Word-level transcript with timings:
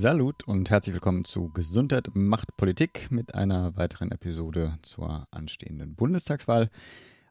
Salut 0.00 0.48
und 0.48 0.70
herzlich 0.70 0.94
willkommen 0.94 1.26
zu 1.26 1.50
Gesundheit 1.50 2.08
macht 2.14 2.56
Politik 2.56 3.10
mit 3.10 3.34
einer 3.34 3.76
weiteren 3.76 4.10
Episode 4.10 4.78
zur 4.80 5.28
anstehenden 5.30 5.94
Bundestagswahl. 5.94 6.70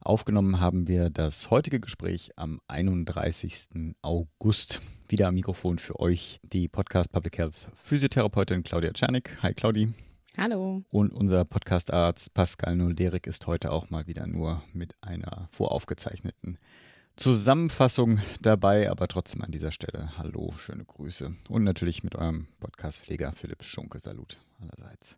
Aufgenommen 0.01 0.59
haben 0.59 0.87
wir 0.87 1.09
das 1.09 1.49
heutige 1.49 1.79
Gespräch 1.79 2.29
am 2.35 2.61
31. 2.67 3.95
August. 4.03 4.81
Wieder 5.07 5.29
am 5.29 5.33
Mikrofon 5.33 5.79
für 5.79 5.99
euch 5.99 6.39
die 6.43 6.67
Podcast 6.67 7.11
Public 7.11 7.39
Health 7.39 7.69
Physiotherapeutin 7.83 8.61
Claudia 8.61 8.93
Czernik. 8.93 9.39
Hi 9.41 9.55
Claudi. 9.55 9.91
Hallo. 10.37 10.83
Und 10.91 11.11
unser 11.11 11.45
Podcastarzt 11.45 12.35
Pascal 12.35 12.75
Nolderik 12.75 13.25
ist 13.25 13.47
heute 13.47 13.71
auch 13.71 13.89
mal 13.89 14.05
wieder 14.05 14.27
nur 14.27 14.61
mit 14.73 14.93
einer 15.01 15.49
voraufgezeichneten 15.49 16.59
Zusammenfassung 17.19 18.19
dabei, 18.41 18.89
aber 18.89 19.09
trotzdem 19.09 19.41
an 19.41 19.51
dieser 19.51 19.73
Stelle 19.73 20.17
Hallo, 20.17 20.53
schöne 20.57 20.85
Grüße 20.85 21.33
und 21.49 21.65
natürlich 21.65 22.01
mit 22.01 22.15
eurem 22.15 22.47
Podcast-Pfleger 22.61 23.33
Philipp 23.33 23.61
Schunke. 23.61 23.99
Salut 23.99 24.39
allerseits. 24.61 25.17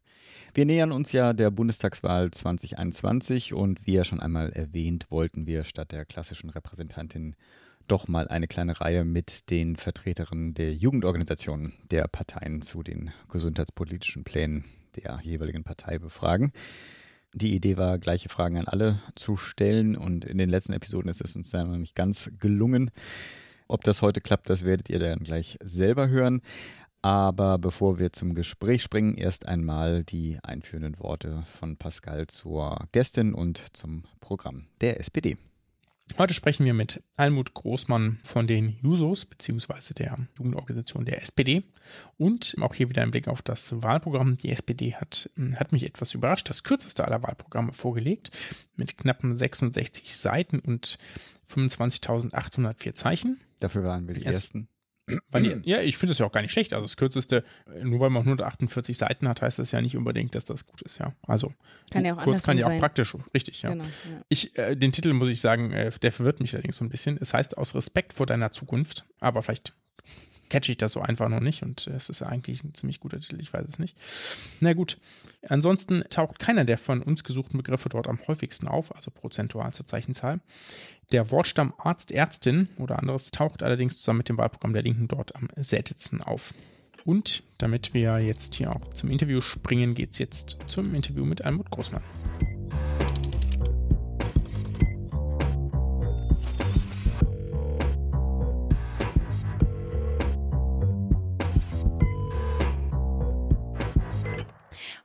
Wir 0.55 0.65
nähern 0.65 0.91
uns 0.91 1.11
ja 1.11 1.33
der 1.33 1.51
Bundestagswahl 1.51 2.31
2021 2.31 3.53
und 3.53 3.85
wie 3.85 3.93
ja 3.93 4.03
schon 4.03 4.19
einmal 4.19 4.51
erwähnt, 4.51 5.11
wollten 5.11 5.45
wir 5.45 5.63
statt 5.63 5.91
der 5.91 6.05
klassischen 6.05 6.49
Repräsentantin 6.49 7.35
doch 7.87 8.07
mal 8.07 8.27
eine 8.27 8.47
kleine 8.47 8.81
Reihe 8.81 9.05
mit 9.05 9.51
den 9.51 9.75
Vertreterinnen 9.75 10.55
der 10.55 10.73
Jugendorganisationen 10.73 11.73
der 11.91 12.07
Parteien 12.07 12.63
zu 12.63 12.81
den 12.81 13.11
gesundheitspolitischen 13.29 14.23
Plänen 14.23 14.65
der 14.95 15.19
jeweiligen 15.21 15.63
Partei 15.63 15.99
befragen. 15.99 16.51
Die 17.33 17.55
Idee 17.55 17.77
war, 17.77 17.97
gleiche 17.97 18.29
Fragen 18.29 18.57
an 18.57 18.67
alle 18.67 18.99
zu 19.15 19.37
stellen 19.37 19.95
und 19.95 20.25
in 20.25 20.37
den 20.37 20.49
letzten 20.49 20.73
Episoden 20.73 21.09
ist 21.09 21.21
es 21.21 21.35
uns 21.35 21.49
dann 21.51 21.71
noch 21.71 21.77
nicht 21.77 21.95
ganz 21.95 22.29
gelungen. 22.39 22.91
Ob 23.67 23.83
das 23.85 24.01
heute 24.01 24.19
klappt, 24.19 24.49
das 24.49 24.65
werdet 24.65 24.89
ihr 24.89 24.99
dann 24.99 25.19
gleich 25.19 25.57
selber 25.63 26.09
hören. 26.09 26.41
Aber 27.01 27.57
bevor 27.57 27.97
wir 27.99 28.11
zum 28.11 28.35
Gespräch 28.35 28.83
springen, 28.83 29.15
erst 29.15 29.47
einmal 29.47 30.03
die 30.03 30.39
einführenden 30.43 30.99
Worte 30.99 31.43
von 31.45 31.77
Pascal 31.77 32.27
zur 32.27 32.77
Gästin 32.91 33.33
und 33.33 33.61
zum 33.75 34.03
Programm 34.19 34.67
der 34.81 34.99
SPD. 34.99 35.37
Heute 36.17 36.33
sprechen 36.33 36.65
wir 36.65 36.73
mit 36.73 37.03
Almut 37.17 37.53
Großmann 37.53 38.19
von 38.23 38.45
den 38.45 38.77
Jusos 38.81 39.25
beziehungsweise 39.25 39.93
der 39.93 40.17
Jugendorganisation 40.37 41.05
der 41.05 41.21
SPD 41.21 41.63
und 42.17 42.55
auch 42.61 42.75
hier 42.75 42.89
wieder 42.89 43.01
ein 43.01 43.11
Blick 43.11 43.27
auf 43.27 43.41
das 43.41 43.81
Wahlprogramm. 43.81 44.37
Die 44.37 44.51
SPD 44.51 44.95
hat, 44.95 45.29
hat 45.55 45.71
mich 45.71 45.85
etwas 45.85 46.13
überrascht, 46.13 46.49
das 46.49 46.63
kürzeste 46.63 47.05
aller 47.05 47.23
Wahlprogramme 47.23 47.73
vorgelegt 47.73 48.31
mit 48.75 48.97
knappen 48.97 49.35
66 49.35 50.15
Seiten 50.15 50.59
und 50.59 50.97
25.804 51.49 52.93
Zeichen. 52.93 53.39
Dafür 53.59 53.83
waren 53.83 54.07
wir 54.07 54.15
die 54.15 54.25
es, 54.25 54.35
ersten. 54.35 54.67
Die, 55.07 55.61
ja, 55.63 55.79
ich 55.81 55.97
finde 55.97 56.11
das 56.11 56.19
ja 56.19 56.25
auch 56.25 56.31
gar 56.31 56.41
nicht 56.41 56.51
schlecht. 56.51 56.73
Also 56.73 56.85
das 56.85 56.97
kürzeste, 56.97 57.43
nur 57.83 57.99
weil 57.99 58.09
man 58.09 58.21
148 58.21 58.97
Seiten 58.97 59.27
hat, 59.27 59.41
heißt 59.41 59.59
das 59.59 59.71
ja 59.71 59.81
nicht 59.81 59.97
unbedingt, 59.97 60.35
dass 60.35 60.45
das 60.45 60.67
gut 60.67 60.81
ist, 60.81 60.99
ja. 60.99 61.13
Also 61.23 61.53
kann 61.89 62.05
ja 62.05 62.17
auch 62.17 62.23
kurz 62.23 62.43
kann 62.43 62.57
ja 62.57 62.65
auch 62.65 62.69
sein. 62.69 62.79
praktisch, 62.79 63.15
richtig, 63.33 63.61
ja. 63.61 63.71
Genau, 63.71 63.83
ja. 63.83 63.89
Ich, 64.29 64.57
äh, 64.57 64.75
den 64.75 64.91
Titel 64.91 65.13
muss 65.13 65.29
ich 65.29 65.41
sagen, 65.41 65.71
äh, 65.71 65.91
der 66.01 66.11
verwirrt 66.11 66.39
mich 66.39 66.53
allerdings 66.53 66.77
so 66.77 66.85
ein 66.85 66.89
bisschen. 66.89 67.17
Es 67.19 67.33
heißt 67.33 67.57
aus 67.57 67.75
Respekt 67.75 68.13
vor 68.13 68.25
deiner 68.25 68.51
Zukunft, 68.51 69.05
aber 69.19 69.43
vielleicht 69.43 69.73
catche 70.51 70.73
ich 70.73 70.77
das 70.77 70.91
so 70.91 71.01
einfach 71.01 71.29
noch 71.29 71.39
nicht 71.39 71.63
und 71.63 71.87
es 71.87 72.09
ist 72.09 72.21
eigentlich 72.21 72.63
ein 72.63 72.73
ziemlich 72.73 72.99
guter 72.99 73.19
Titel, 73.19 73.39
ich 73.39 73.53
weiß 73.53 73.65
es 73.67 73.79
nicht. 73.79 73.97
Na 74.59 74.73
gut, 74.73 74.97
ansonsten 75.47 76.03
taucht 76.09 76.39
keiner 76.39 76.65
der 76.65 76.77
von 76.77 77.01
uns 77.01 77.23
gesuchten 77.23 77.57
Begriffe 77.57 77.87
dort 77.89 78.07
am 78.07 78.19
häufigsten 78.27 78.67
auf, 78.67 78.93
also 78.93 79.11
prozentual 79.11 79.71
zur 79.71 79.85
Zeichenzahl. 79.85 80.41
Der 81.11 81.29
Wortstamm 81.29 81.73
Arzt, 81.77 82.13
Ärztin 82.13 82.69
oder 82.77 82.99
anderes 82.99 83.31
taucht 83.31 83.63
allerdings 83.63 83.97
zusammen 83.97 84.19
mit 84.19 84.29
dem 84.29 84.37
Wahlprogramm 84.37 84.71
der 84.71 84.83
Linken 84.83 85.09
dort 85.09 85.35
am 85.35 85.49
seltensten 85.57 86.21
auf. 86.21 86.53
Und 87.03 87.43
damit 87.57 87.93
wir 87.93 88.19
jetzt 88.19 88.55
hier 88.55 88.71
auch 88.71 88.93
zum 88.93 89.11
Interview 89.11 89.41
springen, 89.41 89.93
geht 89.93 90.11
es 90.13 90.19
jetzt 90.19 90.59
zum 90.67 90.95
Interview 90.95 91.25
mit 91.25 91.41
Almut 91.41 91.69
Großmann. 91.69 92.03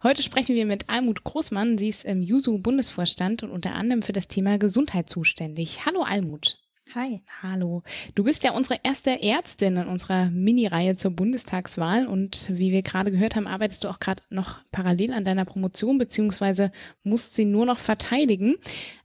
Heute 0.07 0.23
sprechen 0.23 0.55
wir 0.55 0.67
mit 0.67 0.89
Almut 0.89 1.25
Großmann. 1.25 1.79
Sie 1.79 1.89
ist 1.89 2.05
im 2.05 2.23
JUSU-Bundesvorstand 2.23 3.43
und 3.43 3.51
unter 3.51 3.75
anderem 3.75 4.03
für 4.03 4.13
das 4.13 4.29
Thema 4.29 4.57
Gesundheit 4.57 5.11
zuständig. 5.11 5.85
Hallo 5.85 6.03
Almut. 6.03 6.61
Hi. 6.95 7.25
Hallo. 7.43 7.83
Du 8.15 8.23
bist 8.23 8.45
ja 8.45 8.53
unsere 8.53 8.79
erste 8.85 9.21
Ärztin 9.21 9.77
in 9.77 9.89
unserer 9.89 10.31
Mini-Reihe 10.31 10.95
zur 10.95 11.11
Bundestagswahl 11.11 12.07
und 12.07 12.49
wie 12.53 12.71
wir 12.71 12.83
gerade 12.83 13.11
gehört 13.11 13.35
haben, 13.35 13.49
arbeitest 13.49 13.83
du 13.83 13.89
auch 13.89 13.99
gerade 13.99 14.23
noch 14.31 14.61
parallel 14.71 15.13
an 15.13 15.25
deiner 15.25 15.45
Promotion 15.45 15.99
beziehungsweise 15.99 16.71
musst 17.03 17.35
sie 17.35 17.45
nur 17.45 17.67
noch 17.67 17.79
verteidigen. 17.81 18.55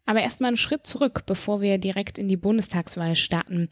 Aber 0.05 0.21
erstmal 0.21 0.49
einen 0.49 0.57
Schritt 0.57 0.85
zurück, 0.85 1.23
bevor 1.25 1.61
wir 1.61 1.79
direkt 1.79 2.19
in 2.19 2.27
die 2.27 2.37
Bundestagswahl 2.37 3.15
starten. 3.15 3.69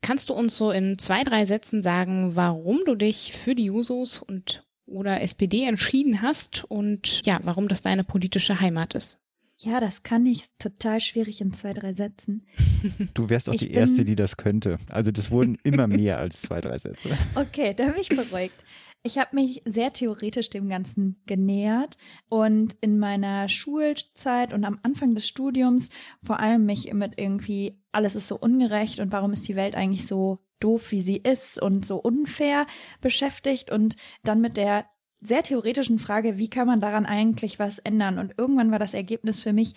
Kannst 0.00 0.30
du 0.30 0.34
uns 0.34 0.56
so 0.56 0.70
in 0.70 0.96
zwei, 0.96 1.24
drei 1.24 1.44
Sätzen 1.44 1.82
sagen, 1.82 2.36
warum 2.36 2.82
du 2.86 2.94
dich 2.94 3.32
für 3.32 3.56
die 3.56 3.64
Jusos 3.64 4.22
und 4.22 4.62
oder 4.88 5.20
SPD 5.20 5.64
entschieden 5.64 6.22
hast 6.22 6.64
und 6.64 7.24
ja, 7.26 7.40
warum 7.44 7.68
das 7.68 7.82
deine 7.82 8.04
politische 8.04 8.60
Heimat 8.60 8.94
ist. 8.94 9.20
Ja, 9.60 9.80
das 9.80 10.04
kann 10.04 10.24
ich 10.24 10.46
total 10.58 11.00
schwierig 11.00 11.40
in 11.40 11.52
zwei, 11.52 11.72
drei 11.72 11.92
Sätzen. 11.92 12.46
Du 13.14 13.28
wärst 13.28 13.48
auch 13.48 13.54
ich 13.54 13.60
die 13.60 13.72
Erste, 13.72 14.04
die 14.04 14.14
das 14.14 14.36
könnte. 14.36 14.76
Also 14.88 15.10
das 15.10 15.32
wurden 15.32 15.58
immer 15.64 15.88
mehr 15.88 16.18
als 16.18 16.42
zwei, 16.42 16.60
drei 16.60 16.78
Sätze. 16.78 17.10
Okay, 17.34 17.74
da 17.74 17.86
bin 17.86 18.00
ich 18.00 18.08
beruhigt. 18.08 18.64
Ich 19.02 19.18
habe 19.18 19.34
mich 19.34 19.62
sehr 19.64 19.92
theoretisch 19.92 20.50
dem 20.50 20.68
Ganzen 20.68 21.20
genähert 21.26 21.96
und 22.28 22.76
in 22.80 22.98
meiner 22.98 23.48
Schulzeit 23.48 24.52
und 24.52 24.64
am 24.64 24.78
Anfang 24.82 25.14
des 25.14 25.26
Studiums 25.26 25.90
vor 26.22 26.40
allem 26.40 26.66
mich 26.66 26.92
mit 26.92 27.14
irgendwie, 27.16 27.80
alles 27.90 28.16
ist 28.16 28.28
so 28.28 28.36
ungerecht 28.38 29.00
und 29.00 29.10
warum 29.12 29.32
ist 29.32 29.46
die 29.48 29.56
Welt 29.56 29.74
eigentlich 29.74 30.06
so 30.06 30.38
doof, 30.60 30.90
wie 30.90 31.00
sie 31.00 31.16
ist 31.16 31.60
und 31.60 31.84
so 31.84 31.96
unfair 31.96 32.66
beschäftigt 33.00 33.70
und 33.70 33.96
dann 34.24 34.40
mit 34.40 34.56
der 34.56 34.86
sehr 35.20 35.42
theoretischen 35.42 35.98
Frage, 35.98 36.38
wie 36.38 36.50
kann 36.50 36.66
man 36.66 36.80
daran 36.80 37.06
eigentlich 37.06 37.58
was 37.58 37.78
ändern? 37.78 38.18
Und 38.18 38.34
irgendwann 38.38 38.70
war 38.70 38.78
das 38.78 38.94
Ergebnis 38.94 39.40
für 39.40 39.52
mich, 39.52 39.74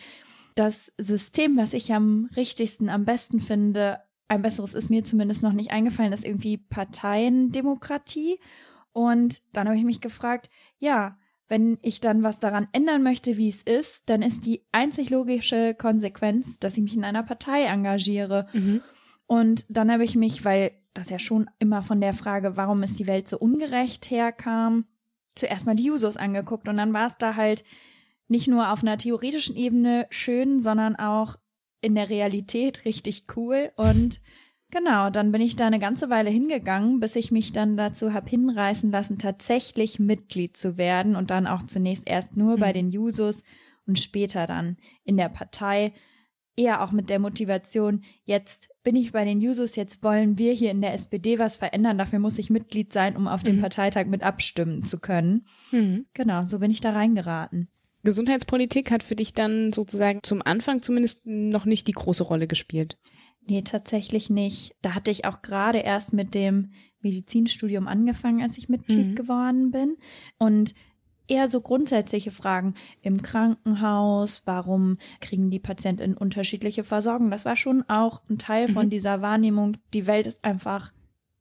das 0.55 0.91
System, 0.97 1.57
was 1.57 1.73
ich 1.73 1.93
am 1.93 2.29
richtigsten, 2.35 2.89
am 2.89 3.05
besten 3.05 3.39
finde, 3.39 3.99
ein 4.27 4.41
besseres 4.41 4.73
ist 4.73 4.89
mir 4.89 5.03
zumindest 5.03 5.41
noch 5.41 5.53
nicht 5.53 5.71
eingefallen, 5.71 6.13
ist 6.13 6.25
irgendwie 6.25 6.57
Parteiendemokratie. 6.57 8.39
Und 8.93 9.41
dann 9.53 9.67
habe 9.67 9.77
ich 9.77 9.83
mich 9.83 10.01
gefragt, 10.01 10.49
ja, 10.79 11.17
wenn 11.47 11.79
ich 11.81 11.99
dann 11.99 12.23
was 12.23 12.39
daran 12.39 12.69
ändern 12.71 13.03
möchte, 13.03 13.35
wie 13.35 13.49
es 13.49 13.61
ist, 13.61 14.03
dann 14.05 14.21
ist 14.21 14.45
die 14.45 14.65
einzig 14.71 15.09
logische 15.09 15.73
Konsequenz, 15.73 16.59
dass 16.59 16.77
ich 16.77 16.83
mich 16.83 16.95
in 16.95 17.03
einer 17.03 17.23
Partei 17.23 17.65
engagiere. 17.65 18.47
Mhm. 18.53 18.81
Und 19.31 19.63
dann 19.69 19.89
habe 19.89 20.03
ich 20.03 20.17
mich, 20.17 20.43
weil 20.43 20.73
das 20.93 21.09
ja 21.09 21.17
schon 21.17 21.49
immer 21.57 21.83
von 21.83 22.01
der 22.01 22.11
Frage, 22.11 22.57
warum 22.57 22.83
ist 22.83 22.99
die 22.99 23.07
Welt 23.07 23.29
so 23.29 23.39
ungerecht 23.39 24.11
herkam, 24.11 24.87
zuerst 25.35 25.65
mal 25.65 25.73
die 25.73 25.85
Jusos 25.85 26.17
angeguckt. 26.17 26.67
Und 26.67 26.75
dann 26.75 26.91
war 26.91 27.07
es 27.07 27.17
da 27.17 27.37
halt 27.37 27.63
nicht 28.27 28.49
nur 28.49 28.73
auf 28.73 28.83
einer 28.83 28.97
theoretischen 28.97 29.55
Ebene 29.55 30.05
schön, 30.09 30.59
sondern 30.59 30.97
auch 30.97 31.37
in 31.79 31.95
der 31.95 32.09
Realität 32.09 32.83
richtig 32.83 33.23
cool. 33.37 33.71
Und 33.77 34.19
genau, 34.69 35.09
dann 35.09 35.31
bin 35.31 35.39
ich 35.39 35.55
da 35.55 35.65
eine 35.65 35.79
ganze 35.79 36.09
Weile 36.09 36.29
hingegangen, 36.29 36.99
bis 36.99 37.15
ich 37.15 37.31
mich 37.31 37.53
dann 37.53 37.77
dazu 37.77 38.13
hab 38.13 38.27
hinreißen 38.27 38.91
lassen, 38.91 39.17
tatsächlich 39.17 39.97
Mitglied 39.97 40.57
zu 40.57 40.75
werden 40.75 41.15
und 41.15 41.31
dann 41.31 41.47
auch 41.47 41.65
zunächst 41.67 42.03
erst 42.05 42.35
nur 42.35 42.57
mhm. 42.57 42.59
bei 42.59 42.73
den 42.73 42.89
Jusos 42.89 43.43
und 43.87 43.97
später 43.97 44.45
dann 44.45 44.75
in 45.05 45.15
der 45.15 45.29
Partei. 45.29 45.93
Eher 46.57 46.83
auch 46.83 46.91
mit 46.91 47.09
der 47.09 47.19
Motivation, 47.19 48.03
jetzt 48.25 48.70
bin 48.83 48.95
ich 48.95 49.11
bei 49.11 49.25
den 49.25 49.41
Jusos, 49.41 49.75
jetzt 49.75 50.03
wollen 50.03 50.37
wir 50.37 50.53
hier 50.53 50.71
in 50.71 50.81
der 50.81 50.93
SPD 50.93 51.39
was 51.39 51.57
verändern, 51.57 51.97
dafür 51.97 52.19
muss 52.19 52.37
ich 52.39 52.49
Mitglied 52.49 52.91
sein, 52.91 53.15
um 53.15 53.27
auf 53.27 53.43
dem 53.43 53.57
mhm. 53.57 53.61
Parteitag 53.61 54.05
mit 54.07 54.23
abstimmen 54.23 54.83
zu 54.83 54.99
können. 54.99 55.45
Mhm. 55.71 56.05
Genau, 56.13 56.43
so 56.45 56.59
bin 56.59 56.71
ich 56.71 56.81
da 56.81 56.91
reingeraten. 56.91 57.69
Gesundheitspolitik 58.03 58.89
hat 58.89 59.03
für 59.03 59.15
dich 59.15 59.33
dann 59.33 59.71
sozusagen 59.73 60.21
zum 60.23 60.41
Anfang 60.41 60.81
zumindest 60.81 61.21
noch 61.25 61.65
nicht 61.65 61.87
die 61.87 61.93
große 61.93 62.23
Rolle 62.23 62.47
gespielt. 62.47 62.97
Nee, 63.47 63.61
tatsächlich 63.61 64.29
nicht. 64.29 64.75
Da 64.81 64.95
hatte 64.95 65.11
ich 65.11 65.25
auch 65.25 65.41
gerade 65.41 65.79
erst 65.79 66.13
mit 66.13 66.33
dem 66.33 66.71
Medizinstudium 67.01 67.87
angefangen, 67.87 68.41
als 68.41 68.57
ich 68.57 68.69
Mitglied 68.69 69.07
mhm. 69.07 69.15
geworden 69.15 69.71
bin. 69.71 69.97
Und 70.37 70.73
eher 71.31 71.47
so 71.47 71.61
grundsätzliche 71.61 72.31
Fragen 72.31 72.75
im 73.01 73.21
Krankenhaus, 73.21 74.43
warum 74.45 74.97
kriegen 75.21 75.49
die 75.49 75.59
Patienten 75.59 76.15
unterschiedliche 76.15 76.83
Versorgung. 76.83 77.31
Das 77.31 77.45
war 77.45 77.55
schon 77.55 77.83
auch 77.87 78.21
ein 78.29 78.37
Teil 78.37 78.67
von 78.67 78.87
Mhm. 78.87 78.89
dieser 78.91 79.21
Wahrnehmung, 79.21 79.77
die 79.93 80.07
Welt 80.07 80.27
ist 80.27 80.43
einfach 80.43 80.91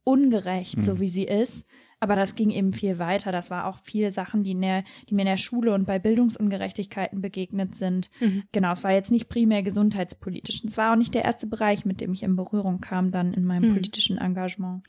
ungerecht, 0.04 0.82
so 0.84 0.98
wie 1.00 1.08
sie 1.08 1.24
ist. 1.24 1.64
Aber 2.02 2.16
das 2.16 2.34
ging 2.34 2.48
eben 2.48 2.72
viel 2.72 2.98
weiter. 2.98 3.30
Das 3.30 3.50
war 3.50 3.66
auch 3.66 3.78
viele 3.82 4.10
Sachen, 4.10 4.42
die, 4.42 4.52
in 4.52 4.62
der, 4.62 4.84
die 5.08 5.14
mir 5.14 5.20
in 5.22 5.26
der 5.28 5.36
Schule 5.36 5.74
und 5.74 5.84
bei 5.86 5.98
Bildungsungerechtigkeiten 5.98 7.20
begegnet 7.20 7.74
sind. 7.74 8.10
Mhm. 8.20 8.44
Genau, 8.52 8.72
es 8.72 8.82
war 8.84 8.92
jetzt 8.92 9.10
nicht 9.10 9.28
primär 9.28 9.62
gesundheitspolitisch. 9.62 10.64
Es 10.64 10.78
war 10.78 10.92
auch 10.92 10.96
nicht 10.96 11.12
der 11.12 11.26
erste 11.26 11.46
Bereich, 11.46 11.84
mit 11.84 12.00
dem 12.00 12.14
ich 12.14 12.22
in 12.22 12.36
Berührung 12.36 12.80
kam, 12.80 13.10
dann 13.10 13.34
in 13.34 13.44
meinem 13.44 13.68
Mhm. 13.70 13.74
politischen 13.74 14.16
Engagement. 14.16 14.82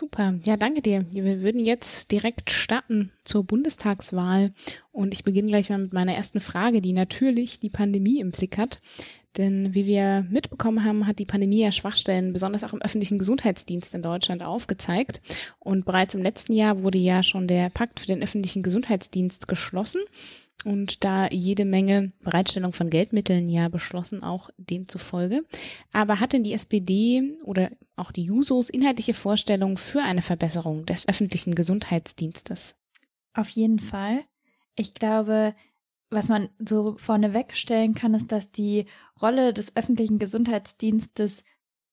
Super, 0.00 0.38
ja, 0.44 0.56
danke 0.56 0.80
dir. 0.80 1.04
Wir 1.10 1.42
würden 1.42 1.62
jetzt 1.62 2.10
direkt 2.10 2.50
starten 2.50 3.12
zur 3.22 3.44
Bundestagswahl 3.44 4.50
und 4.92 5.12
ich 5.12 5.24
beginne 5.24 5.48
gleich 5.48 5.68
mal 5.68 5.76
mit 5.76 5.92
meiner 5.92 6.14
ersten 6.14 6.40
Frage, 6.40 6.80
die 6.80 6.94
natürlich 6.94 7.60
die 7.60 7.68
Pandemie 7.68 8.18
im 8.18 8.30
Blick 8.30 8.56
hat. 8.56 8.80
Denn 9.36 9.74
wie 9.74 9.84
wir 9.84 10.26
mitbekommen 10.30 10.86
haben, 10.86 11.06
hat 11.06 11.18
die 11.18 11.26
Pandemie 11.26 11.60
ja 11.60 11.70
Schwachstellen, 11.70 12.32
besonders 12.32 12.64
auch 12.64 12.72
im 12.72 12.80
öffentlichen 12.80 13.18
Gesundheitsdienst 13.18 13.94
in 13.94 14.00
Deutschland 14.00 14.42
aufgezeigt. 14.42 15.20
Und 15.58 15.84
bereits 15.84 16.14
im 16.14 16.22
letzten 16.22 16.54
Jahr 16.54 16.82
wurde 16.82 16.96
ja 16.96 17.22
schon 17.22 17.46
der 17.46 17.68
Pakt 17.68 18.00
für 18.00 18.06
den 18.06 18.22
öffentlichen 18.22 18.62
Gesundheitsdienst 18.62 19.48
geschlossen. 19.48 20.00
Und 20.64 21.04
da 21.04 21.28
jede 21.28 21.64
Menge 21.64 22.12
Bereitstellung 22.20 22.72
von 22.72 22.90
Geldmitteln 22.90 23.48
ja 23.48 23.68
beschlossen, 23.68 24.22
auch 24.22 24.50
demzufolge. 24.58 25.42
Aber 25.92 26.20
hat 26.20 26.34
denn 26.34 26.44
die 26.44 26.52
SPD 26.52 27.38
oder 27.44 27.70
auch 27.96 28.12
die 28.12 28.24
Jusos 28.24 28.68
inhaltliche 28.68 29.14
Vorstellungen 29.14 29.78
für 29.78 30.02
eine 30.02 30.22
Verbesserung 30.22 30.84
des 30.84 31.08
öffentlichen 31.08 31.54
Gesundheitsdienstes? 31.54 32.76
Auf 33.32 33.48
jeden 33.48 33.78
Fall. 33.78 34.22
Ich 34.76 34.94
glaube, 34.94 35.54
was 36.10 36.28
man 36.28 36.48
so 36.58 36.96
vorneweg 36.98 37.56
stellen 37.56 37.94
kann, 37.94 38.14
ist, 38.14 38.32
dass 38.32 38.50
die 38.50 38.86
Rolle 39.22 39.54
des 39.54 39.76
öffentlichen 39.76 40.18
Gesundheitsdienstes 40.18 41.44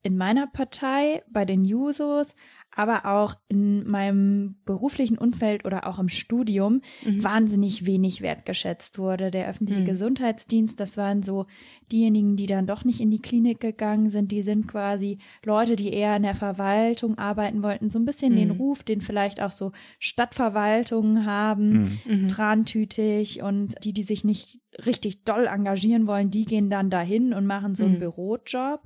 in 0.08 0.16
meiner 0.18 0.48
Partei, 0.48 1.22
bei 1.30 1.44
den 1.44 1.66
Jusos, 1.66 2.28
aber 2.74 3.06
auch 3.06 3.36
in 3.50 3.86
meinem 3.90 4.56
beruflichen 4.66 5.18
Umfeld 5.18 5.66
oder 5.66 5.86
auch 5.86 6.00
im 6.00 6.08
Studium 6.10 6.82
Mhm. 7.04 7.24
wahnsinnig 7.24 7.86
wenig 7.86 8.22
wertgeschätzt 8.22 8.98
wurde. 9.00 9.32
Der 9.32 9.48
öffentliche 9.50 9.82
Mhm. 9.82 9.86
Gesundheitsdienst, 9.86 10.80
das 10.80 10.96
waren 10.96 11.24
so 11.24 11.46
diejenigen, 11.92 12.38
die 12.38 12.46
dann 12.46 12.68
doch 12.68 12.86
nicht 12.86 13.02
in 13.02 13.12
die 13.12 13.22
Klinik 13.22 13.60
gegangen 13.60 14.10
sind. 14.10 14.32
Die 14.32 14.44
sind 14.44 14.68
quasi 14.68 15.18
Leute, 15.44 15.76
die 15.76 15.92
eher 15.92 16.16
in 16.16 16.24
der 16.24 16.36
Verwaltung 16.36 17.18
arbeiten 17.18 17.62
wollten, 17.64 17.90
so 17.90 18.00
ein 18.00 18.06
bisschen 18.06 18.36
den 18.36 18.50
Mhm. 18.50 18.56
Ruf, 18.56 18.84
den 18.84 19.02
vielleicht 19.02 19.42
auch 19.42 19.52
so 19.52 19.72
Stadtverwaltungen 20.00 21.26
haben. 21.26 21.98
Mhm. 22.06 22.28
trantütig 22.28 23.42
und 23.42 23.76
die, 23.84 23.94
die 23.94 24.04
sich 24.04 24.24
nicht 24.24 24.60
richtig 24.86 25.24
doll 25.24 25.48
engagieren 25.48 26.08
wollen, 26.08 26.30
die 26.30 26.46
gehen 26.46 26.70
dann 26.70 26.90
dahin 26.90 27.34
und 27.34 27.46
machen 27.46 27.76
so 27.76 27.86
einen 27.86 27.96
Mhm. 27.96 28.00
Bürojob. 28.00 28.82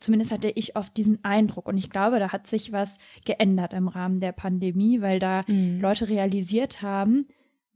Zumindest 0.00 0.30
hatte 0.32 0.50
ich 0.54 0.76
oft 0.76 0.96
diesen 0.96 1.22
Eindruck 1.24 1.68
und 1.68 1.76
ich 1.76 1.90
glaube, 1.90 2.18
da 2.18 2.32
hat 2.32 2.46
sich 2.46 2.72
was 2.72 2.98
geändert 3.24 3.72
im 3.72 3.88
Rahmen 3.88 4.20
der 4.20 4.32
Pandemie, 4.32 5.00
weil 5.00 5.18
da 5.18 5.44
Mhm. 5.46 5.80
Leute 5.80 6.08
realisiert 6.08 6.82
haben, 6.82 7.26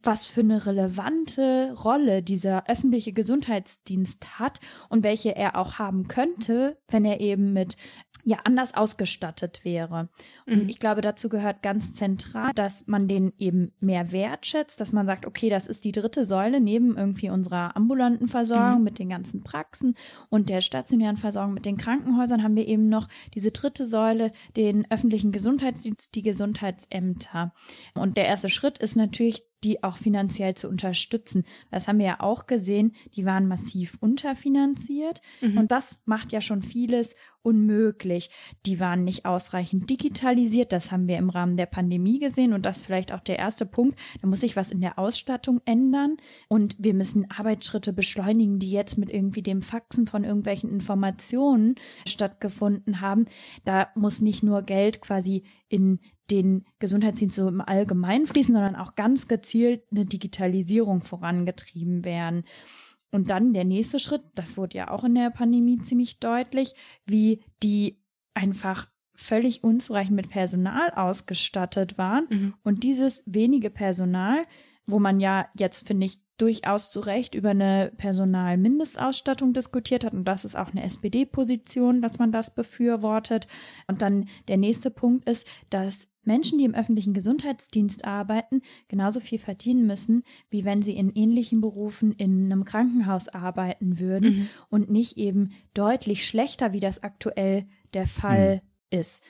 was 0.02 0.26
für 0.26 0.40
eine 0.40 0.64
relevante 0.66 1.74
Rolle 1.84 2.22
dieser 2.22 2.68
öffentliche 2.68 3.12
Gesundheitsdienst 3.12 4.38
hat 4.38 4.60
und 4.88 5.02
welche 5.04 5.34
er 5.36 5.56
auch 5.56 5.78
haben 5.78 6.06
könnte, 6.08 6.78
wenn 6.88 7.04
er 7.04 7.20
eben 7.20 7.52
mit 7.52 7.76
ja 8.24 8.38
anders 8.44 8.74
ausgestattet 8.74 9.64
wäre. 9.64 10.10
Und 10.46 10.64
Mhm. 10.64 10.68
ich 10.68 10.80
glaube, 10.80 11.00
dazu 11.00 11.30
gehört 11.30 11.62
ganz 11.62 11.94
zentral, 11.94 12.52
dass 12.52 12.86
man 12.86 13.08
den 13.08 13.32
eben 13.38 13.72
mehr 13.80 14.12
wertschätzt, 14.12 14.80
dass 14.80 14.92
man 14.92 15.06
sagt, 15.06 15.24
okay, 15.24 15.48
das 15.48 15.66
ist 15.66 15.84
die 15.84 15.92
dritte 15.92 16.26
Säule 16.26 16.60
neben 16.60 16.96
irgendwie 16.98 17.30
unserer 17.30 17.74
ambulanten 17.74 18.26
Versorgung 18.28 18.78
Mhm. 18.78 18.84
mit 18.84 18.98
den 18.98 19.08
ganzen 19.08 19.42
Praxen 19.44 19.94
und 20.28 20.50
der 20.50 20.60
stationären 20.60 21.16
Versorgung 21.16 21.54
mit 21.54 21.64
den 21.64 21.78
Krankenhäusern 21.78 22.42
haben 22.42 22.56
wir 22.56 22.68
eben 22.68 22.88
noch 22.90 23.08
diese 23.34 23.50
dritte 23.50 23.86
Säule, 23.88 24.32
den 24.56 24.86
öffentlichen 24.90 25.32
Gesundheitsdienst, 25.32 26.14
die 26.14 26.22
Gesundheitsämter. 26.22 27.54
Und 27.94 28.16
der 28.18 28.26
erste 28.26 28.50
Schritt 28.50 28.76
ist 28.78 28.96
natürlich 28.96 29.44
die 29.64 29.82
auch 29.82 29.96
finanziell 29.96 30.54
zu 30.54 30.68
unterstützen. 30.68 31.44
Das 31.70 31.88
haben 31.88 31.98
wir 31.98 32.06
ja 32.06 32.20
auch 32.20 32.46
gesehen, 32.46 32.92
die 33.14 33.24
waren 33.24 33.48
massiv 33.48 33.96
unterfinanziert 34.00 35.20
Mhm. 35.40 35.58
und 35.58 35.70
das 35.70 35.98
macht 36.04 36.32
ja 36.32 36.40
schon 36.40 36.62
vieles 36.62 37.16
unmöglich. 37.42 38.30
Die 38.66 38.78
waren 38.78 39.04
nicht 39.04 39.24
ausreichend 39.24 39.88
digitalisiert, 39.88 40.72
das 40.72 40.92
haben 40.92 41.08
wir 41.08 41.16
im 41.16 41.30
Rahmen 41.30 41.56
der 41.56 41.66
Pandemie 41.66 42.18
gesehen 42.18 42.52
und 42.52 42.66
das 42.66 42.78
ist 42.78 42.86
vielleicht 42.86 43.12
auch 43.12 43.20
der 43.20 43.38
erste 43.38 43.64
Punkt. 43.64 43.98
Da 44.20 44.28
muss 44.28 44.40
sich 44.40 44.54
was 44.54 44.70
in 44.70 44.80
der 44.80 44.98
Ausstattung 44.98 45.60
ändern 45.64 46.16
und 46.48 46.76
wir 46.78 46.94
müssen 46.94 47.30
Arbeitsschritte 47.30 47.92
beschleunigen, 47.92 48.58
die 48.58 48.70
jetzt 48.70 48.98
mit 48.98 49.08
irgendwie 49.08 49.42
dem 49.42 49.62
Faxen 49.62 50.06
von 50.06 50.24
irgendwelchen 50.24 50.70
Informationen 50.70 51.76
stattgefunden 52.06 53.00
haben. 53.00 53.26
Da 53.64 53.88
muss 53.94 54.20
nicht 54.20 54.42
nur 54.42 54.62
Geld 54.62 55.00
quasi 55.00 55.44
in 55.68 56.00
den 56.30 56.64
Gesundheitsdienst 56.78 57.36
so 57.36 57.48
im 57.48 57.60
Allgemeinen 57.60 58.26
fließen, 58.26 58.54
sondern 58.54 58.76
auch 58.76 58.94
ganz 58.94 59.28
gezielt 59.28 59.82
eine 59.90 60.04
Digitalisierung 60.04 61.00
vorangetrieben 61.00 62.04
werden. 62.04 62.44
Und 63.10 63.30
dann 63.30 63.54
der 63.54 63.64
nächste 63.64 63.98
Schritt, 63.98 64.22
das 64.34 64.56
wurde 64.56 64.76
ja 64.76 64.90
auch 64.90 65.04
in 65.04 65.14
der 65.14 65.30
Pandemie 65.30 65.78
ziemlich 65.78 66.20
deutlich, 66.20 66.74
wie 67.06 67.42
die 67.62 68.02
einfach 68.34 68.86
völlig 69.14 69.64
unzureichend 69.64 70.14
mit 70.14 70.30
Personal 70.30 70.90
ausgestattet 70.90 71.98
waren. 71.98 72.26
Mhm. 72.30 72.54
Und 72.62 72.84
dieses 72.84 73.24
wenige 73.26 73.70
Personal, 73.70 74.44
wo 74.86 75.00
man 75.00 75.20
ja 75.20 75.48
jetzt, 75.58 75.88
finde 75.88 76.06
ich, 76.06 76.20
durchaus 76.38 76.90
zu 76.90 77.00
Recht 77.00 77.34
über 77.34 77.50
eine 77.50 77.92
Personalmindestausstattung 77.96 79.52
diskutiert 79.52 80.04
hat. 80.04 80.14
Und 80.14 80.24
das 80.24 80.44
ist 80.44 80.56
auch 80.56 80.70
eine 80.70 80.82
SPD-Position, 80.84 82.00
dass 82.00 82.18
man 82.18 82.32
das 82.32 82.54
befürwortet. 82.54 83.46
Und 83.86 84.02
dann 84.02 84.26
der 84.48 84.56
nächste 84.56 84.90
Punkt 84.90 85.28
ist, 85.28 85.46
dass 85.70 86.08
Menschen, 86.22 86.58
die 86.58 86.64
im 86.64 86.74
öffentlichen 86.74 87.14
Gesundheitsdienst 87.14 88.04
arbeiten, 88.04 88.60
genauso 88.88 89.18
viel 89.20 89.38
verdienen 89.38 89.86
müssen, 89.86 90.22
wie 90.50 90.64
wenn 90.64 90.82
sie 90.82 90.96
in 90.96 91.10
ähnlichen 91.10 91.60
Berufen 91.60 92.12
in 92.12 92.44
einem 92.52 92.64
Krankenhaus 92.64 93.28
arbeiten 93.28 93.98
würden 93.98 94.30
Mhm. 94.30 94.48
und 94.68 94.90
nicht 94.90 95.16
eben 95.16 95.50
deutlich 95.74 96.26
schlechter, 96.26 96.72
wie 96.72 96.80
das 96.80 97.02
aktuell 97.02 97.66
der 97.94 98.06
Fall 98.06 98.62
ist. 98.90 99.24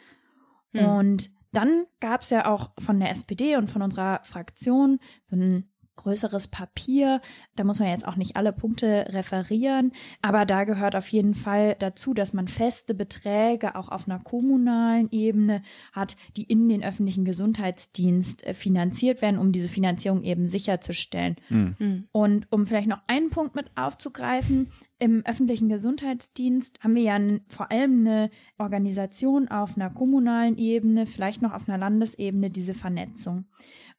Mhm. 0.73 0.85
Und 0.85 1.31
dann 1.53 1.87
gab 2.01 2.23
es 2.23 2.31
ja 2.31 2.47
auch 2.53 2.73
von 2.79 3.01
der 3.01 3.11
SPD 3.11 3.57
und 3.57 3.71
von 3.71 3.81
unserer 3.81 4.21
Fraktion 4.25 4.99
so 5.25 5.37
ein 5.37 5.71
größeres 5.99 6.49
Papier. 6.49 7.21
Da 7.57 7.65
muss 7.65 7.81
man 7.81 7.91
jetzt 7.91 8.07
auch 8.07 8.17
nicht 8.17 8.37
alle 8.37 8.53
Punkte 8.53 9.07
referieren, 9.11 9.93
aber 10.23 10.47
da 10.47 10.65
gehört 10.65 10.97
auf 10.97 11.09
jeden 11.09 11.35
Fall 11.35 11.77
dazu, 11.79 12.15
dass 12.15 12.33
man 12.33 12.49
feste 12.49 12.95
Beträge 12.95 13.77
auch 13.77 13.91
auf 13.91 14.09
einer 14.09 14.19
kommunalen 14.19 15.11
Ebene 15.11 15.63
hat, 15.93 16.17
die 16.37 16.45
in 16.45 16.69
den 16.69 16.83
öffentlichen 16.83 17.25
Gesundheitsdienst 17.25 18.47
äh, 18.47 18.55
finanziert 18.55 19.21
werden, 19.21 19.39
um 19.39 19.53
diese 19.53 19.69
Finanzierung 19.69 20.23
eben 20.23 20.47
sicherzustellen. 20.47 21.37
Mhm. 21.51 21.77
Mhm. 21.79 22.09
Und 22.13 22.47
um 22.51 22.67
vielleicht 22.67 22.89
noch 22.89 23.03
einen 23.07 23.31
Punkt 23.31 23.55
mit 23.55 23.71
aufzugreifen, 23.77 24.73
im 24.99 25.25
öffentlichen 25.25 25.69
Gesundheitsdienst 25.69 26.81
haben 26.83 26.95
wir 26.95 27.03
ja 27.03 27.19
vor 27.49 27.71
allem 27.71 28.01
eine 28.01 28.31
Organisation 28.59 29.49
auf 29.49 29.77
einer 29.77 29.91
kommunalen 29.91 30.59
Ebene, 30.59 31.07
vielleicht 31.07 31.41
noch 31.41 31.55
auf 31.55 31.69
einer 31.69 31.79
Landesebene, 31.79 32.51
diese 32.51 32.75
Vernetzung. 32.75 33.47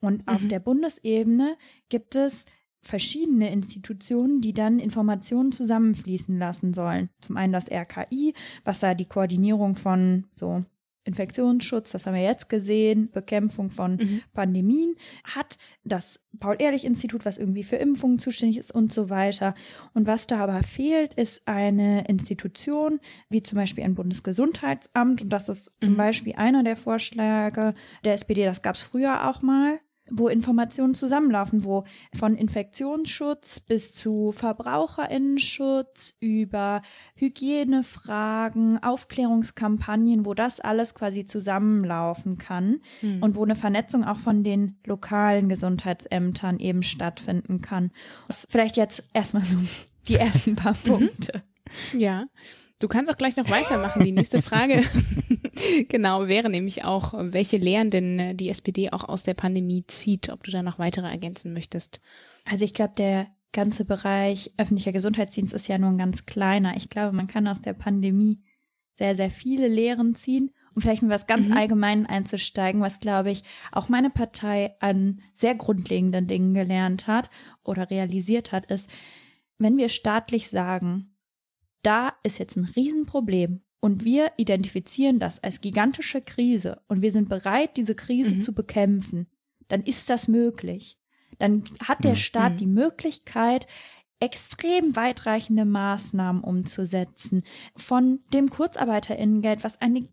Und 0.02 0.28
auf 0.28 0.44
Mhm. 0.44 0.50
der 0.50 0.60
Bundesebene 0.60 1.56
gibt 1.88 2.16
es 2.16 2.46
verschiedene 2.82 3.52
Institutionen, 3.52 4.42
die 4.42 4.54
dann 4.54 4.80
Informationen 4.80 5.52
zusammenfließen 5.52 6.38
lassen 6.38 6.74
sollen. 6.74 7.10
Zum 7.22 7.38
einen 7.38 7.54
das 7.54 7.70
RKI, 7.70 8.34
was 8.64 8.80
da 8.80 8.94
die 8.94 9.06
Koordinierung 9.06 9.76
von 9.76 10.26
so 10.36 10.64
Infektionsschutz, 11.10 11.92
das 11.92 12.06
haben 12.06 12.14
wir 12.14 12.22
jetzt 12.24 12.50
gesehen, 12.50 13.10
Bekämpfung 13.12 13.70
von 13.72 13.98
Mhm. 13.98 14.22
Pandemien 14.34 14.96
hat, 15.24 15.58
das 15.84 16.22
Paul-Ehrlich-Institut, 16.40 17.26
was 17.26 17.38
irgendwie 17.38 17.64
für 17.64 17.76
Impfungen 17.78 18.20
zuständig 18.20 18.58
ist 18.58 18.74
und 18.74 18.94
so 18.94 19.10
weiter. 19.10 19.56
Und 19.94 20.08
was 20.08 20.28
da 20.28 20.40
aber 20.40 20.62
fehlt, 20.64 21.16
ist 21.16 21.48
eine 21.48 22.08
Institution, 22.08 23.00
wie 23.30 23.44
zum 23.44 23.58
Beispiel 23.58 23.84
ein 23.84 23.96
Bundesgesundheitsamt. 23.96 25.24
Und 25.24 25.30
das 25.30 25.50
ist 25.50 25.72
zum 25.82 25.94
Mhm. 25.94 25.98
Beispiel 25.98 26.34
einer 26.36 26.64
der 26.64 26.78
Vorschläge 26.78 27.74
der 28.06 28.14
SPD, 28.14 28.46
das 28.46 28.62
gab 28.62 28.76
es 28.76 28.84
früher 28.84 29.28
auch 29.28 29.42
mal 29.42 29.80
wo 30.12 30.28
Informationen 30.28 30.94
zusammenlaufen, 30.94 31.64
wo 31.64 31.84
von 32.14 32.36
Infektionsschutz 32.36 33.60
bis 33.60 33.94
zu 33.94 34.32
Verbraucherinnenschutz 34.32 36.16
über 36.20 36.82
Hygienefragen, 37.16 38.82
Aufklärungskampagnen, 38.84 40.26
wo 40.26 40.34
das 40.34 40.60
alles 40.60 40.96
quasi 40.96 41.26
zusammenlaufen 41.26 42.38
kann 42.38 42.82
Mhm. 43.02 43.24
und 43.24 43.36
wo 43.36 43.44
eine 43.44 43.56
Vernetzung 43.56 44.04
auch 44.04 44.18
von 44.20 44.44
den 44.44 44.78
lokalen 44.86 45.50
Gesundheitsämtern 45.50 46.60
eben 46.60 46.84
stattfinden 46.84 47.62
kann. 47.62 47.92
Das 48.28 48.46
vielleicht 48.50 48.78
jetzt 48.78 49.04
erstmal 49.14 49.44
so 49.44 49.58
die 50.08 50.16
ersten 50.16 50.56
paar 50.56 50.74
Punkte. 50.74 51.44
Ja, 51.98 52.26
Du 52.80 52.88
kannst 52.88 53.12
auch 53.12 53.18
gleich 53.18 53.36
noch 53.36 53.50
weitermachen. 53.50 54.06
Die 54.06 54.14
nächste 54.14 54.42
Frage, 54.42 54.84
genau, 55.90 56.28
wäre 56.28 56.50
nämlich 56.50 56.86
auch, 56.86 57.14
welche 57.18 57.58
Lehren 57.58 57.92
denn 57.92 58.38
die 58.38 58.50
SPD 58.50 58.92
auch 58.92 59.04
aus 59.04 59.24
der 59.24 59.34
Pandemie 59.34 59.86
zieht, 59.86 60.30
ob 60.30 60.44
du 60.44 60.52
da 60.52 60.64
noch 60.64 60.80
weitere 60.80 61.08
ergänzen 61.08 61.52
möchtest. 61.54 62.00
Also 62.46 62.64
ich 62.64 62.74
glaube, 62.74 62.94
der 62.98 63.28
ganze 63.52 63.84
Bereich 63.84 64.54
öffentlicher 64.58 64.94
Gesundheitsdienst 64.94 65.54
ist 65.54 65.68
ja 65.68 65.78
nur 65.78 65.90
ein 65.90 65.98
ganz 65.98 66.26
kleiner. 66.26 66.78
Ich 66.78 66.90
glaube, 66.90 67.16
man 67.16 67.28
kann 67.28 67.48
aus 67.48 67.62
der 67.62 67.74
Pandemie 67.74 68.40
sehr, 68.98 69.16
sehr 69.16 69.32
viele 69.32 69.68
Lehren 69.68 70.16
ziehen. 70.16 70.52
Um 70.76 70.82
vielleicht 70.82 71.02
mit 71.02 71.12
was 71.12 71.28
ganz 71.28 71.48
mhm. 71.48 71.58
Allgemein 71.58 72.06
einzusteigen, 72.06 72.80
was, 72.80 73.00
glaube 73.00 73.32
ich, 73.32 73.44
auch 73.72 73.90
meine 73.90 74.12
Partei 74.12 74.76
an 74.80 75.22
sehr 75.34 75.56
grundlegenden 75.56 76.28
Dingen 76.28 76.54
gelernt 76.54 77.08
hat 77.08 77.30
oder 77.64 77.90
realisiert 77.90 78.52
hat, 78.52 78.68
ist, 78.68 78.88
wenn 79.58 79.78
wir 79.78 79.90
staatlich 79.90 80.50
sagen, 80.50 81.09
da 81.82 82.14
ist 82.24 82.40
jetzt 82.40 82.56
ein 82.56 82.66
Riesenproblem 82.66 83.62
und 83.80 84.04
wir 84.04 84.32
identifizieren 84.38 85.20
das 85.20 85.42
als 85.44 85.62
gigantische 85.62 86.22
Krise 86.22 86.82
und 86.88 87.02
wir 87.02 87.12
sind 87.12 87.30
bereit, 87.30 87.78
diese 87.78 87.96
Krise 87.96 88.36
mhm. 88.36 88.42
zu 88.42 88.54
bekämpfen, 88.54 89.28
dann 89.68 89.82
ist 89.82 90.10
das 90.10 90.28
möglich. 90.28 90.98
Dann 91.38 91.64
hat 91.88 92.04
der 92.04 92.12
mhm. 92.12 92.18
Staat 92.18 92.54
mhm. 92.54 92.58
die 92.58 92.68
Möglichkeit, 92.68 93.68
extrem 94.20 94.96
weitreichende 94.98 95.64
Maßnahmen 95.64 96.44
umzusetzen. 96.44 97.44
Von 97.76 98.20
dem 98.34 98.50
Kurzarbeiterinnengeld, 98.50 99.64
was 99.64 99.80
eine 99.80 100.10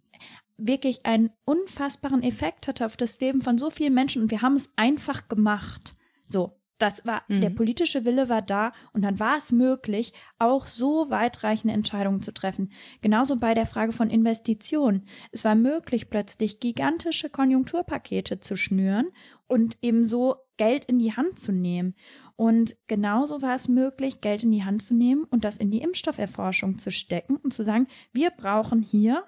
wirklich 0.56 1.04
einen 1.04 1.30
unfassbaren 1.44 2.23
Effekt 2.23 2.68
hatte 2.68 2.87
auf 2.87 2.96
das 2.96 3.18
Leben 3.20 3.42
von 3.42 3.58
so 3.58 3.70
vielen 3.70 3.94
Menschen 3.94 4.23
und 4.23 4.30
wir 4.30 4.42
haben 4.42 4.56
es 4.56 4.70
einfach 4.76 5.28
gemacht. 5.28 5.94
So, 6.28 6.58
das 6.78 7.06
war, 7.06 7.23
mhm. 7.28 7.40
der 7.40 7.50
politische 7.50 8.04
Wille 8.04 8.28
war 8.28 8.42
da 8.42 8.73
und 8.92 9.02
dann 9.02 9.18
war 9.18 9.38
es 9.38 9.52
möglich, 9.52 10.12
auch 10.38 10.66
so 10.66 11.09
weitreichende 11.09 11.75
Entscheidungen 11.75 12.21
zu 12.21 12.33
treffen. 12.33 12.71
Genauso 13.00 13.37
bei 13.37 13.54
der 13.54 13.66
Frage 13.66 13.92
von 13.92 14.11
Investitionen. 14.11 15.06
Es 15.33 15.45
war 15.45 15.54
möglich, 15.54 16.11
plötzlich 16.11 16.61
gigantische 16.61 17.30
Konjunkturpakete 17.30 18.40
zu 18.40 18.56
schnüren 18.56 19.06
und 19.47 19.78
eben 19.83 20.04
so 20.04 20.37
Geld 20.56 20.85
in 20.87 20.99
die 20.99 21.16
Hand 21.16 21.38
zu 21.38 21.52
nehmen. 21.52 21.95
Und 22.37 22.76
genauso 22.87 23.40
war 23.40 23.54
es 23.54 23.68
möglich, 23.68 24.21
Geld 24.21 24.42
in 24.42 24.52
die 24.52 24.64
Hand 24.64 24.83
zu 24.83 24.95
nehmen 24.95 25.25
und 25.25 25.45
das 25.45 25.56
in 25.56 25.71
die 25.71 25.80
Impfstofferforschung 25.80 26.78
zu 26.78 26.90
stecken 26.90 27.37
und 27.37 27.54
zu 27.54 27.62
sagen, 27.62 27.87
wir 28.12 28.30
brauchen 28.30 28.83
hier 28.83 29.25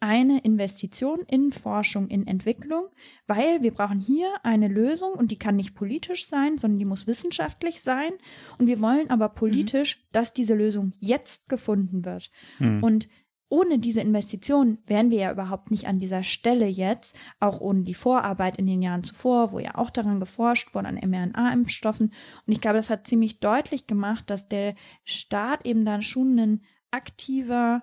eine 0.00 0.40
Investition 0.40 1.20
in 1.28 1.52
Forschung, 1.52 2.08
in 2.08 2.26
Entwicklung, 2.26 2.86
weil 3.26 3.62
wir 3.62 3.72
brauchen 3.72 4.00
hier 4.00 4.28
eine 4.42 4.68
Lösung 4.68 5.12
und 5.12 5.30
die 5.30 5.38
kann 5.38 5.56
nicht 5.56 5.74
politisch 5.74 6.26
sein, 6.26 6.58
sondern 6.58 6.78
die 6.78 6.86
muss 6.86 7.06
wissenschaftlich 7.06 7.82
sein. 7.82 8.10
Und 8.58 8.66
wir 8.66 8.80
wollen 8.80 9.10
aber 9.10 9.28
politisch, 9.28 9.98
mhm. 9.98 10.08
dass 10.12 10.32
diese 10.32 10.54
Lösung 10.54 10.94
jetzt 10.98 11.48
gefunden 11.48 12.04
wird. 12.04 12.30
Mhm. 12.58 12.82
Und 12.82 13.08
ohne 13.50 13.80
diese 13.80 14.00
Investition 14.00 14.78
wären 14.86 15.10
wir 15.10 15.18
ja 15.18 15.32
überhaupt 15.32 15.72
nicht 15.72 15.88
an 15.88 15.98
dieser 15.98 16.22
Stelle 16.22 16.66
jetzt, 16.66 17.18
auch 17.40 17.60
ohne 17.60 17.82
die 17.82 17.94
Vorarbeit 17.94 18.56
in 18.56 18.66
den 18.66 18.80
Jahren 18.80 19.02
zuvor, 19.02 19.50
wo 19.50 19.58
ja 19.58 19.74
auch 19.74 19.90
daran 19.90 20.20
geforscht 20.20 20.72
wurde, 20.72 20.88
an 20.88 20.94
mRNA-Impfstoffen. 20.94 22.12
Und 22.46 22.52
ich 22.52 22.60
glaube, 22.60 22.76
das 22.76 22.90
hat 22.90 23.08
ziemlich 23.08 23.40
deutlich 23.40 23.88
gemacht, 23.88 24.30
dass 24.30 24.48
der 24.48 24.76
Staat 25.04 25.66
eben 25.66 25.84
dann 25.84 26.02
schon 26.02 26.38
ein 26.38 26.62
aktiver, 26.92 27.82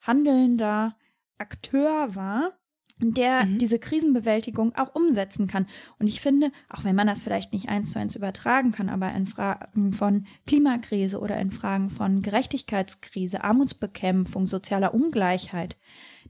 handelnder 0.00 0.96
Akteur 1.38 2.14
war, 2.14 2.58
der 3.00 3.44
mhm. 3.44 3.58
diese 3.58 3.78
Krisenbewältigung 3.78 4.74
auch 4.74 4.94
umsetzen 4.94 5.46
kann. 5.46 5.66
Und 5.98 6.08
ich 6.08 6.20
finde, 6.20 6.50
auch 6.68 6.84
wenn 6.84 6.96
man 6.96 7.06
das 7.06 7.22
vielleicht 7.22 7.52
nicht 7.52 7.68
eins 7.68 7.92
zu 7.92 7.98
eins 7.98 8.16
übertragen 8.16 8.72
kann, 8.72 8.88
aber 8.88 9.12
in 9.12 9.26
Fragen 9.26 9.92
von 9.92 10.26
Klimakrise 10.46 11.20
oder 11.20 11.38
in 11.38 11.50
Fragen 11.50 11.90
von 11.90 12.22
Gerechtigkeitskrise, 12.22 13.44
Armutsbekämpfung, 13.44 14.46
sozialer 14.46 14.94
Ungleichheit, 14.94 15.76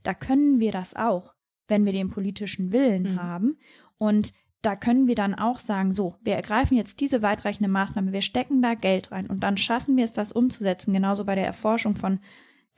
da 0.03 0.13
können 0.13 0.59
wir 0.59 0.71
das 0.71 0.95
auch, 0.95 1.35
wenn 1.67 1.85
wir 1.85 1.93
den 1.93 2.09
politischen 2.09 2.71
Willen 2.71 3.13
mhm. 3.13 3.21
haben. 3.21 3.57
Und 3.97 4.33
da 4.61 4.75
können 4.75 5.07
wir 5.07 5.15
dann 5.15 5.35
auch 5.35 5.57
sagen, 5.57 5.93
so, 5.93 6.15
wir 6.21 6.35
ergreifen 6.35 6.75
jetzt 6.75 6.99
diese 6.99 7.21
weitreichende 7.21 7.69
Maßnahme, 7.69 8.11
wir 8.11 8.21
stecken 8.21 8.61
da 8.61 8.73
Geld 8.73 9.11
rein 9.11 9.27
und 9.27 9.41
dann 9.41 9.57
schaffen 9.57 9.95
wir 9.95 10.03
es, 10.03 10.13
das 10.13 10.33
umzusetzen, 10.33 10.93
genauso 10.93 11.23
bei 11.23 11.35
der 11.35 11.45
Erforschung 11.45 11.95
von 11.95 12.19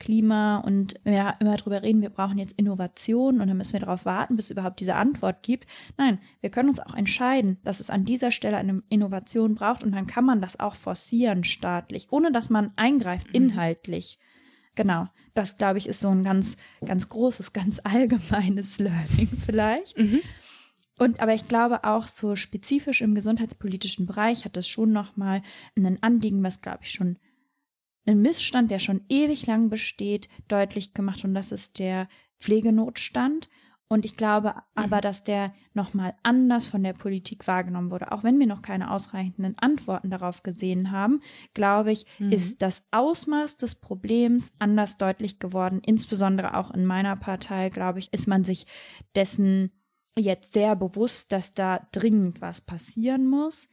Klima 0.02 0.58
und 0.58 0.94
wir 1.04 1.36
immer 1.38 1.56
darüber 1.56 1.80
reden, 1.80 2.02
wir 2.02 2.10
brauchen 2.10 2.36
jetzt 2.36 2.58
Innovation 2.58 3.40
und 3.40 3.46
dann 3.46 3.56
müssen 3.56 3.74
wir 3.74 3.80
darauf 3.80 4.04
warten, 4.04 4.34
bis 4.34 4.46
es 4.46 4.50
überhaupt 4.50 4.80
diese 4.80 4.96
Antwort 4.96 5.44
gibt. 5.44 5.68
Nein, 5.96 6.18
wir 6.40 6.50
können 6.50 6.68
uns 6.68 6.80
auch 6.80 6.94
entscheiden, 6.94 7.58
dass 7.62 7.78
es 7.78 7.88
an 7.88 8.04
dieser 8.04 8.32
Stelle 8.32 8.56
eine 8.56 8.82
Innovation 8.88 9.54
braucht 9.54 9.84
und 9.84 9.92
dann 9.92 10.08
kann 10.08 10.24
man 10.24 10.40
das 10.40 10.58
auch 10.58 10.74
forcieren 10.74 11.44
staatlich, 11.44 12.08
ohne 12.10 12.32
dass 12.32 12.50
man 12.50 12.72
eingreift 12.74 13.28
mhm. 13.28 13.34
inhaltlich. 13.34 14.18
Genau, 14.74 15.06
das 15.34 15.56
glaube 15.56 15.78
ich 15.78 15.88
ist 15.88 16.00
so 16.00 16.08
ein 16.08 16.24
ganz, 16.24 16.56
ganz 16.84 17.08
großes, 17.08 17.52
ganz 17.52 17.80
allgemeines 17.84 18.78
Learning 18.78 19.28
vielleicht. 19.46 19.96
Mhm. 19.96 20.20
Und 20.98 21.20
aber 21.20 21.32
ich 21.32 21.46
glaube 21.46 21.84
auch 21.84 22.08
so 22.08 22.34
spezifisch 22.34 23.02
im 23.02 23.14
gesundheitspolitischen 23.14 24.06
Bereich 24.06 24.44
hat 24.44 24.56
es 24.56 24.66
schon 24.66 24.90
nochmal 24.90 25.42
ein 25.76 26.02
Anliegen, 26.02 26.42
was 26.42 26.60
glaube 26.60 26.80
ich 26.82 26.90
schon 26.90 27.18
einen 28.06 28.22
Missstand, 28.22 28.70
der 28.70 28.78
schon 28.78 29.04
ewig 29.08 29.46
lang 29.46 29.68
besteht, 29.68 30.28
deutlich 30.48 30.94
gemacht 30.94 31.24
und 31.24 31.34
das 31.34 31.52
ist 31.52 31.78
der 31.78 32.08
Pflegenotstand. 32.40 33.48
Und 33.92 34.06
ich 34.06 34.16
glaube 34.16 34.54
aber, 34.74 35.02
dass 35.02 35.22
der 35.22 35.52
nochmal 35.74 36.14
anders 36.22 36.66
von 36.66 36.82
der 36.82 36.94
Politik 36.94 37.46
wahrgenommen 37.46 37.90
wurde. 37.90 38.10
Auch 38.10 38.24
wenn 38.24 38.38
wir 38.38 38.46
noch 38.46 38.62
keine 38.62 38.90
ausreichenden 38.90 39.58
Antworten 39.58 40.08
darauf 40.08 40.42
gesehen 40.42 40.92
haben, 40.92 41.20
glaube 41.52 41.92
ich, 41.92 42.06
mhm. 42.18 42.32
ist 42.32 42.62
das 42.62 42.86
Ausmaß 42.90 43.58
des 43.58 43.74
Problems 43.74 44.54
anders 44.58 44.96
deutlich 44.96 45.40
geworden. 45.40 45.82
Insbesondere 45.84 46.56
auch 46.56 46.70
in 46.70 46.86
meiner 46.86 47.16
Partei, 47.16 47.68
glaube 47.68 47.98
ich, 47.98 48.10
ist 48.14 48.26
man 48.26 48.44
sich 48.44 48.66
dessen 49.14 49.72
jetzt 50.18 50.54
sehr 50.54 50.74
bewusst, 50.74 51.30
dass 51.32 51.52
da 51.52 51.86
dringend 51.92 52.40
was 52.40 52.62
passieren 52.62 53.26
muss. 53.26 53.68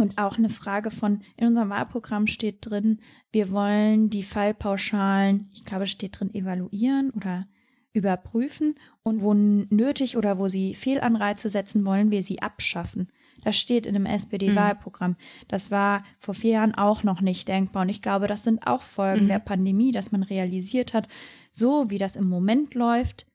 Und 0.00 0.18
auch 0.18 0.38
eine 0.38 0.48
Frage 0.48 0.90
von, 0.90 1.20
in 1.36 1.48
unserem 1.48 1.70
Wahlprogramm 1.70 2.26
steht 2.26 2.58
drin, 2.60 3.00
wir 3.32 3.50
wollen 3.50 4.10
die 4.10 4.22
Fallpauschalen, 4.22 5.50
ich 5.52 5.64
glaube, 5.64 5.86
steht 5.86 6.18
drin, 6.18 6.34
evaluieren 6.34 7.10
oder 7.10 7.46
überprüfen 7.92 8.76
und 9.02 9.22
wo 9.22 9.34
nötig 9.34 10.16
oder 10.16 10.38
wo 10.38 10.48
sie 10.48 10.74
Fehlanreize 10.74 11.50
setzen, 11.50 11.84
wollen 11.84 12.10
wir 12.10 12.22
sie 12.22 12.40
abschaffen. 12.40 13.08
Das 13.42 13.56
steht 13.56 13.86
in 13.86 13.94
dem 13.94 14.06
SPD-Wahlprogramm. 14.06 15.12
Mhm. 15.12 15.16
Das 15.48 15.70
war 15.70 16.04
vor 16.18 16.34
vier 16.34 16.52
Jahren 16.52 16.74
auch 16.74 17.02
noch 17.04 17.20
nicht 17.20 17.48
denkbar. 17.48 17.82
Und 17.82 17.88
ich 17.88 18.02
glaube, 18.02 18.26
das 18.26 18.44
sind 18.44 18.66
auch 18.66 18.82
Folgen 18.82 19.24
mhm. 19.24 19.28
der 19.28 19.38
Pandemie, 19.38 19.92
dass 19.92 20.12
man 20.12 20.22
realisiert 20.22 20.92
hat, 20.94 21.08
so 21.50 21.90
wie 21.90 21.98
das 21.98 22.16
im 22.16 22.28
Moment 22.28 22.74
läuft, 22.74 23.26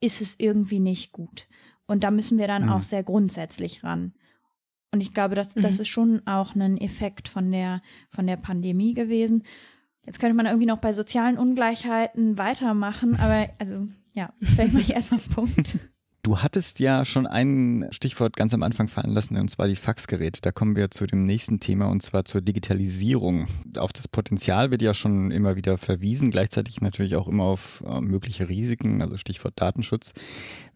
ist 0.00 0.20
es 0.20 0.38
irgendwie 0.38 0.80
nicht 0.80 1.12
gut. 1.12 1.48
Und 1.86 2.02
da 2.02 2.10
müssen 2.10 2.38
wir 2.38 2.48
dann 2.48 2.64
mhm. 2.64 2.70
auch 2.70 2.82
sehr 2.82 3.02
grundsätzlich 3.02 3.84
ran. 3.84 4.14
Und 4.92 5.00
ich 5.00 5.14
glaube, 5.14 5.34
das, 5.34 5.54
das 5.54 5.74
mhm. 5.74 5.80
ist 5.80 5.88
schon 5.88 6.26
auch 6.26 6.54
ein 6.54 6.78
Effekt 6.78 7.28
von 7.28 7.50
der, 7.50 7.80
von 8.10 8.26
der 8.26 8.36
Pandemie 8.36 8.92
gewesen. 8.92 9.42
Jetzt 10.04 10.20
könnte 10.20 10.36
man 10.36 10.46
irgendwie 10.46 10.66
noch 10.66 10.80
bei 10.80 10.92
sozialen 10.92 11.38
Ungleichheiten 11.38 12.36
weitermachen, 12.36 13.16
aber 13.16 13.48
also 13.58 13.88
ja, 14.12 14.32
vielleicht 14.42 14.72
mache 14.72 14.82
ich 14.82 14.94
erstmal 14.94 15.20
einen 15.20 15.32
Punkt. 15.32 15.78
Du 16.24 16.38
hattest 16.38 16.78
ja 16.78 17.04
schon 17.04 17.26
ein 17.26 17.88
Stichwort 17.90 18.36
ganz 18.36 18.54
am 18.54 18.62
Anfang 18.62 18.86
fallen 18.86 19.10
lassen, 19.10 19.36
und 19.36 19.50
zwar 19.50 19.66
die 19.66 19.74
Faxgeräte. 19.74 20.40
Da 20.40 20.52
kommen 20.52 20.76
wir 20.76 20.92
zu 20.92 21.04
dem 21.04 21.26
nächsten 21.26 21.58
Thema, 21.58 21.86
und 21.86 22.00
zwar 22.00 22.24
zur 22.24 22.40
Digitalisierung. 22.42 23.48
Auf 23.76 23.92
das 23.92 24.06
Potenzial 24.06 24.70
wird 24.70 24.82
ja 24.82 24.94
schon 24.94 25.32
immer 25.32 25.56
wieder 25.56 25.78
verwiesen, 25.78 26.30
gleichzeitig 26.30 26.80
natürlich 26.80 27.16
auch 27.16 27.26
immer 27.26 27.42
auf 27.42 27.82
äh, 27.84 28.00
mögliche 28.00 28.48
Risiken, 28.48 29.02
also 29.02 29.16
Stichwort 29.16 29.54
Datenschutz. 29.56 30.12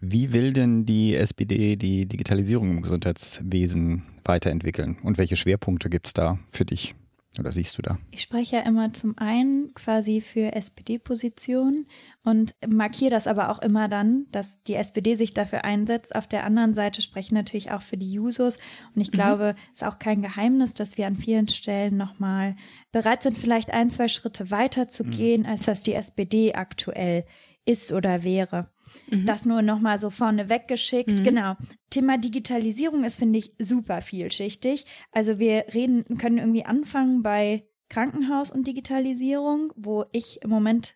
Wie 0.00 0.32
will 0.32 0.52
denn 0.52 0.84
die 0.84 1.14
SPD 1.14 1.76
die 1.76 2.06
Digitalisierung 2.06 2.68
im 2.68 2.82
Gesundheitswesen 2.82 4.02
weiterentwickeln? 4.24 4.98
Und 5.04 5.16
welche 5.16 5.36
Schwerpunkte 5.36 5.88
gibt 5.88 6.08
es 6.08 6.12
da 6.12 6.40
für 6.50 6.64
dich? 6.64 6.96
Oder 7.38 7.52
siehst 7.52 7.76
du 7.78 7.82
da? 7.82 7.98
Ich 8.10 8.22
spreche 8.22 8.56
ja 8.56 8.62
immer 8.62 8.92
zum 8.92 9.16
einen 9.18 9.74
quasi 9.74 10.20
für 10.20 10.52
SPD-Positionen 10.54 11.86
und 12.24 12.54
markiere 12.66 13.10
das 13.10 13.26
aber 13.26 13.50
auch 13.50 13.60
immer 13.60 13.88
dann, 13.88 14.26
dass 14.32 14.62
die 14.64 14.74
SPD 14.74 15.16
sich 15.16 15.34
dafür 15.34 15.64
einsetzt. 15.64 16.14
Auf 16.14 16.26
der 16.26 16.44
anderen 16.44 16.74
Seite 16.74 17.02
spreche 17.02 17.26
ich 17.26 17.32
natürlich 17.32 17.70
auch 17.70 17.82
für 17.82 17.96
die 17.96 18.12
Jusos. 18.12 18.58
Und 18.94 19.00
ich 19.00 19.08
mhm. 19.08 19.16
glaube, 19.16 19.54
es 19.72 19.82
ist 19.82 19.86
auch 19.86 19.98
kein 19.98 20.22
Geheimnis, 20.22 20.74
dass 20.74 20.96
wir 20.96 21.06
an 21.06 21.16
vielen 21.16 21.48
Stellen 21.48 21.96
nochmal 21.96 22.56
bereit 22.92 23.22
sind, 23.22 23.36
vielleicht 23.38 23.70
ein, 23.70 23.90
zwei 23.90 24.08
Schritte 24.08 24.50
weiter 24.50 24.88
zu 24.88 25.04
mhm. 25.04 25.10
gehen, 25.10 25.46
als 25.46 25.66
das 25.66 25.80
die 25.80 25.94
SPD 25.94 26.54
aktuell 26.54 27.24
ist 27.64 27.92
oder 27.92 28.22
wäre. 28.22 28.70
Mhm. 29.10 29.26
Das 29.26 29.46
nur 29.46 29.62
nochmal 29.62 29.98
so 29.98 30.10
vorne 30.10 30.48
weggeschickt. 30.48 31.10
Mhm. 31.10 31.24
Genau. 31.24 31.54
Thema 31.90 32.18
Digitalisierung 32.18 33.04
ist, 33.04 33.18
finde 33.18 33.38
ich, 33.38 33.52
super 33.58 34.02
vielschichtig. 34.02 34.84
Also 35.12 35.38
wir 35.38 35.66
reden, 35.74 36.04
können 36.18 36.38
irgendwie 36.38 36.64
anfangen 36.64 37.22
bei 37.22 37.66
Krankenhaus 37.88 38.50
und 38.50 38.66
Digitalisierung, 38.66 39.72
wo 39.76 40.04
ich 40.12 40.42
im 40.42 40.50
Moment 40.50 40.94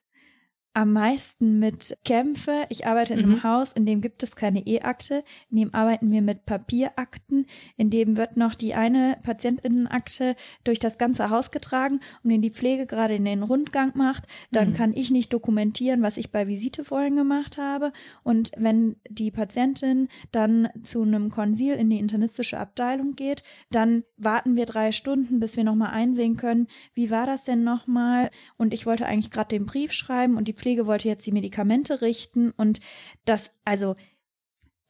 am 0.72 0.92
meisten 0.92 1.58
mit 1.58 1.96
kämpfe. 2.04 2.64
Ich 2.68 2.86
arbeite 2.86 3.14
in 3.14 3.20
einem 3.20 3.30
mhm. 3.32 3.42
Haus, 3.42 3.72
in 3.72 3.86
dem 3.86 4.00
gibt 4.00 4.22
es 4.22 4.36
keine 4.36 4.66
E-Akte, 4.66 5.24
in 5.50 5.56
dem 5.56 5.74
arbeiten 5.74 6.12
wir 6.12 6.22
mit 6.22 6.46
Papierakten, 6.46 7.46
in 7.76 7.90
dem 7.90 8.16
wird 8.16 8.36
noch 8.36 8.54
die 8.54 8.74
eine 8.74 9.18
Patientinnenakte 9.22 10.36
durch 10.62 10.78
das 10.78 10.96
ganze 10.96 11.30
Haus 11.30 11.50
getragen 11.50 12.00
und 12.22 12.30
wenn 12.30 12.42
die 12.42 12.50
Pflege 12.50 12.86
gerade 12.86 13.16
in 13.16 13.24
den 13.24 13.42
Rundgang 13.42 13.92
macht, 13.94 14.24
dann 14.52 14.70
mhm. 14.70 14.74
kann 14.74 14.94
ich 14.94 15.10
nicht 15.10 15.32
dokumentieren, 15.32 16.02
was 16.02 16.16
ich 16.16 16.30
bei 16.30 16.46
Visite 16.46 16.84
vorhin 16.84 17.16
gemacht 17.16 17.58
habe 17.58 17.92
und 18.22 18.52
wenn 18.56 18.96
die 19.08 19.32
Patientin 19.32 20.08
dann 20.30 20.68
zu 20.84 21.02
einem 21.02 21.30
Konsil 21.30 21.74
in 21.74 21.90
die 21.90 21.98
internistische 21.98 22.58
Abteilung 22.58 23.16
geht, 23.16 23.42
dann 23.70 24.04
warten 24.16 24.54
wir 24.54 24.66
drei 24.66 24.92
Stunden, 24.92 25.40
bis 25.40 25.56
wir 25.56 25.64
nochmal 25.64 25.90
einsehen 25.90 26.36
können, 26.36 26.68
wie 26.94 27.10
war 27.10 27.26
das 27.26 27.42
denn 27.42 27.64
nochmal 27.64 28.30
und 28.56 28.72
ich 28.72 28.86
wollte 28.86 29.06
eigentlich 29.06 29.32
gerade 29.32 29.48
den 29.48 29.66
Brief 29.66 29.92
schreiben 29.92 30.36
und 30.36 30.46
die 30.46 30.59
Pflege 30.60 30.86
wollte 30.86 31.08
jetzt 31.08 31.26
die 31.26 31.32
Medikamente 31.32 32.02
richten 32.02 32.50
und 32.52 32.80
das, 33.24 33.50
also 33.64 33.96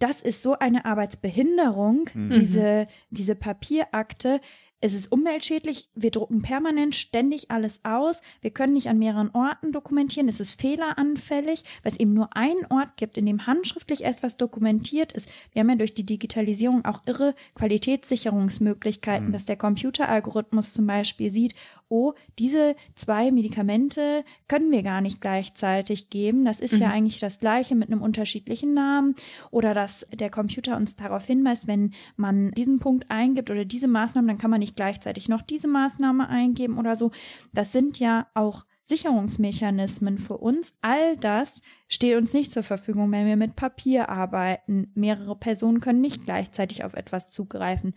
das 0.01 0.21
ist 0.23 0.43
so 0.43 0.59
eine 0.59 0.87
Arbeitsbehinderung, 0.87 2.09
mhm. 2.15 2.33
diese, 2.33 2.87
diese 3.11 3.37
Papierakte 3.37 4.41
es 4.81 4.95
ist 4.95 5.13
umweltschädlich, 5.13 5.91
wir 5.95 6.11
drucken 6.11 6.43
permanent 6.43 6.95
ständig 6.95 7.51
alles 7.51 7.81
aus, 7.85 8.21
wir 8.41 8.51
können 8.51 8.73
nicht 8.73 8.89
an 8.89 8.99
mehreren 8.99 9.31
Orten 9.33 9.73
dokumentieren, 9.73 10.29
es 10.29 10.41
ist 10.41 10.61
fehleranfällig, 10.61 11.65
weil 11.83 11.93
es 11.93 12.01
eben 12.01 12.15
nur 12.15 12.37
einen 12.37 12.65
Ort 12.71 12.97
gibt, 12.97 13.19
in 13.19 13.27
dem 13.27 13.47
handschriftlich 13.47 14.05
etwas 14.05 14.37
dokumentiert 14.37 15.13
ist. 15.13 15.29
Wir 15.53 15.61
haben 15.61 15.71
ja 15.71 15.77
durch 15.77 15.95
die 15.95 16.07
Digitalisierung 16.07 16.85
auch 16.85 17.03
irre 17.07 17.35
Qualitätssicherungsmöglichkeiten, 17.55 19.29
mhm. 19.29 19.33
dass 19.33 19.45
der 19.45 19.57
Computeralgorithmus 19.57 20.73
zum 20.73 20.87
Beispiel 20.87 21.31
sieht, 21.31 21.55
oh, 21.91 22.15
diese 22.39 22.77
zwei 22.95 23.31
Medikamente 23.33 24.25
können 24.49 24.71
wir 24.71 24.83
gar 24.83 25.01
nicht 25.01 25.21
gleichzeitig 25.21 26.09
geben. 26.09 26.45
Das 26.45 26.61
ist 26.61 26.75
mhm. 26.75 26.83
ja 26.83 26.91
eigentlich 26.91 27.19
das 27.19 27.41
gleiche 27.41 27.75
mit 27.75 27.91
einem 27.91 28.01
unterschiedlichen 28.01 28.73
Namen. 28.75 29.17
Oder 29.51 29.75
dass 29.75 30.07
der 30.13 30.31
Computer 30.31 30.77
uns 30.77 30.95
darauf 30.97 31.27
hinweist, 31.27 31.67
wenn 31.67 31.93
man 32.17 32.53
diesen 32.53 32.79
Punkt 32.79 33.11
eingibt 33.11 33.51
oder 33.51 33.65
diese 33.65 33.89
Maßnahmen, 33.89 34.29
dann 34.29 34.39
kann 34.39 34.51
man 34.51 34.61
nicht 34.61 34.70
gleichzeitig 34.77 35.29
noch 35.29 35.43
diese 35.43 35.69
Maßnahme 35.69 36.29
eingeben 36.29 36.79
oder 36.79 36.97
so. 36.97 37.11
Das 37.53 37.73
sind 37.73 37.99
ja 37.99 38.27
auch 38.35 38.65
Sicherungsmechanismen 38.83 40.19
für 40.19 40.37
uns. 40.39 40.73
All 40.83 41.17
das 41.17 41.63
steht 41.89 42.17
uns 42.17 42.33
nicht 42.33 42.53
zur 42.53 42.63
Verfügung, 42.63 43.11
wenn 43.13 43.27
wir 43.27 43.37
mit 43.37 43.57
Papier 43.57 44.09
arbeiten. 44.09 44.91
Mehrere 44.95 45.37
Personen 45.37 45.81
können 45.81 46.01
nicht 46.01 46.25
gleichzeitig 46.25 46.85
auf 46.85 46.95
etwas 46.95 47.31
zugreifen. 47.31 47.95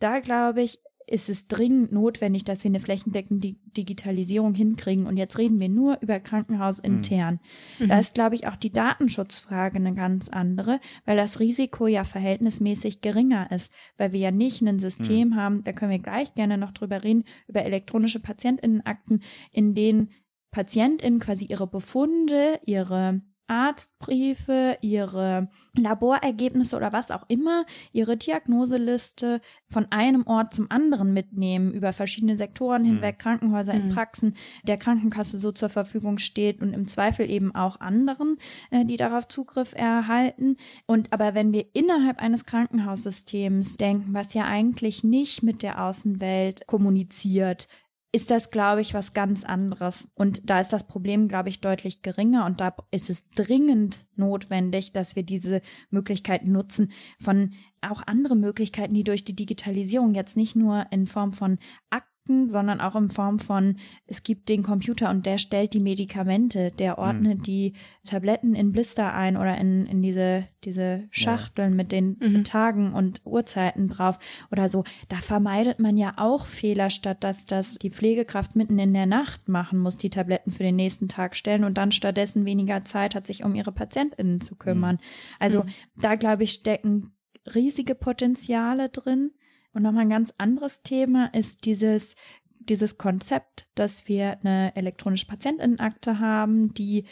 Da 0.00 0.18
glaube 0.18 0.62
ich, 0.62 0.80
ist 1.08 1.28
es 1.28 1.46
dringend 1.46 1.92
notwendig, 1.92 2.44
dass 2.44 2.64
wir 2.64 2.68
eine 2.68 2.80
flächendeckende 2.80 3.54
Digitalisierung 3.76 4.54
hinkriegen. 4.54 5.06
Und 5.06 5.16
jetzt 5.16 5.38
reden 5.38 5.60
wir 5.60 5.68
nur 5.68 5.98
über 6.00 6.18
Krankenhausintern. 6.18 7.38
Mhm. 7.78 7.88
Da 7.88 7.98
ist, 8.00 8.14
glaube 8.14 8.34
ich, 8.34 8.48
auch 8.48 8.56
die 8.56 8.72
Datenschutzfrage 8.72 9.76
eine 9.76 9.94
ganz 9.94 10.28
andere, 10.28 10.80
weil 11.04 11.16
das 11.16 11.38
Risiko 11.38 11.86
ja 11.86 12.02
verhältnismäßig 12.02 13.02
geringer 13.02 13.50
ist, 13.52 13.72
weil 13.96 14.12
wir 14.12 14.20
ja 14.20 14.30
nicht 14.32 14.62
ein 14.62 14.80
System 14.80 15.28
mhm. 15.28 15.36
haben, 15.36 15.64
da 15.64 15.72
können 15.72 15.92
wir 15.92 16.00
gleich 16.00 16.34
gerne 16.34 16.58
noch 16.58 16.72
drüber 16.72 17.04
reden, 17.04 17.24
über 17.46 17.64
elektronische 17.64 18.20
Patientinnenakten, 18.20 19.22
in 19.52 19.74
denen 19.74 20.10
PatientInnen 20.50 21.20
quasi 21.20 21.44
ihre 21.44 21.68
Befunde, 21.68 22.58
ihre 22.64 23.20
Arztbriefe, 23.48 24.78
ihre 24.80 25.48
Laborergebnisse 25.76 26.76
oder 26.76 26.92
was 26.92 27.10
auch 27.10 27.24
immer, 27.28 27.64
ihre 27.92 28.16
Diagnoseliste 28.16 29.40
von 29.68 29.86
einem 29.90 30.26
Ort 30.26 30.54
zum 30.54 30.70
anderen 30.70 31.12
mitnehmen, 31.12 31.72
über 31.72 31.92
verschiedene 31.92 32.36
Sektoren 32.36 32.82
mhm. 32.82 32.86
hinweg, 32.86 33.18
Krankenhäuser 33.18 33.74
mhm. 33.74 33.80
in 33.80 33.88
Praxen, 33.90 34.34
der 34.64 34.76
Krankenkasse 34.76 35.38
so 35.38 35.52
zur 35.52 35.68
Verfügung 35.68 36.18
steht 36.18 36.60
und 36.60 36.72
im 36.72 36.86
Zweifel 36.88 37.30
eben 37.30 37.54
auch 37.54 37.80
anderen, 37.80 38.38
äh, 38.70 38.84
die 38.84 38.96
darauf 38.96 39.28
Zugriff 39.28 39.74
erhalten. 39.74 40.56
Und 40.86 41.12
aber 41.12 41.34
wenn 41.34 41.52
wir 41.52 41.66
innerhalb 41.74 42.20
eines 42.20 42.44
Krankenhaussystems 42.44 43.76
denken, 43.76 44.14
was 44.14 44.34
ja 44.34 44.44
eigentlich 44.44 45.04
nicht 45.04 45.42
mit 45.42 45.62
der 45.62 45.82
Außenwelt 45.82 46.66
kommuniziert, 46.66 47.68
ist 48.16 48.30
das, 48.30 48.48
glaube 48.48 48.80
ich, 48.80 48.94
was 48.94 49.12
ganz 49.12 49.44
anderes. 49.44 50.10
Und 50.14 50.48
da 50.48 50.58
ist 50.58 50.72
das 50.72 50.86
Problem, 50.86 51.28
glaube 51.28 51.50
ich, 51.50 51.60
deutlich 51.60 52.00
geringer. 52.00 52.46
Und 52.46 52.62
da 52.62 52.74
ist 52.90 53.10
es 53.10 53.28
dringend 53.34 54.06
notwendig, 54.16 54.94
dass 54.94 55.16
wir 55.16 55.22
diese 55.22 55.60
Möglichkeiten 55.90 56.50
nutzen 56.50 56.92
von 57.20 57.52
auch 57.82 58.02
andere 58.06 58.34
Möglichkeiten, 58.34 58.94
die 58.94 59.04
durch 59.04 59.24
die 59.24 59.36
Digitalisierung 59.36 60.14
jetzt 60.14 60.34
nicht 60.34 60.56
nur 60.56 60.86
in 60.90 61.06
Form 61.06 61.34
von 61.34 61.58
Akten 61.90 62.15
Fakten, 62.26 62.48
sondern 62.48 62.80
auch 62.80 62.96
in 62.96 63.10
Form 63.10 63.38
von, 63.38 63.76
es 64.06 64.22
gibt 64.22 64.48
den 64.48 64.62
Computer 64.62 65.10
und 65.10 65.26
der 65.26 65.38
stellt 65.38 65.74
die 65.74 65.80
Medikamente, 65.80 66.72
der 66.72 66.98
ordnet 66.98 67.38
mhm. 67.38 67.42
die 67.42 67.72
Tabletten 68.04 68.54
in 68.54 68.72
Blister 68.72 69.14
ein 69.14 69.36
oder 69.36 69.56
in, 69.58 69.86
in 69.86 70.02
diese, 70.02 70.46
diese 70.64 71.06
Schachteln 71.10 71.70
ja. 71.70 71.76
mit 71.76 71.92
den 71.92 72.16
mhm. 72.20 72.44
Tagen 72.44 72.92
und 72.92 73.22
Uhrzeiten 73.24 73.88
drauf 73.88 74.18
oder 74.50 74.68
so. 74.68 74.84
Da 75.08 75.16
vermeidet 75.16 75.78
man 75.78 75.96
ja 75.96 76.14
auch 76.16 76.46
Fehler, 76.46 76.90
statt 76.90 77.22
dass 77.22 77.44
das 77.44 77.76
die 77.76 77.90
Pflegekraft 77.90 78.56
mitten 78.56 78.78
in 78.78 78.94
der 78.94 79.06
Nacht 79.06 79.48
machen 79.48 79.78
muss, 79.78 79.96
die 79.98 80.10
Tabletten 80.10 80.50
für 80.50 80.62
den 80.62 80.76
nächsten 80.76 81.08
Tag 81.08 81.36
stellen 81.36 81.64
und 81.64 81.78
dann 81.78 81.92
stattdessen 81.92 82.44
weniger 82.44 82.84
Zeit 82.84 83.14
hat, 83.14 83.26
sich 83.26 83.44
um 83.44 83.54
ihre 83.54 83.72
PatientInnen 83.72 84.40
zu 84.40 84.56
kümmern. 84.56 84.96
Mhm. 84.96 85.00
Also 85.38 85.62
mhm. 85.62 85.68
da 85.96 86.14
glaube 86.16 86.44
ich, 86.44 86.52
stecken 86.52 87.12
riesige 87.54 87.94
Potenziale 87.94 88.88
drin. 88.88 89.30
Und 89.76 89.82
nochmal 89.82 90.04
ein 90.04 90.08
ganz 90.10 90.32
anderes 90.38 90.80
Thema 90.80 91.26
ist 91.34 91.66
dieses, 91.66 92.16
dieses 92.60 92.96
Konzept, 92.96 93.66
dass 93.74 94.08
wir 94.08 94.38
eine 94.40 94.74
elektronische 94.74 95.26
Patientinnenakte 95.26 96.18
haben, 96.18 96.72
die 96.72 97.04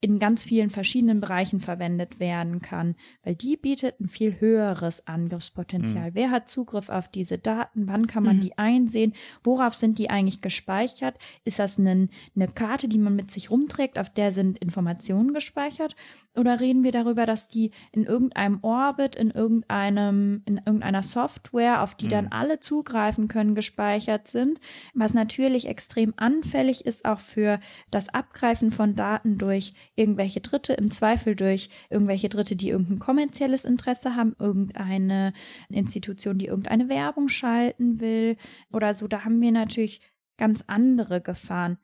in 0.00 0.20
ganz 0.20 0.44
vielen 0.44 0.70
verschiedenen 0.70 1.20
Bereichen 1.20 1.58
verwendet 1.58 2.20
werden 2.20 2.60
kann, 2.60 2.94
weil 3.24 3.34
die 3.34 3.56
bietet 3.56 3.98
ein 3.98 4.06
viel 4.06 4.38
höheres 4.38 5.08
Angriffspotenzial. 5.08 6.10
Mhm. 6.10 6.14
Wer 6.14 6.30
hat 6.30 6.48
Zugriff 6.48 6.88
auf 6.88 7.08
diese 7.08 7.38
Daten? 7.38 7.88
Wann 7.88 8.06
kann 8.06 8.22
man 8.22 8.36
mhm. 8.36 8.42
die 8.42 8.58
einsehen? 8.58 9.12
Worauf 9.42 9.74
sind 9.74 9.98
die 9.98 10.10
eigentlich 10.10 10.40
gespeichert? 10.40 11.18
Ist 11.44 11.58
das 11.58 11.80
eine, 11.80 12.08
eine 12.36 12.46
Karte, 12.46 12.86
die 12.86 12.98
man 12.98 13.16
mit 13.16 13.32
sich 13.32 13.50
rumträgt, 13.50 13.98
auf 13.98 14.10
der 14.10 14.30
sind 14.30 14.58
Informationen 14.58 15.34
gespeichert? 15.34 15.96
Oder 16.36 16.60
reden 16.60 16.82
wir 16.82 16.92
darüber, 16.92 17.26
dass 17.26 17.48
die 17.48 17.70
in 17.92 18.04
irgendeinem 18.04 18.58
Orbit, 18.62 19.14
in 19.14 19.30
irgendeinem, 19.30 20.42
in 20.46 20.58
irgendeiner 20.58 21.02
Software, 21.02 21.82
auf 21.82 21.94
die 21.94 22.06
mhm. 22.06 22.10
dann 22.10 22.26
alle 22.28 22.60
zugreifen 22.60 23.28
können, 23.28 23.54
gespeichert 23.54 24.26
sind, 24.26 24.58
was 24.94 25.14
natürlich 25.14 25.68
extrem 25.68 26.12
anfällig 26.16 26.86
ist 26.86 27.04
auch 27.04 27.20
für 27.20 27.60
das 27.90 28.08
Abgreifen 28.08 28.70
von 28.70 28.94
Daten 28.94 29.38
durch 29.38 29.74
irgendwelche 29.94 30.40
Dritte, 30.40 30.72
im 30.72 30.90
Zweifel 30.90 31.36
durch 31.36 31.68
irgendwelche 31.88 32.28
Dritte, 32.28 32.56
die 32.56 32.70
irgendein 32.70 32.98
kommerzielles 32.98 33.64
Interesse 33.64 34.16
haben, 34.16 34.34
irgendeine 34.38 35.32
Institution, 35.68 36.38
die 36.38 36.46
irgendeine 36.46 36.88
Werbung 36.88 37.28
schalten 37.28 38.00
will 38.00 38.36
oder 38.72 38.94
so. 38.94 39.06
Da 39.06 39.24
haben 39.24 39.40
wir 39.40 39.52
natürlich 39.52 40.00
ganz 40.36 40.64
andere 40.66 41.20
Gefahren. 41.20 41.78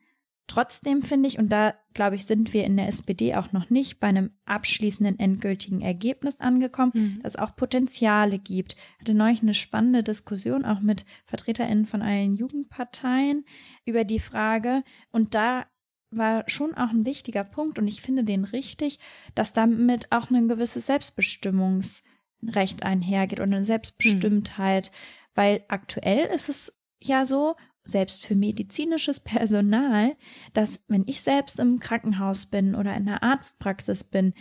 Trotzdem 0.50 1.00
finde 1.00 1.28
ich, 1.28 1.38
und 1.38 1.52
da 1.52 1.74
glaube 1.94 2.16
ich, 2.16 2.26
sind 2.26 2.52
wir 2.52 2.64
in 2.64 2.76
der 2.76 2.88
SPD 2.88 3.36
auch 3.36 3.52
noch 3.52 3.70
nicht 3.70 4.00
bei 4.00 4.08
einem 4.08 4.32
abschließenden 4.46 5.16
endgültigen 5.20 5.80
Ergebnis 5.80 6.40
angekommen, 6.40 6.90
mhm. 6.92 7.20
dass 7.22 7.34
es 7.34 7.38
auch 7.38 7.54
Potenziale 7.54 8.40
gibt. 8.40 8.74
Ich 8.74 9.00
hatte 9.02 9.14
neulich 9.14 9.42
eine 9.42 9.54
spannende 9.54 10.02
Diskussion 10.02 10.64
auch 10.64 10.80
mit 10.80 11.04
VertreterInnen 11.26 11.86
von 11.86 12.02
allen 12.02 12.34
Jugendparteien 12.34 13.44
über 13.84 14.02
die 14.02 14.18
Frage. 14.18 14.82
Und 15.12 15.36
da 15.36 15.66
war 16.10 16.42
schon 16.48 16.74
auch 16.74 16.90
ein 16.90 17.06
wichtiger 17.06 17.44
Punkt 17.44 17.78
und 17.78 17.86
ich 17.86 18.02
finde 18.02 18.24
den 18.24 18.42
richtig, 18.42 18.98
dass 19.36 19.52
damit 19.52 20.10
auch 20.10 20.30
ein 20.30 20.48
gewisses 20.48 20.86
Selbstbestimmungsrecht 20.86 22.82
einhergeht 22.82 23.38
und 23.38 23.54
eine 23.54 23.62
Selbstbestimmtheit, 23.62 24.90
mhm. 24.90 24.96
weil 25.36 25.64
aktuell 25.68 26.26
ist 26.26 26.48
es 26.48 26.82
ja 27.00 27.24
so, 27.24 27.54
selbst 27.90 28.24
für 28.24 28.34
medizinisches 28.34 29.20
Personal, 29.20 30.16
dass 30.52 30.80
wenn 30.88 31.04
ich 31.06 31.20
selbst 31.20 31.58
im 31.58 31.78
Krankenhaus 31.80 32.46
bin 32.46 32.74
oder 32.74 32.96
in 32.96 33.06
der 33.06 33.22
Arztpraxis 33.22 34.04
bin, 34.04 34.34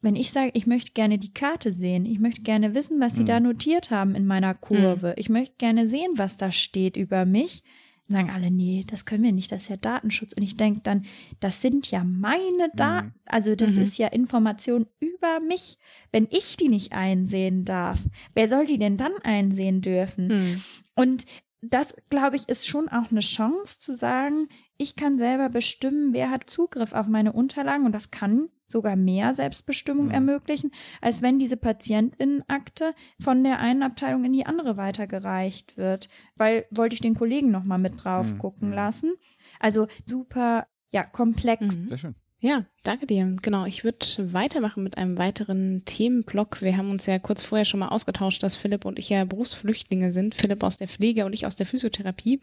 wenn 0.00 0.16
ich 0.16 0.30
sage, 0.30 0.52
ich 0.54 0.66
möchte 0.66 0.92
gerne 0.92 1.18
die 1.18 1.34
Karte 1.34 1.72
sehen, 1.72 2.06
ich 2.06 2.20
möchte 2.20 2.42
gerne 2.42 2.74
wissen, 2.74 3.00
was 3.00 3.16
sie 3.16 3.24
da 3.24 3.40
notiert 3.40 3.90
haben 3.90 4.14
in 4.14 4.26
meiner 4.26 4.54
Kurve, 4.54 5.08
mhm. 5.08 5.14
ich 5.16 5.28
möchte 5.28 5.56
gerne 5.58 5.88
sehen, 5.88 6.12
was 6.14 6.36
da 6.36 6.52
steht 6.52 6.96
über 6.96 7.24
mich, 7.24 7.64
sagen 8.08 8.30
alle, 8.30 8.50
nee, 8.50 8.84
das 8.86 9.04
können 9.04 9.24
wir 9.24 9.32
nicht, 9.32 9.52
das 9.52 9.62
ist 9.62 9.68
ja 9.68 9.76
Datenschutz. 9.76 10.32
Und 10.32 10.42
ich 10.42 10.56
denke 10.56 10.80
dann, 10.82 11.04
das 11.40 11.60
sind 11.60 11.90
ja 11.90 12.04
meine 12.04 12.70
Daten, 12.74 13.08
mhm. 13.08 13.12
also 13.26 13.54
das 13.54 13.72
mhm. 13.72 13.82
ist 13.82 13.98
ja 13.98 14.08
Information 14.08 14.86
über 15.00 15.40
mich. 15.40 15.78
Wenn 16.10 16.26
ich 16.30 16.56
die 16.56 16.68
nicht 16.68 16.92
einsehen 16.92 17.64
darf, 17.64 17.98
wer 18.34 18.48
soll 18.48 18.66
die 18.66 18.78
denn 18.78 18.96
dann 18.96 19.12
einsehen 19.24 19.82
dürfen? 19.82 20.28
Mhm. 20.28 20.62
Und 20.94 21.26
das, 21.60 21.94
glaube 22.08 22.36
ich, 22.36 22.48
ist 22.48 22.68
schon 22.68 22.88
auch 22.88 23.10
eine 23.10 23.20
Chance 23.20 23.80
zu 23.80 23.94
sagen, 23.94 24.48
ich 24.76 24.94
kann 24.94 25.18
selber 25.18 25.48
bestimmen, 25.48 26.12
wer 26.12 26.30
hat 26.30 26.48
Zugriff 26.48 26.92
auf 26.92 27.08
meine 27.08 27.32
Unterlagen 27.32 27.84
und 27.84 27.92
das 27.92 28.10
kann 28.10 28.48
sogar 28.66 28.96
mehr 28.96 29.34
Selbstbestimmung 29.34 30.06
mhm. 30.06 30.12
ermöglichen, 30.12 30.70
als 31.00 31.22
wenn 31.22 31.38
diese 31.38 31.56
Patientinnenakte 31.56 32.94
von 33.18 33.42
der 33.42 33.58
einen 33.58 33.82
Abteilung 33.82 34.24
in 34.24 34.32
die 34.32 34.46
andere 34.46 34.76
weitergereicht 34.76 35.76
wird, 35.76 36.08
weil 36.36 36.66
wollte 36.70 36.94
ich 36.94 37.00
den 37.00 37.14
Kollegen 37.14 37.50
noch 37.50 37.64
mal 37.64 37.78
mit 37.78 38.04
drauf 38.04 38.32
mhm. 38.32 38.38
gucken 38.38 38.68
mhm. 38.68 38.74
lassen. 38.74 39.14
Also 39.58 39.88
super 40.04 40.66
ja 40.92 41.02
komplex. 41.02 41.76
Mhm. 41.76 41.88
Sehr 41.88 41.98
schön. 41.98 42.14
Ja, 42.40 42.64
danke 42.84 43.06
dir. 43.06 43.36
Genau, 43.42 43.64
ich 43.64 43.82
würde 43.82 44.06
weitermachen 44.32 44.84
mit 44.84 44.96
einem 44.96 45.18
weiteren 45.18 45.82
Themenblock. 45.84 46.62
Wir 46.62 46.76
haben 46.76 46.92
uns 46.92 47.06
ja 47.06 47.18
kurz 47.18 47.42
vorher 47.42 47.64
schon 47.64 47.80
mal 47.80 47.88
ausgetauscht, 47.88 48.44
dass 48.44 48.54
Philipp 48.54 48.84
und 48.84 48.96
ich 49.00 49.08
ja 49.08 49.24
Berufsflüchtlinge 49.24 50.12
sind. 50.12 50.36
Philipp 50.36 50.62
aus 50.62 50.76
der 50.76 50.86
Pflege 50.86 51.26
und 51.26 51.32
ich 51.32 51.46
aus 51.46 51.56
der 51.56 51.66
Physiotherapie. 51.66 52.40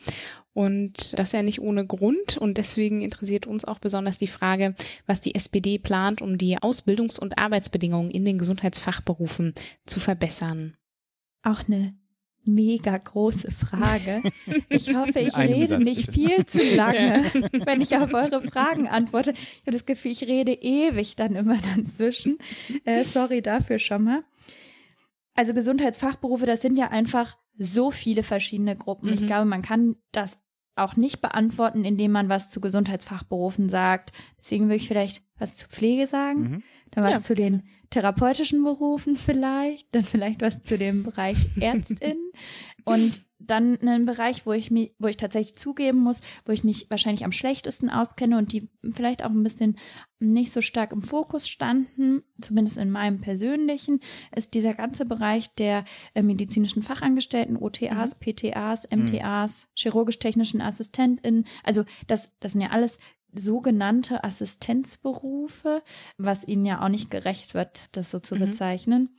Und 0.52 1.18
das 1.18 1.32
ja 1.32 1.44
nicht 1.44 1.62
ohne 1.62 1.86
Grund. 1.86 2.38
Und 2.38 2.58
deswegen 2.58 3.02
interessiert 3.02 3.48
uns 3.48 3.64
auch 3.64 3.80
besonders 3.80 4.18
die 4.18 4.28
Frage, 4.28 4.76
was 5.06 5.22
die 5.22 5.34
SPD 5.34 5.78
plant, 5.80 6.22
um 6.22 6.38
die 6.38 6.58
Ausbildungs- 6.58 7.20
und 7.20 7.38
Arbeitsbedingungen 7.38 8.12
in 8.12 8.26
den 8.26 8.38
Gesundheitsfachberufen 8.38 9.54
zu 9.86 10.02
verbessern. 10.02 10.76
Auch 11.42 11.70
eine 11.70 11.96
mega 12.46 12.98
große 12.98 13.52
Frage. 13.52 14.22
Ich 14.70 14.94
hoffe, 14.96 15.20
ich 15.20 15.36
rede 15.38 15.66
Satz, 15.68 15.84
nicht 15.86 16.08
bitte. 16.08 16.12
viel 16.14 16.46
zu 16.46 16.64
lange, 16.76 17.24
wenn 17.66 17.82
ich 17.82 17.96
auf 17.98 18.14
eure 18.14 18.42
Fragen 18.42 18.88
antworte. 18.88 19.32
Ich 19.32 19.62
habe 19.62 19.72
das 19.72 19.86
Gefühl, 19.86 20.12
ich 20.12 20.24
rede 20.24 20.54
ewig 20.54 21.16
dann 21.16 21.36
immer 21.36 21.58
dazwischen. 21.76 22.38
Äh, 22.86 23.04
sorry 23.04 23.42
dafür 23.42 23.80
schon 23.80 24.04
mal. 24.04 24.24
Also 25.36 25.54
Gesundheitsfachberufe, 25.54 26.46
das 26.46 26.62
sind 26.62 26.78
ja 26.78 26.90
einfach 26.92 27.38
so 27.58 27.92
viele 27.92 28.24
verschiedene 28.24 28.76
Gruppen. 28.76 29.12
Ich 29.14 29.22
Mhm. 29.22 29.26
glaube, 29.28 29.46
man 29.46 29.62
kann 29.62 29.96
das 30.12 30.38
auch 30.76 30.96
nicht 30.96 31.22
beantworten, 31.22 31.86
indem 31.86 32.12
man 32.12 32.28
was 32.30 32.50
zu 32.50 32.60
Gesundheitsfachberufen 32.60 33.70
sagt. 33.70 34.12
Deswegen 34.40 34.66
würde 34.66 34.76
ich 34.76 34.88
vielleicht 34.88 35.24
was 35.38 35.56
zu 35.56 35.68
Pflege 35.68 36.08
sagen, 36.08 36.40
Mhm. 36.42 36.64
Dann 36.92 37.04
was 37.04 37.14
Ja. 37.14 37.22
zu 37.22 37.36
den 37.36 37.64
therapeutischen 37.90 38.64
Berufen 38.64 39.16
vielleicht, 39.16 39.94
dann 39.94 40.04
vielleicht 40.04 40.42
was 40.42 40.64
zu 40.64 40.78
dem 40.78 41.04
Bereich 41.04 41.38
Ärztin 41.60 42.18
und 42.84 43.24
dann 43.38 43.78
einen 43.80 44.06
Bereich, 44.06 44.46
wo 44.46 44.54
ich 44.54 44.72
mich, 44.72 44.96
wo 44.98 45.08
ich 45.08 45.18
tatsächlich 45.18 45.56
zugeben 45.58 46.00
muss, 46.00 46.20
wo 46.46 46.52
ich 46.52 46.64
mich 46.64 46.90
wahrscheinlich 46.90 47.26
am 47.26 47.32
schlechtesten 47.32 47.90
auskenne 47.90 48.38
und 48.38 48.54
die 48.54 48.70
vielleicht 48.94 49.24
auch 49.24 49.30
ein 49.30 49.44
bisschen 49.44 49.78
nicht 50.20 50.52
so 50.52 50.62
stark 50.62 50.92
im 50.94 51.02
Fokus 51.04 51.48
standen, 51.48 52.24
zumindest 52.42 52.78
in 52.78 52.90
meinem 52.90 53.20
persönlichen, 53.22 54.00
ist 54.36 54.54
dieser 54.56 54.74
ganze 54.74 55.06
Bereich 55.06 55.54
der 55.56 55.84
äh, 56.16 56.24
medizinischen 56.24 56.82
Fachangestellten, 56.82 57.58
OTAs, 57.58 58.16
PTAs, 58.16 58.88
MTAs, 58.90 59.68
chirurgisch-technischen 59.76 60.62
AssistentInnen. 60.62 61.46
Also 61.64 61.84
das, 62.08 62.32
das 62.40 62.54
sind 62.54 62.62
ja 62.62 62.70
alles 62.70 62.98
sogenannte 63.40 64.24
Assistenzberufe, 64.24 65.82
was 66.18 66.48
ihnen 66.48 66.66
ja 66.66 66.82
auch 66.84 66.90
nicht 66.90 67.10
gerecht 67.12 67.54
wird, 67.54 67.86
das 67.96 68.12
so 68.12 68.20
zu 68.20 68.36
Mhm. 68.36 68.40
bezeichnen. 68.40 69.10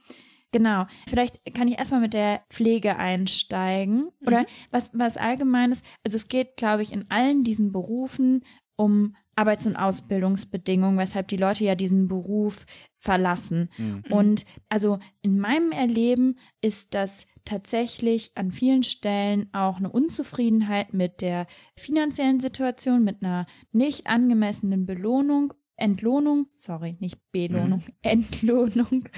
Genau. 0.53 0.87
Vielleicht 1.09 1.41
kann 1.55 1.69
ich 1.69 1.79
erstmal 1.79 2.01
mit 2.01 2.15
der 2.15 2.41
Pflege 2.51 2.97
einsteigen. 2.97 4.09
Oder 4.27 4.41
Mhm. 4.43 4.47
was, 4.71 4.91
was 4.95 5.17
allgemeines. 5.17 5.83
Also 6.05 6.17
es 6.17 6.29
geht, 6.29 6.57
glaube 6.57 6.83
ich, 6.83 6.93
in 6.93 7.11
allen 7.11 7.43
diesen 7.43 7.73
Berufen 7.73 8.43
um 8.77 9.17
Arbeits- 9.35 9.67
und 9.67 9.77
Ausbildungsbedingungen, 9.77 10.99
weshalb 10.99 11.29
die 11.29 11.37
Leute 11.37 11.65
ja 11.65 11.75
diesen 11.75 12.09
Beruf 12.09 12.65
verlassen. 13.07 13.71
Mhm. 13.79 14.03
Und 14.11 14.45
also 14.69 14.99
in 15.23 15.39
meinem 15.39 15.73
Erleben 15.73 16.39
ist 16.61 16.93
das 16.95 17.29
tatsächlich 17.45 18.33
an 18.35 18.51
vielen 18.51 18.83
Stellen 18.83 19.49
auch 19.55 19.77
eine 19.77 19.91
Unzufriedenheit 19.91 20.93
mit 20.93 21.21
der 21.21 21.47
finanziellen 21.77 22.41
Situation, 22.41 23.05
mit 23.05 23.23
einer 23.23 23.47
nicht 23.73 24.09
angemessenen 24.09 24.85
Belohnung, 24.85 25.55
Entlohnung, 25.77 26.49
sorry, 26.55 26.97
nicht 27.01 27.19
Belohnung, 27.33 27.83
Entlohnung 28.03 29.09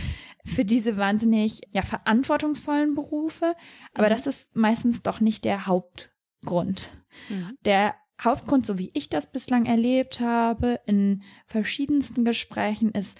für 0.44 0.64
diese 0.64 0.96
wahnsinnig 0.96 1.62
ja, 1.70 1.82
verantwortungsvollen 1.82 2.94
Berufe. 2.94 3.54
Aber 3.94 4.08
Mhm. 4.08 4.10
das 4.10 4.26
ist 4.26 4.54
meistens 4.54 5.02
doch 5.02 5.20
nicht 5.20 5.44
der 5.44 5.66
Hauptgrund. 5.66 6.90
Mhm. 7.30 7.56
Der 7.64 7.94
Hauptgrund, 8.20 8.66
so 8.66 8.76
wie 8.76 8.90
ich 8.94 9.08
das 9.08 9.30
bislang 9.30 9.66
erlebt 9.66 10.18
habe, 10.20 10.80
in 10.86 11.22
verschiedensten 11.46 12.24
Gesprächen, 12.24 12.90
ist 12.90 13.16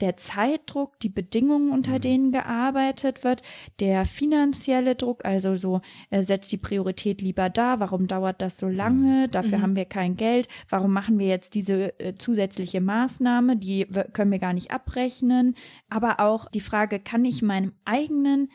der 0.00 0.16
Zeitdruck, 0.16 0.98
die 1.00 1.08
Bedingungen, 1.08 1.70
unter 1.70 1.94
Mhm. 1.96 2.00
denen 2.00 2.30
gearbeitet 2.32 3.24
wird, 3.24 3.42
der 3.80 4.04
finanzielle 4.06 4.94
Druck, 4.94 5.24
also 5.24 5.56
so 5.56 5.80
äh, 6.10 6.22
setzt 6.22 6.52
die 6.52 6.56
Priorität 6.56 7.20
lieber 7.20 7.50
da, 7.50 7.80
warum 7.80 8.06
dauert 8.06 8.40
das 8.40 8.58
so 8.58 8.68
lange, 8.68 9.28
dafür 9.28 9.58
Mhm. 9.58 9.62
haben 9.62 9.76
wir 9.76 9.84
kein 9.86 10.16
Geld, 10.16 10.48
warum 10.68 10.92
machen 10.92 11.18
wir 11.18 11.26
jetzt 11.26 11.54
diese 11.54 11.98
äh, 11.98 12.14
zusätzliche 12.16 12.80
Maßnahme, 12.80 13.56
die 13.56 13.86
können 14.12 14.30
wir 14.30 14.38
gar 14.38 14.52
nicht 14.52 14.70
abrechnen, 14.70 15.54
aber 15.88 16.20
auch 16.20 16.48
die 16.50 16.60
Frage, 16.60 17.00
kann 17.00 17.24
ich 17.24 17.42
meinem 17.42 17.72
eigenen 17.84 18.48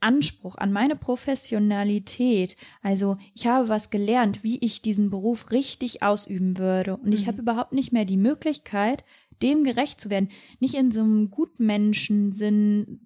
Anspruch 0.00 0.56
an 0.56 0.72
meine 0.72 0.96
Professionalität. 0.96 2.56
Also 2.82 3.16
ich 3.34 3.46
habe 3.46 3.68
was 3.68 3.90
gelernt, 3.90 4.42
wie 4.42 4.58
ich 4.58 4.82
diesen 4.82 5.10
Beruf 5.10 5.50
richtig 5.52 6.02
ausüben 6.02 6.58
würde. 6.58 6.96
Und 6.96 7.12
ich 7.12 7.22
Mhm. 7.22 7.26
habe 7.28 7.42
überhaupt 7.42 7.72
nicht 7.72 7.92
mehr 7.92 8.04
die 8.04 8.16
Möglichkeit, 8.16 9.04
dem 9.42 9.64
gerecht 9.64 10.00
zu 10.00 10.10
werden. 10.10 10.28
Nicht 10.60 10.74
in 10.74 10.90
so 10.90 11.00
einem 11.02 11.30
Gutmenschensinn, 11.30 13.00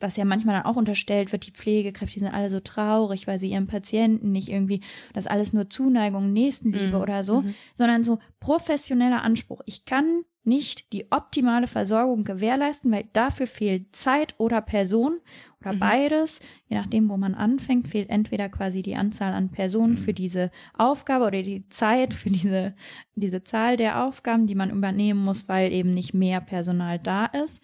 was 0.00 0.16
ja 0.16 0.24
manchmal 0.24 0.54
dann 0.56 0.64
auch 0.64 0.76
unterstellt 0.76 1.32
wird, 1.32 1.46
die 1.46 1.50
Pflegekräfte 1.52 2.14
die 2.14 2.20
sind 2.20 2.32
alle 2.34 2.50
so 2.50 2.60
traurig, 2.60 3.26
weil 3.26 3.38
sie 3.38 3.50
ihren 3.50 3.66
Patienten 3.66 4.30
nicht 4.32 4.48
irgendwie, 4.48 4.80
das 5.12 5.26
alles 5.26 5.52
nur 5.52 5.68
Zuneigung, 5.70 6.32
Nächstenliebe 6.32 6.96
Mhm. 6.96 7.02
oder 7.02 7.22
so, 7.22 7.42
Mhm. 7.42 7.54
sondern 7.74 8.04
so 8.04 8.18
professioneller 8.40 9.22
Anspruch. 9.22 9.60
Ich 9.66 9.84
kann 9.84 10.22
nicht 10.44 10.92
die 10.94 11.10
optimale 11.12 11.66
Versorgung 11.66 12.24
gewährleisten, 12.24 12.90
weil 12.90 13.04
dafür 13.12 13.46
fehlt 13.46 13.94
Zeit 13.94 14.34
oder 14.38 14.62
Person 14.62 15.18
oder 15.60 15.74
Mhm. 15.74 15.78
beides. 15.80 16.40
Je 16.68 16.76
nachdem, 16.78 17.08
wo 17.10 17.16
man 17.18 17.34
anfängt, 17.34 17.86
fehlt 17.88 18.08
entweder 18.08 18.48
quasi 18.48 18.80
die 18.82 18.96
Anzahl 18.96 19.34
an 19.34 19.50
Personen 19.50 19.92
Mhm. 19.92 19.96
für 19.98 20.14
diese 20.14 20.50
Aufgabe 20.72 21.26
oder 21.26 21.42
die 21.42 21.68
Zeit 21.68 22.14
für 22.14 22.30
diese, 22.30 22.74
diese 23.14 23.42
Zahl 23.44 23.76
der 23.76 24.04
Aufgaben, 24.04 24.46
die 24.46 24.54
man 24.54 24.70
übernehmen 24.70 25.22
muss, 25.22 25.48
weil 25.48 25.70
eben 25.72 25.92
nicht 25.92 26.14
mehr 26.14 26.40
Personal 26.40 26.98
da 26.98 27.26
ist. 27.26 27.60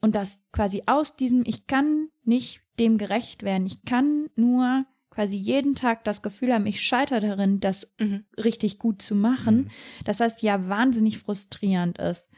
Und 0.00 0.14
das 0.14 0.38
quasi 0.52 0.82
aus 0.86 1.16
diesem, 1.16 1.42
ich 1.46 1.66
kann 1.66 2.08
nicht 2.24 2.62
dem 2.78 2.98
gerecht 2.98 3.42
werden, 3.42 3.66
ich 3.66 3.82
kann 3.84 4.28
nur 4.36 4.84
quasi 5.10 5.36
jeden 5.36 5.74
Tag 5.74 6.04
das 6.04 6.22
Gefühl 6.22 6.54
haben, 6.54 6.66
ich 6.66 6.80
scheitere 6.80 7.20
darin, 7.20 7.58
das 7.58 7.88
Mhm. 7.98 8.24
richtig 8.36 8.78
gut 8.78 9.02
zu 9.02 9.16
machen, 9.16 9.56
Mhm. 9.62 9.68
dass 10.04 10.18
das 10.18 10.42
ja 10.42 10.68
wahnsinnig 10.68 11.18
frustrierend 11.18 11.98
ist. 11.98 12.30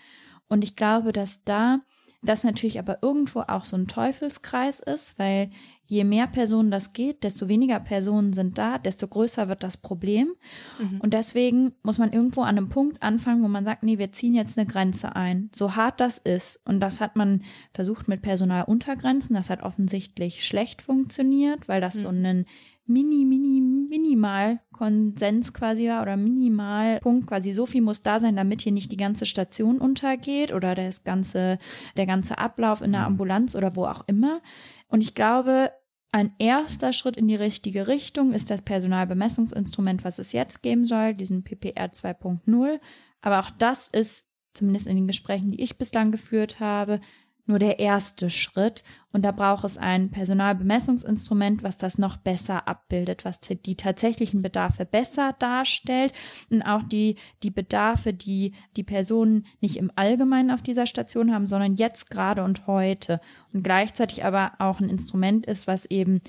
Und 0.48 0.64
ich 0.64 0.76
glaube, 0.76 1.12
dass 1.12 1.44
da 1.44 1.80
das 2.22 2.44
natürlich 2.44 2.78
aber 2.78 2.98
irgendwo 3.02 3.40
auch 3.40 3.64
so 3.64 3.76
ein 3.76 3.86
Teufelskreis 3.86 4.80
ist, 4.80 5.18
weil 5.18 5.50
je 5.86 6.04
mehr 6.04 6.28
Personen 6.28 6.70
das 6.70 6.92
geht, 6.92 7.24
desto 7.24 7.48
weniger 7.48 7.80
Personen 7.80 8.32
sind 8.32 8.58
da, 8.58 8.78
desto 8.78 9.08
größer 9.08 9.48
wird 9.48 9.64
das 9.64 9.76
Problem. 9.76 10.34
Mhm. 10.78 11.00
Und 11.00 11.14
deswegen 11.14 11.72
muss 11.82 11.98
man 11.98 12.12
irgendwo 12.12 12.42
an 12.42 12.56
einem 12.56 12.68
Punkt 12.68 13.02
anfangen, 13.02 13.42
wo 13.42 13.48
man 13.48 13.64
sagt, 13.64 13.82
nee, 13.82 13.98
wir 13.98 14.12
ziehen 14.12 14.34
jetzt 14.34 14.56
eine 14.56 14.68
Grenze 14.68 15.16
ein. 15.16 15.50
So 15.52 15.74
hart 15.74 16.00
das 16.00 16.18
ist. 16.18 16.64
Und 16.64 16.78
das 16.78 17.00
hat 17.00 17.16
man 17.16 17.42
versucht 17.74 18.06
mit 18.06 18.22
Personaluntergrenzen. 18.22 19.34
Das 19.34 19.50
hat 19.50 19.64
offensichtlich 19.64 20.46
schlecht 20.46 20.80
funktioniert, 20.80 21.68
weil 21.68 21.80
das 21.80 21.94
so 21.94 22.08
ein 22.08 22.44
mini, 22.90 23.24
mini, 23.24 23.60
minimal 23.60 24.60
Konsens 24.72 25.52
quasi 25.52 25.88
war 25.88 26.02
oder 26.02 26.16
minimal 26.16 27.00
Punkt 27.00 27.26
quasi 27.26 27.52
so 27.52 27.66
viel 27.66 27.82
muss 27.82 28.02
da 28.02 28.20
sein, 28.20 28.36
damit 28.36 28.62
hier 28.62 28.72
nicht 28.72 28.92
die 28.92 28.96
ganze 28.96 29.26
Station 29.26 29.78
untergeht 29.78 30.52
oder 30.52 30.74
das 30.74 31.04
ganze, 31.04 31.58
der 31.96 32.06
ganze 32.06 32.38
Ablauf 32.38 32.82
in 32.82 32.92
der 32.92 33.06
Ambulanz 33.06 33.54
oder 33.54 33.76
wo 33.76 33.86
auch 33.86 34.02
immer. 34.06 34.40
Und 34.88 35.02
ich 35.02 35.14
glaube, 35.14 35.70
ein 36.12 36.34
erster 36.38 36.92
Schritt 36.92 37.16
in 37.16 37.28
die 37.28 37.36
richtige 37.36 37.86
Richtung 37.86 38.32
ist 38.32 38.50
das 38.50 38.62
Personalbemessungsinstrument, 38.62 40.04
was 40.04 40.18
es 40.18 40.32
jetzt 40.32 40.62
geben 40.62 40.84
soll, 40.84 41.14
diesen 41.14 41.44
PPR 41.44 41.86
2.0. 41.92 42.80
Aber 43.22 43.38
auch 43.38 43.50
das 43.50 43.88
ist, 43.88 44.28
zumindest 44.50 44.88
in 44.88 44.96
den 44.96 45.06
Gesprächen, 45.06 45.52
die 45.52 45.62
ich 45.62 45.78
bislang 45.78 46.10
geführt 46.10 46.58
habe, 46.58 47.00
nur 47.46 47.58
der 47.58 47.78
erste 47.78 48.30
Schritt. 48.30 48.84
Und 49.12 49.22
da 49.22 49.32
braucht 49.32 49.64
es 49.64 49.76
ein 49.76 50.10
Personalbemessungsinstrument, 50.10 51.64
was 51.64 51.76
das 51.76 51.98
noch 51.98 52.16
besser 52.16 52.68
abbildet, 52.68 53.24
was 53.24 53.40
die 53.40 53.76
tatsächlichen 53.76 54.40
Bedarfe 54.40 54.84
besser 54.84 55.34
darstellt 55.38 56.12
und 56.48 56.62
auch 56.62 56.82
die, 56.82 57.16
die 57.42 57.50
Bedarfe, 57.50 58.12
die 58.12 58.54
die 58.76 58.84
Personen 58.84 59.46
nicht 59.60 59.76
im 59.76 59.90
Allgemeinen 59.96 60.52
auf 60.52 60.62
dieser 60.62 60.86
Station 60.86 61.32
haben, 61.32 61.46
sondern 61.46 61.74
jetzt 61.74 62.10
gerade 62.10 62.44
und 62.44 62.66
heute. 62.66 63.20
Und 63.52 63.64
gleichzeitig 63.64 64.24
aber 64.24 64.52
auch 64.58 64.80
ein 64.80 64.88
Instrument 64.88 65.46
ist, 65.46 65.66
was 65.66 65.86
eben 65.86 66.20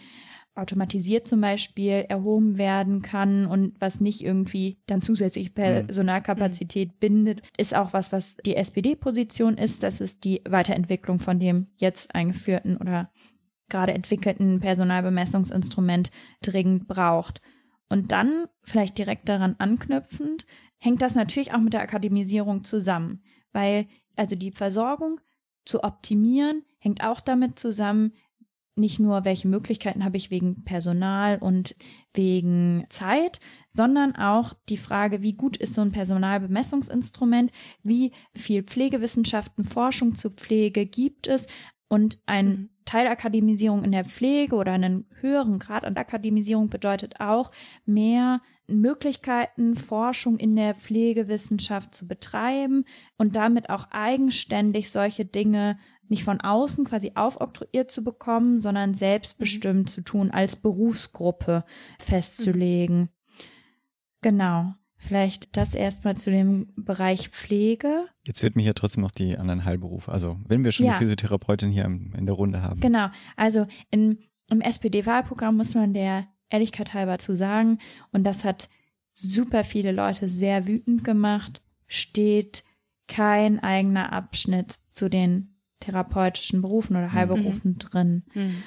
automatisiert 0.55 1.27
zum 1.27 1.41
Beispiel 1.41 2.05
erhoben 2.09 2.57
werden 2.57 3.01
kann 3.01 3.45
und 3.45 3.79
was 3.79 4.01
nicht 4.01 4.21
irgendwie 4.21 4.79
dann 4.85 5.01
zusätzlich 5.01 5.53
Personalkapazität 5.53 6.99
bindet, 6.99 7.41
ist 7.57 7.73
auch 7.73 7.93
was, 7.93 8.11
was 8.11 8.35
die 8.45 8.57
SPD-Position 8.57 9.57
ist. 9.57 9.83
Das 9.83 10.01
ist 10.01 10.23
die 10.25 10.41
Weiterentwicklung 10.47 11.19
von 11.19 11.39
dem 11.39 11.67
jetzt 11.77 12.13
eingeführten 12.13 12.77
oder 12.77 13.11
gerade 13.69 13.93
entwickelten 13.93 14.59
Personalbemessungsinstrument 14.59 16.11
dringend 16.41 16.87
braucht. 16.87 17.41
Und 17.87 18.11
dann, 18.11 18.45
vielleicht 18.61 18.97
direkt 18.97 19.29
daran 19.29 19.55
anknüpfend, 19.57 20.45
hängt 20.77 21.01
das 21.01 21.15
natürlich 21.15 21.53
auch 21.53 21.59
mit 21.59 21.73
der 21.73 21.81
Akademisierung 21.81 22.63
zusammen, 22.63 23.23
weil 23.53 23.87
also 24.17 24.35
die 24.35 24.51
Versorgung 24.51 25.21
zu 25.65 25.83
optimieren 25.83 26.63
hängt 26.79 27.03
auch 27.03 27.21
damit 27.21 27.59
zusammen, 27.59 28.13
nicht 28.75 28.99
nur, 28.99 29.25
welche 29.25 29.47
Möglichkeiten 29.47 30.03
habe 30.03 30.17
ich 30.17 30.31
wegen 30.31 30.63
Personal 30.63 31.38
und 31.38 31.75
wegen 32.13 32.86
Zeit, 32.89 33.39
sondern 33.69 34.15
auch 34.15 34.53
die 34.69 34.77
Frage, 34.77 35.21
wie 35.21 35.34
gut 35.34 35.57
ist 35.57 35.73
so 35.73 35.81
ein 35.81 35.91
Personalbemessungsinstrument, 35.91 37.51
wie 37.84 38.12
viel 38.34 38.63
Pflegewissenschaften, 38.63 39.63
Forschung 39.63 40.15
zur 40.15 40.31
Pflege 40.31 40.86
gibt 40.86 41.27
es 41.27 41.47
und 41.88 42.19
ein 42.25 42.47
mhm. 42.47 42.69
Teilakademisierung 42.86 43.84
in 43.84 43.91
der 43.91 44.05
Pflege 44.05 44.55
oder 44.55 44.71
einen 44.71 45.05
höheren 45.19 45.60
Grad 45.60 45.84
an 45.84 45.97
Akademisierung 45.97 46.69
bedeutet 46.69 47.19
auch 47.19 47.51
mehr 47.86 48.41
Möglichkeiten, 48.67 49.75
Forschung 49.75 50.38
in 50.38 50.55
der 50.55 50.73
Pflegewissenschaft 50.73 51.93
zu 51.93 52.07
betreiben 52.07 52.86
und 53.17 53.36
damit 53.36 53.69
auch 53.69 53.88
eigenständig 53.91 54.89
solche 54.89 55.25
Dinge 55.25 55.77
nicht 56.12 56.24
von 56.24 56.41
außen 56.41 56.86
quasi 56.86 57.13
aufoktroyiert 57.15 57.89
zu 57.89 58.04
bekommen, 58.04 58.60
sondern 58.60 58.93
selbstbestimmt 58.93 59.86
mhm. 59.86 59.88
zu 59.88 60.02
tun, 60.02 60.30
als 60.30 60.58
Berufsgruppe 60.58 61.63
festzulegen. 61.97 63.00
Mhm. 63.00 63.10
Genau. 64.21 64.74
Vielleicht 64.97 65.58
das 65.58 65.74
erstmal 65.74 66.15
zu 66.15 66.30
dem 66.30 66.67
Bereich 66.76 67.30
Pflege. 67.30 68.06
Jetzt 68.28 68.43
wird 68.43 68.56
mich 68.56 68.67
ja 68.67 68.74
trotzdem 68.74 69.02
noch 69.02 69.10
die 69.10 69.36
anderen 69.36 69.65
Heilberufe. 69.65 70.12
Also, 70.12 70.38
wenn 70.47 70.63
wir 70.63 70.71
schon 70.71 70.86
ja. 70.86 70.91
die 70.93 71.00
Physiotherapeutin 71.00 71.71
hier 71.71 71.86
in 71.86 72.26
der 72.26 72.36
Runde 72.36 72.62
haben. 72.62 72.80
Genau. 72.82 73.08
Also, 73.36 73.65
in, 73.89 74.19
im 74.47 74.62
SPD-Wahlprogramm 74.62 75.58
muss 75.58 75.74
man 75.74 75.95
der 75.95 76.28
Ehrlichkeit 76.50 76.93
halber 76.93 77.17
zu 77.17 77.36
sagen, 77.36 77.80
und 78.12 78.26
das 78.26 78.43
hat 78.43 78.69
super 79.13 79.63
viele 79.63 79.91
Leute 79.91 80.28
sehr 80.28 80.67
wütend 80.67 81.04
gemacht, 81.04 81.63
steht 81.88 82.63
kein 83.08 83.60
eigener 83.60 84.13
Abschnitt 84.13 84.76
zu 84.91 85.10
den 85.10 85.50
therapeutischen 85.82 86.62
Berufen 86.62 86.96
oder 86.96 87.12
Heilberufen 87.12 87.72
mhm. 87.72 87.78
drin. 87.80 88.24
Mhm. 88.34 88.63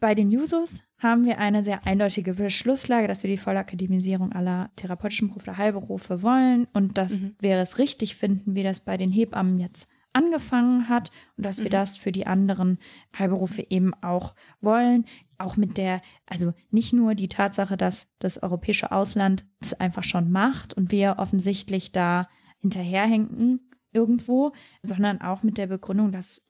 Bei 0.00 0.14
den 0.14 0.30
Jusos 0.30 0.82
haben 0.98 1.24
wir 1.24 1.38
eine 1.38 1.64
sehr 1.64 1.86
eindeutige 1.86 2.34
Beschlusslage, 2.34 3.08
dass 3.08 3.22
wir 3.22 3.30
die 3.30 3.36
Vollakademisierung 3.36 4.32
aller 4.32 4.70
therapeutischen 4.76 5.28
Berufe 5.28 5.50
oder 5.50 5.58
Heilberufe 5.58 6.22
wollen 6.22 6.66
und 6.72 6.98
dass 6.98 7.20
mhm. 7.20 7.34
wir 7.40 7.56
es 7.58 7.78
richtig 7.78 8.16
finden, 8.16 8.54
wie 8.54 8.62
das 8.62 8.80
bei 8.80 8.96
den 8.96 9.10
Hebammen 9.10 9.58
jetzt 9.58 9.88
angefangen 10.12 10.88
hat 10.88 11.10
und 11.36 11.44
dass 11.44 11.58
wir 11.58 11.66
mhm. 11.66 11.70
das 11.70 11.96
für 11.96 12.12
die 12.12 12.26
anderen 12.26 12.78
Heilberufe 13.16 13.64
eben 13.68 13.92
auch 14.02 14.34
wollen. 14.60 15.04
Auch 15.36 15.56
mit 15.56 15.78
der, 15.78 16.00
also 16.26 16.52
nicht 16.70 16.92
nur 16.92 17.14
die 17.14 17.28
Tatsache, 17.28 17.76
dass 17.76 18.06
das 18.18 18.42
europäische 18.42 18.90
Ausland 18.90 19.44
es 19.60 19.74
einfach 19.74 20.04
schon 20.04 20.30
macht 20.30 20.74
und 20.74 20.90
wir 20.90 21.16
offensichtlich 21.18 21.92
da 21.92 22.28
hinterherhängen, 22.58 23.60
irgendwo, 23.92 24.52
sondern 24.82 25.20
auch 25.20 25.42
mit 25.42 25.58
der 25.58 25.66
Begründung, 25.66 26.12
dass, 26.12 26.46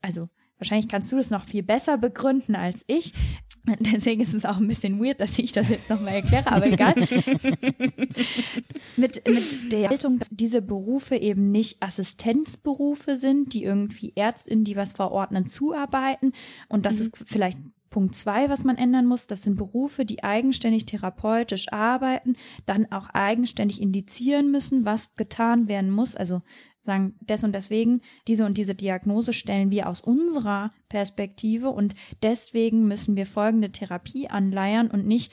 also 0.00 0.28
wahrscheinlich 0.58 0.88
kannst 0.88 1.10
du 1.12 1.16
das 1.16 1.30
noch 1.30 1.44
viel 1.44 1.62
besser 1.62 1.98
begründen 1.98 2.56
als 2.56 2.84
ich. 2.86 3.12
Deswegen 3.80 4.20
ist 4.20 4.34
es 4.34 4.44
auch 4.44 4.58
ein 4.58 4.68
bisschen 4.68 5.02
weird, 5.02 5.20
dass 5.20 5.38
ich 5.38 5.52
das 5.52 5.70
jetzt 5.70 5.88
nochmal 5.88 6.16
erkläre, 6.16 6.52
aber 6.52 6.66
egal. 6.66 6.94
mit, 8.96 9.26
mit 9.26 9.72
der 9.72 9.88
Haltung, 9.88 10.18
dass 10.18 10.28
diese 10.30 10.60
Berufe 10.60 11.16
eben 11.16 11.50
nicht 11.50 11.82
Assistenzberufe 11.82 13.16
sind, 13.16 13.54
die 13.54 13.64
irgendwie 13.64 14.12
Ärztinnen, 14.16 14.64
die 14.64 14.76
was 14.76 14.92
verordnen, 14.92 15.46
zuarbeiten 15.46 16.32
und 16.68 16.84
das 16.84 16.96
mhm. 16.96 17.00
ist 17.00 17.16
vielleicht 17.26 17.56
Punkt 17.94 18.16
zwei, 18.16 18.50
was 18.50 18.64
man 18.64 18.76
ändern 18.76 19.06
muss, 19.06 19.28
das 19.28 19.42
sind 19.42 19.56
Berufe, 19.56 20.04
die 20.04 20.24
eigenständig 20.24 20.84
therapeutisch 20.84 21.72
arbeiten, 21.72 22.34
dann 22.66 22.90
auch 22.90 23.08
eigenständig 23.10 23.80
indizieren 23.80 24.50
müssen, 24.50 24.84
was 24.84 25.14
getan 25.14 25.68
werden 25.68 25.92
muss. 25.92 26.16
Also 26.16 26.42
sagen, 26.80 27.14
des 27.20 27.44
und 27.44 27.52
deswegen, 27.52 28.00
diese 28.26 28.46
und 28.46 28.58
diese 28.58 28.74
Diagnose 28.74 29.32
stellen 29.32 29.70
wir 29.70 29.88
aus 29.88 30.00
unserer 30.00 30.72
Perspektive 30.88 31.70
und 31.70 31.94
deswegen 32.20 32.88
müssen 32.88 33.14
wir 33.14 33.26
folgende 33.26 33.70
Therapie 33.70 34.26
anleiern 34.28 34.90
und 34.90 35.06
nicht 35.06 35.30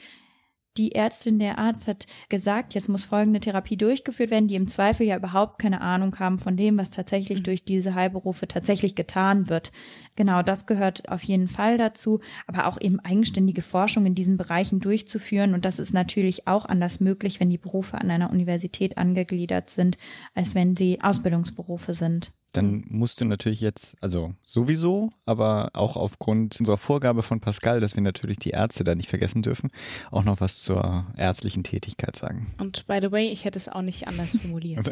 die 0.76 0.94
Ärztin, 0.94 1.38
der 1.38 1.58
Arzt 1.58 1.86
hat 1.86 2.06
gesagt, 2.28 2.74
jetzt 2.74 2.88
muss 2.88 3.04
folgende 3.04 3.40
Therapie 3.40 3.76
durchgeführt 3.76 4.30
werden, 4.30 4.48
die 4.48 4.54
im 4.54 4.68
Zweifel 4.68 5.06
ja 5.06 5.16
überhaupt 5.16 5.58
keine 5.58 5.80
Ahnung 5.80 6.18
haben 6.18 6.38
von 6.38 6.56
dem, 6.56 6.78
was 6.78 6.90
tatsächlich 6.90 7.40
mhm. 7.40 7.44
durch 7.44 7.64
diese 7.64 7.94
Heilberufe 7.94 8.48
tatsächlich 8.48 8.94
getan 8.94 9.48
wird. 9.48 9.72
Genau, 10.16 10.42
das 10.42 10.66
gehört 10.66 11.08
auf 11.08 11.22
jeden 11.22 11.48
Fall 11.48 11.78
dazu, 11.78 12.20
aber 12.46 12.66
auch 12.66 12.80
eben 12.80 13.00
eigenständige 13.00 13.62
Forschung 13.62 14.06
in 14.06 14.14
diesen 14.14 14.36
Bereichen 14.36 14.80
durchzuführen. 14.80 15.54
Und 15.54 15.64
das 15.64 15.78
ist 15.78 15.92
natürlich 15.92 16.48
auch 16.48 16.64
anders 16.64 17.00
möglich, 17.00 17.40
wenn 17.40 17.50
die 17.50 17.58
Berufe 17.58 17.98
an 17.98 18.10
einer 18.10 18.30
Universität 18.30 18.98
angegliedert 18.98 19.70
sind, 19.70 19.98
als 20.34 20.54
wenn 20.54 20.76
sie 20.76 21.00
Ausbildungsberufe 21.02 21.94
sind 21.94 22.32
dann 22.52 22.84
musst 22.88 23.20
du 23.20 23.24
natürlich 23.24 23.60
jetzt, 23.60 23.96
also 24.02 24.34
sowieso, 24.44 25.10
aber 25.24 25.70
auch 25.72 25.96
aufgrund 25.96 26.60
unserer 26.60 26.76
Vorgabe 26.76 27.22
von 27.22 27.40
Pascal, 27.40 27.80
dass 27.80 27.96
wir 27.96 28.02
natürlich 28.02 28.38
die 28.38 28.50
Ärzte 28.50 28.84
da 28.84 28.94
nicht 28.94 29.08
vergessen 29.08 29.42
dürfen, 29.42 29.70
auch 30.10 30.24
noch 30.24 30.40
was 30.40 30.62
zur 30.62 31.06
ärztlichen 31.16 31.64
Tätigkeit 31.64 32.14
sagen. 32.14 32.46
Und 32.58 32.86
by 32.86 32.98
the 33.00 33.10
way, 33.10 33.28
ich 33.28 33.44
hätte 33.44 33.58
es 33.58 33.68
auch 33.68 33.82
nicht 33.82 34.06
anders 34.06 34.36
formuliert. 34.36 34.90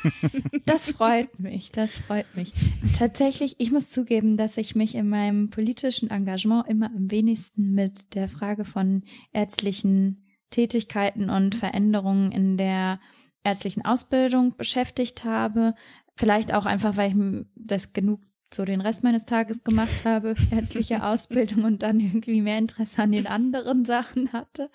das 0.66 0.90
freut 0.92 1.40
mich, 1.40 1.72
das 1.72 1.94
freut 1.94 2.26
mich. 2.36 2.52
Tatsächlich, 2.98 3.56
ich 3.58 3.72
muss 3.72 3.90
zugeben, 3.90 4.36
dass 4.36 4.56
ich 4.56 4.74
mich 4.74 4.94
in 4.94 5.08
meinem 5.08 5.50
politischen 5.50 6.10
Engagement 6.10 6.68
immer 6.68 6.86
am 6.86 7.10
wenigsten 7.10 7.72
mit 7.72 8.14
der 8.14 8.28
Frage 8.28 8.64
von 8.64 9.02
ärztlichen 9.32 10.26
Tätigkeiten 10.50 11.30
und 11.30 11.54
Veränderungen 11.54 12.32
in 12.32 12.56
der 12.56 13.00
ärztlichen 13.44 13.84
Ausbildung 13.84 14.54
beschäftigt 14.56 15.24
habe, 15.24 15.74
Vielleicht 16.16 16.52
auch 16.52 16.66
einfach, 16.66 16.96
weil 16.96 17.10
ich 17.10 17.46
das 17.54 17.92
genug 17.92 18.20
so 18.52 18.64
den 18.64 18.80
Rest 18.80 19.04
meines 19.04 19.24
Tages 19.24 19.62
gemacht 19.62 20.04
habe, 20.04 20.34
ärztliche 20.50 21.04
Ausbildung 21.04 21.64
und 21.64 21.82
dann 21.82 22.00
irgendwie 22.00 22.40
mehr 22.40 22.58
Interesse 22.58 23.02
an 23.02 23.12
den 23.12 23.26
anderen 23.26 23.84
Sachen 23.84 24.32
hatte. 24.32 24.70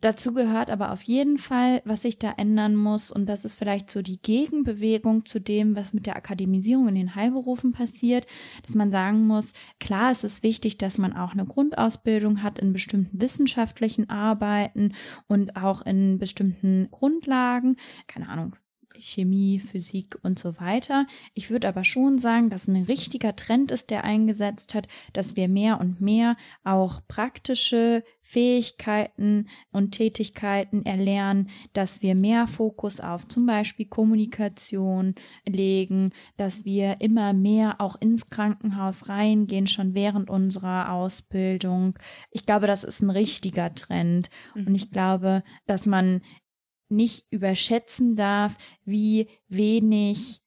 Dazu 0.00 0.34
gehört 0.34 0.70
aber 0.70 0.90
auf 0.90 1.02
jeden 1.02 1.38
Fall, 1.38 1.80
was 1.84 2.02
sich 2.02 2.18
da 2.18 2.32
ändern 2.36 2.74
muss 2.74 3.12
und 3.12 3.26
das 3.26 3.44
ist 3.44 3.54
vielleicht 3.54 3.90
so 3.90 4.02
die 4.02 4.20
Gegenbewegung 4.20 5.26
zu 5.26 5.40
dem, 5.40 5.76
was 5.76 5.92
mit 5.94 6.06
der 6.06 6.16
Akademisierung 6.16 6.88
in 6.88 6.96
den 6.96 7.14
Heilberufen 7.14 7.72
passiert, 7.72 8.26
dass 8.66 8.74
man 8.74 8.90
sagen 8.90 9.26
muss, 9.26 9.52
klar, 9.78 10.10
es 10.10 10.24
ist 10.24 10.42
wichtig, 10.42 10.78
dass 10.78 10.98
man 10.98 11.12
auch 11.12 11.32
eine 11.32 11.46
Grundausbildung 11.46 12.42
hat 12.42 12.58
in 12.58 12.72
bestimmten 12.72 13.20
wissenschaftlichen 13.20 14.10
Arbeiten 14.10 14.92
und 15.28 15.56
auch 15.56 15.82
in 15.82 16.18
bestimmten 16.18 16.88
Grundlagen, 16.90 17.76
keine 18.08 18.28
Ahnung, 18.28 18.56
Chemie, 19.00 19.60
Physik 19.60 20.18
und 20.22 20.38
so 20.38 20.60
weiter. 20.60 21.06
Ich 21.34 21.50
würde 21.50 21.68
aber 21.68 21.84
schon 21.84 22.18
sagen, 22.18 22.50
dass 22.50 22.68
ein 22.68 22.84
richtiger 22.84 23.34
Trend 23.36 23.70
ist, 23.70 23.90
der 23.90 24.04
eingesetzt 24.04 24.74
hat, 24.74 24.88
dass 25.12 25.36
wir 25.36 25.48
mehr 25.48 25.80
und 25.80 26.00
mehr 26.00 26.36
auch 26.64 27.00
praktische 27.08 28.04
Fähigkeiten 28.22 29.48
und 29.72 29.92
Tätigkeiten 29.92 30.84
erlernen, 30.86 31.48
dass 31.72 32.02
wir 32.02 32.14
mehr 32.14 32.46
Fokus 32.46 33.00
auf 33.00 33.26
zum 33.26 33.46
Beispiel 33.46 33.86
Kommunikation 33.86 35.14
legen, 35.48 36.12
dass 36.36 36.64
wir 36.64 37.00
immer 37.00 37.32
mehr 37.32 37.80
auch 37.80 38.00
ins 38.00 38.30
Krankenhaus 38.30 39.08
reingehen, 39.08 39.66
schon 39.66 39.94
während 39.94 40.30
unserer 40.30 40.92
Ausbildung. 40.92 41.98
Ich 42.30 42.46
glaube, 42.46 42.66
das 42.66 42.84
ist 42.84 43.02
ein 43.02 43.10
richtiger 43.10 43.74
Trend. 43.74 44.30
Mhm. 44.54 44.68
Und 44.68 44.74
ich 44.74 44.90
glaube, 44.90 45.42
dass 45.66 45.86
man 45.86 46.20
nicht 46.90 47.32
überschätzen 47.32 48.16
darf, 48.16 48.56
wie 48.84 49.28
wenig, 49.48 50.40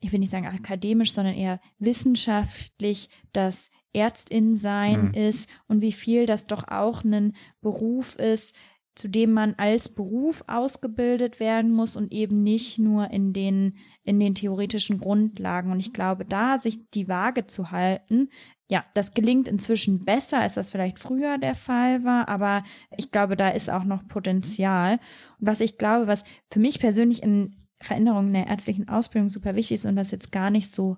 ich 0.00 0.12
will 0.12 0.20
nicht 0.20 0.30
sagen 0.30 0.46
akademisch, 0.46 1.12
sondern 1.12 1.34
eher 1.34 1.60
wissenschaftlich 1.78 3.08
das 3.32 3.70
Ärztin-Sein 3.92 5.08
mhm. 5.08 5.14
ist 5.14 5.48
und 5.66 5.80
wie 5.80 5.92
viel 5.92 6.26
das 6.26 6.46
doch 6.46 6.68
auch 6.68 7.04
ein 7.04 7.34
Beruf 7.60 8.14
ist, 8.16 8.54
zu 8.98 9.06
dem 9.06 9.32
man 9.32 9.54
als 9.58 9.88
Beruf 9.88 10.42
ausgebildet 10.48 11.38
werden 11.38 11.70
muss 11.70 11.96
und 11.96 12.12
eben 12.12 12.42
nicht 12.42 12.80
nur 12.80 13.12
in 13.12 13.32
den, 13.32 13.76
in 14.02 14.18
den 14.18 14.34
theoretischen 14.34 14.98
Grundlagen. 14.98 15.70
Und 15.70 15.78
ich 15.78 15.92
glaube, 15.92 16.24
da 16.24 16.58
sich 16.58 16.90
die 16.90 17.06
Waage 17.06 17.46
zu 17.46 17.70
halten, 17.70 18.28
ja, 18.66 18.84
das 18.94 19.14
gelingt 19.14 19.46
inzwischen 19.46 20.04
besser, 20.04 20.40
als 20.40 20.54
das 20.54 20.70
vielleicht 20.70 20.98
früher 20.98 21.38
der 21.38 21.54
Fall 21.54 22.02
war, 22.02 22.28
aber 22.28 22.64
ich 22.96 23.12
glaube, 23.12 23.36
da 23.36 23.50
ist 23.50 23.70
auch 23.70 23.84
noch 23.84 24.04
Potenzial. 24.08 24.94
Und 25.38 25.46
was 25.46 25.60
ich 25.60 25.78
glaube, 25.78 26.08
was 26.08 26.24
für 26.50 26.58
mich 26.58 26.80
persönlich 26.80 27.22
in 27.22 27.54
Veränderungen 27.80 28.32
der 28.32 28.48
ärztlichen 28.48 28.88
Ausbildung 28.88 29.28
super 29.28 29.54
wichtig 29.54 29.76
ist 29.76 29.86
und 29.86 29.94
was 29.94 30.10
jetzt 30.10 30.32
gar 30.32 30.50
nicht 30.50 30.74
so, 30.74 30.96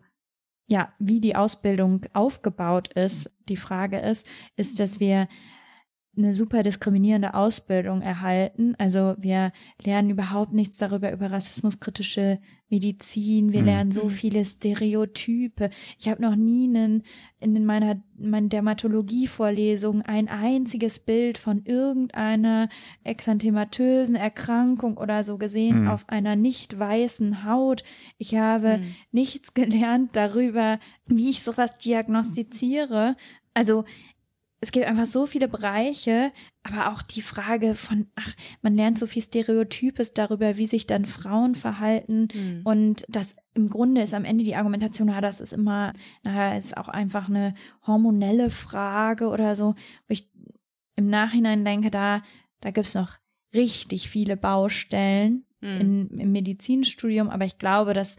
ja, 0.69 0.95
wie 0.99 1.21
die 1.21 1.37
Ausbildung 1.37 2.01
aufgebaut 2.15 2.95
ist, 2.95 3.31
die 3.51 3.59
Frage 3.59 3.99
ist, 3.99 4.27
ist, 4.57 4.81
dass 4.81 5.01
wir 5.01 5.29
eine 6.22 6.35
super 6.35 6.62
diskriminierende 6.62 7.35
Ausbildung 7.35 8.02
erhalten. 8.02 8.74
Also 8.78 9.14
wir 9.18 9.52
lernen 9.85 10.11
überhaupt 10.11 10.52
nichts 10.52 10.78
darüber, 10.78 11.12
über 11.12 11.30
rassismuskritische 11.30 12.38
Medizin. 12.70 13.52
Wir 13.52 13.61
mhm. 13.61 13.66
lernen 13.66 13.90
so 13.90 14.09
viele 14.09 14.44
Stereotype. 14.44 15.70
Ich 15.98 16.09
habe 16.09 16.22
noch 16.22 16.37
nie 16.37 16.68
einen, 16.68 17.02
in 17.40 17.66
meiner, 17.66 18.00
meiner 18.16 18.48
Dermatologie-Vorlesung 18.48 20.02
ein 20.02 20.28
einziges 20.28 21.00
Bild 21.00 21.37
von 21.37 21.64
irgendeiner 21.64 22.68
exanthematösen 23.02 24.14
Erkrankung 24.14 24.96
oder 24.96 25.24
so 25.24 25.37
gesehen 25.37 25.83
mhm. 25.83 25.88
auf 25.88 26.09
einer 26.09 26.37
nicht 26.37 26.78
weißen 26.78 27.44
Haut. 27.44 27.83
Ich 28.18 28.37
habe 28.37 28.78
mhm. 28.78 28.94
nichts 29.11 29.52
gelernt 29.54 30.14
darüber, 30.14 30.78
wie 31.06 31.30
ich 31.30 31.42
sowas 31.42 31.76
diagnostiziere 31.78 33.16
Also 33.52 33.85
es 34.61 34.73
gibt 34.73 34.87
einfach 34.87 35.07
so 35.07 35.27
viele 35.27 35.49
Bereiche, 35.49 36.33
aber 36.62 36.92
auch 36.92 37.01
die 37.01 37.23
Frage 37.23 37.75
von, 37.75 38.09
ach, 38.14 38.35
man 38.61 38.75
lernt 38.75 38.99
so 38.99 39.07
viel 39.07 39.23
Stereotypes 39.23 40.12
darüber, 40.12 40.59
wie 40.59 40.66
sich 40.66 40.87
dann 40.87 41.07
Frauen 41.07 41.55
verhalten. 41.55 42.29
Mhm. 42.35 42.61
Und 42.64 43.05
das 43.09 43.37
im 43.55 43.70
Grunde 43.70 44.03
ist 44.03 44.12
am 44.12 44.27
Ende 44.27 44.44
die 44.44 44.57
Argumentation, 44.57 45.09
na, 45.09 45.23
das 45.23 45.40
ist 45.40 45.55
immer, 45.55 45.92
naja, 46.23 46.57
ist 46.57 46.77
auch 46.77 46.88
einfach 46.88 47.29
eine 47.29 47.55
hormonelle 47.87 48.51
Frage 48.51 49.29
oder 49.29 49.57
so, 49.57 49.75
wo 50.07 50.12
ich 50.12 50.29
im 50.94 51.09
Nachhinein 51.09 51.64
denke, 51.64 51.90
da, 51.90 52.23
da 52.61 52.70
gibt's 52.70 52.94
noch 52.94 53.16
richtig 53.55 54.11
viele 54.11 54.37
Baustellen 54.37 55.46
mhm. 55.61 55.81
in, 55.81 56.09
im 56.18 56.33
Medizinstudium, 56.33 57.31
aber 57.31 57.46
ich 57.46 57.57
glaube, 57.57 57.94
dass 57.94 58.16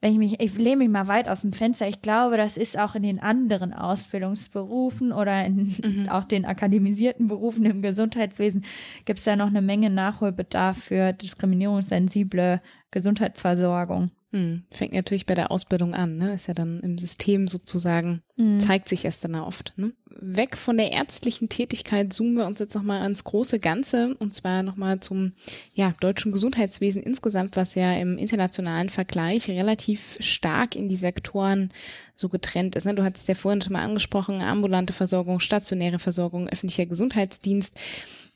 wenn 0.00 0.12
ich 0.12 0.18
mich, 0.18 0.40
ich 0.40 0.56
lehne 0.56 0.76
mich 0.76 0.88
mal 0.88 1.08
weit 1.08 1.28
aus 1.28 1.40
dem 1.40 1.52
Fenster, 1.52 1.88
ich 1.88 2.02
glaube, 2.02 2.36
das 2.36 2.56
ist 2.56 2.78
auch 2.78 2.94
in 2.94 3.02
den 3.02 3.18
anderen 3.20 3.72
Ausbildungsberufen 3.72 5.12
oder 5.12 5.44
in 5.44 5.74
mhm. 5.82 6.08
auch 6.08 6.24
den 6.24 6.44
akademisierten 6.44 7.26
Berufen 7.26 7.64
im 7.64 7.82
Gesundheitswesen 7.82 8.64
gibt 9.04 9.18
es 9.18 9.24
da 9.24 9.34
noch 9.34 9.48
eine 9.48 9.62
Menge 9.62 9.90
Nachholbedarf 9.90 10.78
für 10.78 11.12
diskriminierungssensible 11.12 12.60
Gesundheitsversorgung. 12.92 14.10
Hm, 14.30 14.64
fängt 14.70 14.92
natürlich 14.92 15.24
bei 15.24 15.34
der 15.34 15.50
Ausbildung 15.50 15.94
an, 15.94 16.18
ne? 16.18 16.34
Ist 16.34 16.48
ja 16.48 16.54
dann 16.54 16.80
im 16.80 16.98
System 16.98 17.48
sozusagen, 17.48 18.20
mhm. 18.36 18.60
zeigt 18.60 18.90
sich 18.90 19.06
erst 19.06 19.24
dann 19.24 19.34
oft. 19.36 19.72
Ne? 19.76 19.92
Weg 20.20 20.58
von 20.58 20.76
der 20.76 20.92
ärztlichen 20.92 21.48
Tätigkeit 21.48 22.12
zoomen 22.12 22.34
wir 22.34 22.46
uns 22.46 22.58
jetzt 22.58 22.74
nochmal 22.74 23.00
ans 23.00 23.24
große 23.24 23.58
Ganze 23.58 24.14
und 24.18 24.34
zwar 24.34 24.62
nochmal 24.62 25.00
zum 25.00 25.32
ja, 25.72 25.94
deutschen 26.00 26.32
Gesundheitswesen 26.32 27.02
insgesamt, 27.02 27.56
was 27.56 27.74
ja 27.74 27.94
im 27.94 28.18
internationalen 28.18 28.90
Vergleich 28.90 29.48
relativ 29.48 30.18
stark 30.20 30.76
in 30.76 30.90
die 30.90 30.96
Sektoren 30.96 31.72
so 32.14 32.28
getrennt 32.28 32.76
ist. 32.76 32.84
Ne? 32.84 32.94
Du 32.94 33.04
hattest 33.04 33.28
ja 33.28 33.34
vorhin 33.34 33.62
schon 33.62 33.72
mal 33.72 33.84
angesprochen, 33.84 34.42
ambulante 34.42 34.92
Versorgung, 34.92 35.40
stationäre 35.40 35.98
Versorgung, 35.98 36.50
öffentlicher 36.50 36.84
Gesundheitsdienst, 36.84 37.78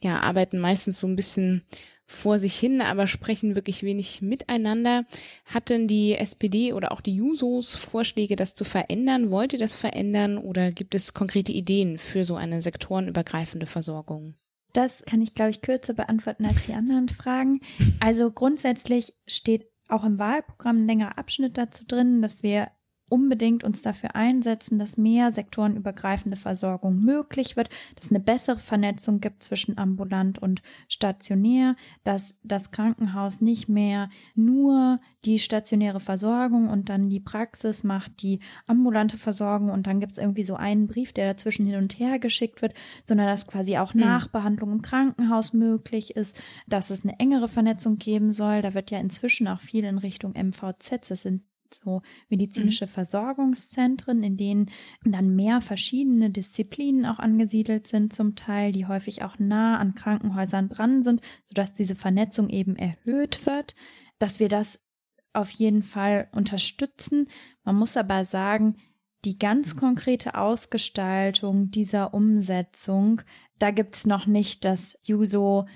ja, 0.00 0.20
arbeiten 0.20 0.58
meistens 0.58 0.98
so 1.00 1.06
ein 1.06 1.16
bisschen 1.16 1.62
vor 2.12 2.38
sich 2.38 2.58
hin, 2.58 2.80
aber 2.80 3.06
sprechen 3.06 3.54
wirklich 3.54 3.82
wenig 3.82 4.22
miteinander. 4.22 5.04
Hatten 5.46 5.88
die 5.88 6.14
SPD 6.14 6.72
oder 6.72 6.92
auch 6.92 7.00
die 7.00 7.14
Jusos 7.14 7.74
Vorschläge, 7.74 8.36
das 8.36 8.54
zu 8.54 8.64
verändern? 8.64 9.30
Wollt 9.30 9.52
ihr 9.52 9.58
das 9.58 9.74
verändern 9.74 10.38
oder 10.38 10.72
gibt 10.72 10.94
es 10.94 11.14
konkrete 11.14 11.52
Ideen 11.52 11.98
für 11.98 12.24
so 12.24 12.36
eine 12.36 12.62
sektorenübergreifende 12.62 13.66
Versorgung? 13.66 14.34
Das 14.72 15.02
kann 15.04 15.20
ich, 15.20 15.34
glaube 15.34 15.50
ich, 15.50 15.60
kürzer 15.60 15.94
beantworten 15.94 16.46
als 16.46 16.66
die 16.66 16.72
anderen 16.72 17.08
Fragen. 17.08 17.60
Also 18.00 18.30
grundsätzlich 18.30 19.14
steht 19.26 19.66
auch 19.88 20.04
im 20.04 20.18
Wahlprogramm 20.18 20.82
ein 20.82 20.86
längerer 20.86 21.18
Abschnitt 21.18 21.58
dazu 21.58 21.84
drin, 21.86 22.22
dass 22.22 22.42
wir 22.42 22.68
unbedingt 23.12 23.62
uns 23.62 23.82
dafür 23.82 24.16
einsetzen, 24.16 24.78
dass 24.78 24.96
mehr 24.96 25.32
sektorenübergreifende 25.32 26.38
Versorgung 26.38 26.98
möglich 26.98 27.56
wird, 27.56 27.68
dass 27.94 28.06
es 28.06 28.10
eine 28.10 28.20
bessere 28.20 28.56
Vernetzung 28.56 29.20
gibt 29.20 29.42
zwischen 29.42 29.76
ambulant 29.76 30.38
und 30.38 30.62
stationär, 30.88 31.76
dass 32.04 32.40
das 32.42 32.70
Krankenhaus 32.70 33.42
nicht 33.42 33.68
mehr 33.68 34.08
nur 34.34 34.98
die 35.26 35.38
stationäre 35.38 36.00
Versorgung 36.00 36.70
und 36.70 36.88
dann 36.88 37.10
die 37.10 37.20
Praxis 37.20 37.84
macht, 37.84 38.22
die 38.22 38.40
ambulante 38.66 39.18
Versorgung 39.18 39.68
und 39.68 39.86
dann 39.86 40.00
gibt 40.00 40.12
es 40.12 40.18
irgendwie 40.18 40.44
so 40.44 40.54
einen 40.54 40.86
Brief, 40.86 41.12
der 41.12 41.26
dazwischen 41.26 41.66
hin 41.66 41.76
und 41.76 41.98
her 41.98 42.18
geschickt 42.18 42.62
wird, 42.62 42.72
sondern 43.04 43.26
dass 43.26 43.46
quasi 43.46 43.76
auch 43.76 43.92
mhm. 43.92 44.00
Nachbehandlung 44.00 44.72
im 44.72 44.80
Krankenhaus 44.80 45.52
möglich 45.52 46.16
ist, 46.16 46.40
dass 46.66 46.88
es 46.88 47.04
eine 47.04 47.20
engere 47.20 47.48
Vernetzung 47.48 47.98
geben 47.98 48.32
soll. 48.32 48.62
Da 48.62 48.72
wird 48.72 48.90
ja 48.90 48.98
inzwischen 48.98 49.48
auch 49.48 49.60
viel 49.60 49.84
in 49.84 49.98
Richtung 49.98 50.32
MVZ, 50.32 51.10
das 51.10 51.22
sind 51.22 51.42
so 51.74 52.02
medizinische 52.28 52.86
mhm. 52.86 52.90
Versorgungszentren, 52.90 54.22
in 54.22 54.36
denen 54.36 54.70
dann 55.04 55.34
mehr 55.34 55.60
verschiedene 55.60 56.30
Disziplinen 56.30 57.06
auch 57.06 57.18
angesiedelt 57.18 57.86
sind, 57.86 58.12
zum 58.12 58.34
Teil, 58.34 58.72
die 58.72 58.86
häufig 58.86 59.22
auch 59.22 59.38
nah 59.38 59.78
an 59.78 59.94
Krankenhäusern 59.94 60.68
dran 60.68 61.02
sind, 61.02 61.20
sodass 61.46 61.72
diese 61.72 61.94
Vernetzung 61.94 62.48
eben 62.48 62.76
erhöht 62.76 63.46
wird, 63.46 63.74
dass 64.18 64.40
wir 64.40 64.48
das 64.48 64.86
auf 65.32 65.50
jeden 65.50 65.82
Fall 65.82 66.28
unterstützen. 66.32 67.28
Man 67.64 67.76
muss 67.76 67.96
aber 67.96 68.24
sagen, 68.24 68.76
die 69.24 69.38
ganz 69.38 69.76
konkrete 69.76 70.34
Ausgestaltung 70.34 71.70
dieser 71.70 72.12
Umsetzung, 72.12 73.22
da 73.58 73.70
gibt 73.70 73.94
es 73.94 74.06
noch 74.06 74.26
nicht 74.26 74.64
das 74.64 74.98
Juso 75.02 75.66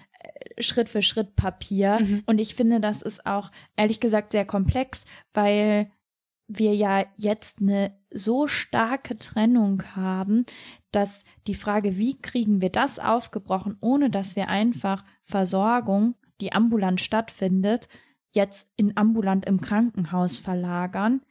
Schritt 0.59 0.89
für 0.89 1.03
Schritt 1.03 1.37
Papier. 1.37 1.99
Mhm. 2.01 2.23
Und 2.27 2.41
ich 2.41 2.55
finde, 2.55 2.81
das 2.81 3.03
ist 3.03 3.27
auch 3.27 3.51
ehrlich 3.77 4.01
gesagt 4.01 4.33
sehr 4.33 4.45
komplex, 4.45 5.05
weil 5.35 5.91
wir 6.49 6.75
ja 6.75 7.05
jetzt 7.17 7.61
eine 7.61 7.93
so 8.12 8.47
starke 8.47 9.19
Trennung 9.19 9.83
haben, 9.97 10.47
dass 10.93 11.25
die 11.47 11.55
Frage, 11.55 11.99
wie 11.99 12.17
kriegen 12.21 12.62
wir 12.62 12.71
das 12.71 12.99
aufgebrochen, 12.99 13.77
ohne 13.81 14.11
dass 14.11 14.37
wir 14.37 14.49
einfach 14.49 15.05
Versorgung, 15.23 16.15
die 16.41 16.53
ambulant 16.53 17.01
stattfindet, 17.01 17.89
jetzt 18.33 18.73
in 18.77 18.97
ambulant 18.97 19.45
im 19.47 19.61
Krankenhaus 19.61 20.39
verlagern, 20.39 21.23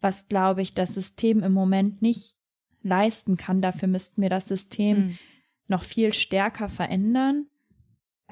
was 0.00 0.28
glaube 0.28 0.62
ich 0.62 0.74
das 0.74 0.94
System 0.94 1.42
im 1.42 1.52
Moment 1.52 2.00
nicht 2.00 2.34
leisten 2.82 3.36
kann. 3.36 3.60
Dafür 3.60 3.88
müssten 3.88 4.22
wir 4.22 4.30
das 4.30 4.48
System 4.48 4.98
mhm. 4.98 5.18
noch 5.68 5.84
viel 5.84 6.12
stärker 6.12 6.68
verändern. 6.68 7.46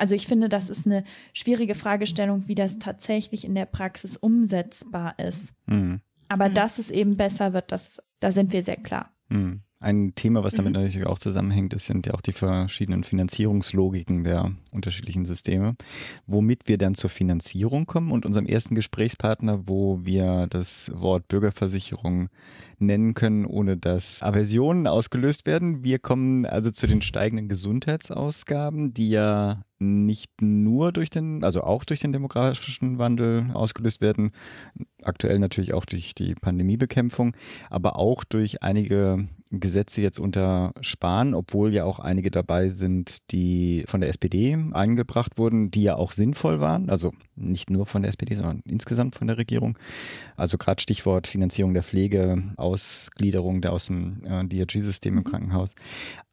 Also 0.00 0.14
ich 0.14 0.26
finde, 0.26 0.48
das 0.48 0.70
ist 0.70 0.86
eine 0.86 1.04
schwierige 1.34 1.74
Fragestellung, 1.74 2.48
wie 2.48 2.54
das 2.54 2.78
tatsächlich 2.78 3.44
in 3.44 3.54
der 3.54 3.66
Praxis 3.66 4.16
umsetzbar 4.16 5.18
ist. 5.18 5.52
Mhm. 5.66 6.00
Aber 6.28 6.48
mhm. 6.48 6.54
dass 6.54 6.78
es 6.78 6.90
eben 6.90 7.18
besser 7.18 7.52
wird, 7.52 7.70
das, 7.70 8.02
da 8.18 8.32
sind 8.32 8.52
wir 8.52 8.62
sehr 8.62 8.78
klar. 8.78 9.12
Mhm. 9.28 9.60
Ein 9.82 10.14
Thema, 10.14 10.44
was 10.44 10.54
damit 10.54 10.74
mhm. 10.74 10.82
natürlich 10.82 11.06
auch 11.06 11.18
zusammenhängt, 11.18 11.72
ist, 11.74 11.86
sind 11.86 12.06
ja 12.06 12.14
auch 12.14 12.20
die 12.20 12.32
verschiedenen 12.32 13.02
Finanzierungslogiken 13.04 14.24
der 14.24 14.52
unterschiedlichen 14.72 15.24
Systeme, 15.24 15.74
womit 16.26 16.68
wir 16.68 16.78
dann 16.78 16.94
zur 16.94 17.08
Finanzierung 17.08 17.86
kommen 17.86 18.10
und 18.10 18.26
unserem 18.26 18.46
ersten 18.46 18.74
Gesprächspartner, 18.74 19.68
wo 19.68 20.04
wir 20.04 20.46
das 20.48 20.90
Wort 20.94 21.28
Bürgerversicherung 21.28 22.28
nennen 22.80 23.14
können, 23.14 23.44
ohne 23.44 23.76
dass 23.76 24.22
Aversionen 24.22 24.86
ausgelöst 24.86 25.46
werden. 25.46 25.84
Wir 25.84 25.98
kommen 25.98 26.46
also 26.46 26.70
zu 26.70 26.86
den 26.86 27.02
steigenden 27.02 27.48
Gesundheitsausgaben, 27.48 28.94
die 28.94 29.10
ja 29.10 29.62
nicht 29.80 30.30
nur 30.42 30.92
durch 30.92 31.08
den, 31.08 31.42
also 31.42 31.62
auch 31.62 31.84
durch 31.84 32.00
den 32.00 32.12
demografischen 32.12 32.98
Wandel 32.98 33.50
ausgelöst 33.54 34.00
werden, 34.00 34.32
aktuell 35.02 35.38
natürlich 35.38 35.72
auch 35.72 35.86
durch 35.86 36.14
die 36.14 36.34
Pandemiebekämpfung, 36.34 37.34
aber 37.70 37.96
auch 37.96 38.24
durch 38.24 38.62
einige 38.62 39.26
Gesetze 39.50 40.00
jetzt 40.00 40.20
unter 40.20 40.72
Spahn, 40.80 41.34
obwohl 41.34 41.72
ja 41.74 41.84
auch 41.84 41.98
einige 41.98 42.30
dabei 42.30 42.68
sind, 42.68 43.18
die 43.32 43.84
von 43.88 44.00
der 44.00 44.10
SPD 44.10 44.56
eingebracht 44.72 45.38
wurden, 45.38 45.72
die 45.72 45.82
ja 45.82 45.96
auch 45.96 46.12
sinnvoll 46.12 46.60
waren. 46.60 46.88
Also 46.88 47.12
nicht 47.34 47.68
nur 47.68 47.86
von 47.86 48.02
der 48.02 48.10
SPD, 48.10 48.36
sondern 48.36 48.62
insgesamt 48.64 49.16
von 49.16 49.26
der 49.26 49.38
Regierung. 49.38 49.76
Also 50.36 50.56
gerade 50.56 50.80
Stichwort 50.80 51.26
Finanzierung 51.26 51.74
der 51.74 51.82
Pflege, 51.82 52.54
Ausgliederung 52.70 53.60
der 53.60 53.72
aus 53.72 53.86
dem 53.86 54.24
äh, 54.24 54.44
DRG-System 54.44 55.14
im 55.14 55.20
mhm. 55.20 55.24
Krankenhaus. 55.24 55.74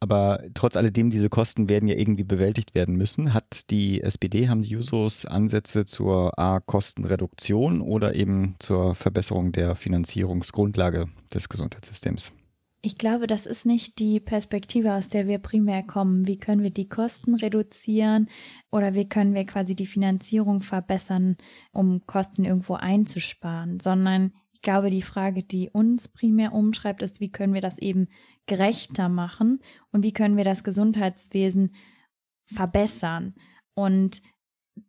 Aber 0.00 0.42
trotz 0.54 0.76
alledem, 0.76 1.10
diese 1.10 1.28
Kosten 1.28 1.68
werden 1.68 1.88
ja 1.88 1.96
irgendwie 1.96 2.24
bewältigt 2.24 2.74
werden 2.74 2.96
müssen. 2.96 3.34
Hat 3.34 3.70
die 3.70 4.02
SPD, 4.02 4.48
haben 4.48 4.62
die 4.62 4.70
Jusos 4.70 5.24
Ansätze 5.24 5.84
zur 5.84 6.38
A-Kostenreduktion 6.38 7.80
oder 7.80 8.14
eben 8.14 8.54
zur 8.58 8.94
Verbesserung 8.94 9.52
der 9.52 9.74
Finanzierungsgrundlage 9.74 11.06
des 11.34 11.48
Gesundheitssystems? 11.48 12.32
Ich 12.80 12.96
glaube, 12.96 13.26
das 13.26 13.44
ist 13.44 13.66
nicht 13.66 13.98
die 13.98 14.20
Perspektive, 14.20 14.94
aus 14.94 15.08
der 15.08 15.26
wir 15.26 15.38
primär 15.38 15.82
kommen. 15.82 16.28
Wie 16.28 16.38
können 16.38 16.62
wir 16.62 16.70
die 16.70 16.88
Kosten 16.88 17.34
reduzieren 17.34 18.28
oder 18.70 18.94
wie 18.94 19.08
können 19.08 19.34
wir 19.34 19.44
quasi 19.46 19.74
die 19.74 19.86
Finanzierung 19.86 20.60
verbessern, 20.60 21.36
um 21.72 22.06
Kosten 22.06 22.44
irgendwo 22.44 22.74
einzusparen, 22.74 23.80
sondern 23.80 24.32
ich 24.58 24.62
glaube, 24.62 24.90
die 24.90 25.02
Frage, 25.02 25.44
die 25.44 25.70
uns 25.70 26.08
primär 26.08 26.52
umschreibt, 26.52 27.02
ist, 27.02 27.20
wie 27.20 27.30
können 27.30 27.54
wir 27.54 27.60
das 27.60 27.78
eben 27.78 28.08
gerechter 28.46 29.08
machen 29.08 29.60
und 29.92 30.02
wie 30.02 30.12
können 30.12 30.36
wir 30.36 30.42
das 30.42 30.64
Gesundheitswesen 30.64 31.76
verbessern. 32.46 33.34
Und 33.74 34.20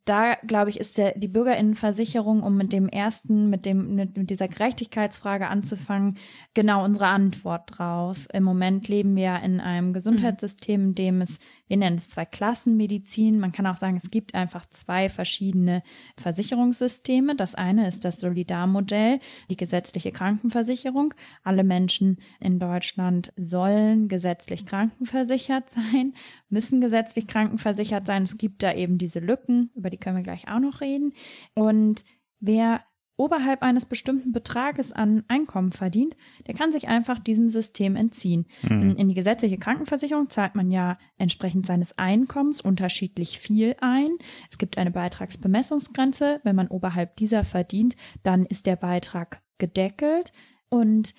da, 0.06 0.36
glaube 0.48 0.72
ich, 0.72 0.80
ist 0.80 0.98
der, 0.98 1.18
die 1.18 1.28
Bürgerinnenversicherung, 1.28 2.42
um 2.42 2.58
mit 2.58 2.74
dem 2.74 2.90
ersten, 2.90 3.52
mit 3.52 3.68
dem, 3.68 3.96
mit 3.96 4.30
dieser 4.30 4.48
Gerechtigkeitsfrage 4.48 5.48
anzufangen, 5.48 6.18
genau 6.56 6.84
unsere 6.84 7.08
Antwort 7.08 7.78
drauf. 7.78 8.28
Im 8.34 8.44
Moment 8.44 8.88
leben 8.88 9.16
wir 9.16 9.40
in 9.44 9.60
einem 9.60 9.94
Gesundheitssystem, 9.94 10.82
in 10.82 10.96
dem 10.96 11.22
es, 11.22 11.38
wir 11.70 11.78
nennen 11.78 11.98
es 12.00 12.10
zwei 12.10 12.26
Klassenmedizin. 12.26 13.40
Man 13.40 13.54
kann 13.54 13.66
auch 13.66 13.78
sagen, 13.78 13.96
es 13.96 14.12
gibt 14.12 14.36
einfach 14.36 14.66
zwei 14.70 15.08
verschiedene 15.08 15.82
Versicherungssysteme. 16.18 17.36
Das 17.36 17.56
eine 17.56 17.88
ist 17.88 18.04
das 18.04 18.20
Solidarmodell, 18.20 19.20
die 19.50 19.56
gesetzliche 19.56 20.12
Krankenversicherung. 20.12 21.14
Alle 21.44 21.64
Menschen 21.64 22.18
in 22.42 22.60
Deutschland 22.60 23.32
sollen 23.38 24.10
gesetzlich 24.10 24.66
krankenversichert 24.66 25.70
sein, 25.70 26.14
müssen 26.50 26.82
gesetzlich 26.82 27.28
krankenversichert 27.28 28.06
sein. 28.06 28.24
Es 28.24 28.38
gibt 28.38 28.64
da 28.64 28.74
eben 28.74 28.98
diese 28.98 29.20
Lücken 29.20 29.70
über 29.76 29.90
die 29.90 29.98
können 29.98 30.18
wir 30.18 30.24
gleich 30.24 30.48
auch 30.48 30.60
noch 30.60 30.82
reden. 30.82 31.14
Und 31.54 32.04
wer 32.40 32.82
oberhalb 33.20 33.62
eines 33.62 33.86
bestimmten 33.86 34.32
Betrages 34.32 34.94
an 34.94 35.24
Einkommen 35.28 35.72
verdient, 35.72 36.16
der 36.48 36.56
kann 36.56 36.72
sich 36.72 36.88
einfach 36.88 37.20
diesem 37.20 37.50
System 37.50 37.96
entziehen. 37.96 38.46
Mhm. 38.64 38.96
In 38.96 39.10
die 39.10 39.14
gesetzliche 39.14 39.58
Krankenversicherung 39.58 40.30
zahlt 40.30 40.56
man 40.56 40.72
ja 40.72 40.98
entsprechend 41.18 41.66
seines 41.66 41.98
Einkommens 41.98 42.62
unterschiedlich 42.62 43.38
viel 43.38 43.76
ein. 43.82 44.12
Es 44.50 44.58
gibt 44.58 44.78
eine 44.78 44.92
Beitragsbemessungsgrenze. 44.92 46.40
Wenn 46.44 46.56
man 46.56 46.70
oberhalb 46.70 47.18
dieser 47.18 47.44
verdient, 47.44 47.96
dann 48.24 48.46
ist 48.46 48.66
der 48.66 48.78
Beitrag 48.78 49.42
gedeckelt. 49.58 50.32
Und 50.70 51.14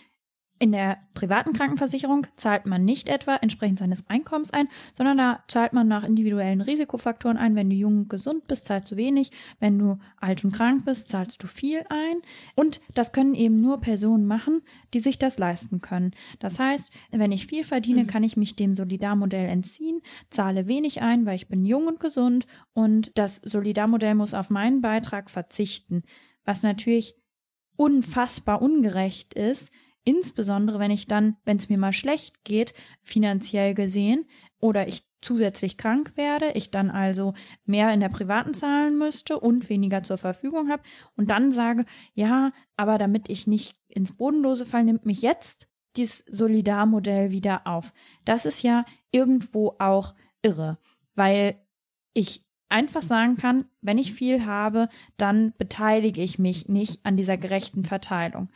in 0.61 0.73
der 0.73 0.99
privaten 1.15 1.55
Krankenversicherung 1.55 2.27
zahlt 2.37 2.67
man 2.67 2.85
nicht 2.85 3.09
etwa 3.09 3.37
entsprechend 3.37 3.79
seines 3.79 4.07
Einkommens 4.11 4.53
ein, 4.53 4.69
sondern 4.93 5.17
da 5.17 5.43
zahlt 5.49 5.73
man 5.73 5.89
nach 5.89 6.05
individuellen 6.05 6.61
Risikofaktoren 6.61 7.39
ein. 7.39 7.57
Wenn 7.57 7.71
du 7.71 7.77
jung 7.77 8.01
und 8.01 8.09
gesund 8.11 8.47
bist, 8.47 8.67
zahlst 8.67 8.93
du 8.93 8.97
wenig. 8.97 9.31
Wenn 9.59 9.79
du 9.79 9.99
alt 10.19 10.45
und 10.45 10.53
krank 10.53 10.85
bist, 10.85 11.09
zahlst 11.09 11.43
du 11.43 11.47
viel 11.47 11.83
ein. 11.89 12.21
Und 12.57 12.83
das 12.93 13.13
können 13.13 13.35
eben 13.35 13.63
nur 13.63 13.81
Personen 13.81 14.27
machen, 14.27 14.61
die 14.93 15.01
sich 15.01 15.19
das 15.19 15.39
leisten 15.39 15.81
können. 15.81 16.11
Das 16.41 16.59
heißt, 16.59 16.93
wenn 17.11 17.33
ich 17.33 17.47
viel 17.47 17.65
verdiene, 17.65 18.05
kann 18.05 18.23
ich 18.23 18.37
mich 18.37 18.55
dem 18.55 18.75
Solidarmodell 18.75 19.49
entziehen, 19.49 20.03
zahle 20.29 20.67
wenig 20.67 21.01
ein, 21.01 21.25
weil 21.25 21.37
ich 21.37 21.49
bin 21.49 21.65
jung 21.65 21.87
und 21.87 22.01
gesund 22.01 22.47
und 22.75 23.13
das 23.17 23.37
Solidarmodell 23.37 24.15
muss 24.15 24.35
auf 24.35 24.51
meinen 24.51 24.83
Beitrag 24.83 25.31
verzichten. 25.31 26.03
Was 26.45 26.63
natürlich 26.63 27.15
unfassbar 27.77 28.61
ungerecht 28.61 29.33
ist, 29.33 29.71
Insbesondere 30.05 30.79
wenn 30.79 30.91
ich 30.91 31.07
dann, 31.07 31.37
wenn 31.45 31.59
es 31.59 31.69
mir 31.69 31.79
mal 31.79 31.93
schlecht 31.93 32.45
geht, 32.45 32.75
finanziell 33.03 33.75
gesehen, 33.75 34.27
oder 34.61 34.87
ich 34.89 35.05
zusätzlich 35.23 35.77
krank 35.77 36.13
werde, 36.17 36.53
ich 36.53 36.71
dann 36.71 36.91
also 36.91 37.35
mehr 37.65 37.93
in 37.93 38.01
der 38.01 38.09
privaten 38.09 38.55
zahlen 38.55 38.97
müsste 38.97 39.39
und 39.39 39.69
weniger 39.69 40.03
zur 40.03 40.19
Verfügung 40.19 40.71
habe 40.71 40.83
und 41.17 41.29
dann 41.29 41.51
sage, 41.51 41.85
ja, 42.15 42.53
aber 42.77 42.99
damit 42.99 43.29
ich 43.29 43.47
nicht 43.47 43.77
ins 43.89 44.13
Bodenlose 44.13 44.67
falle, 44.67 44.85
nimmt 44.85 45.07
mich 45.07 45.23
jetzt 45.23 45.69
dieses 45.97 46.25
Solidarmodell 46.31 47.33
wieder 47.33 47.67
auf. 47.67 47.93
Das 48.25 48.47
ist 48.47 48.63
ja 48.63 48.85
irgendwo 49.11 49.75
auch 49.79 50.15
irre, 50.43 50.79
weil 51.15 51.61
ich 52.15 52.45
einfach 52.69 53.03
sagen 53.03 53.37
kann, 53.37 53.67
wenn 53.81 53.99
ich 53.99 54.13
viel 54.13 54.47
habe, 54.47 54.89
dann 55.17 55.53
beteilige 55.59 56.23
ich 56.23 56.39
mich 56.39 56.69
nicht 56.69 57.05
an 57.05 57.17
dieser 57.17 57.37
gerechten 57.37 57.83
Verteilung. 57.83 58.49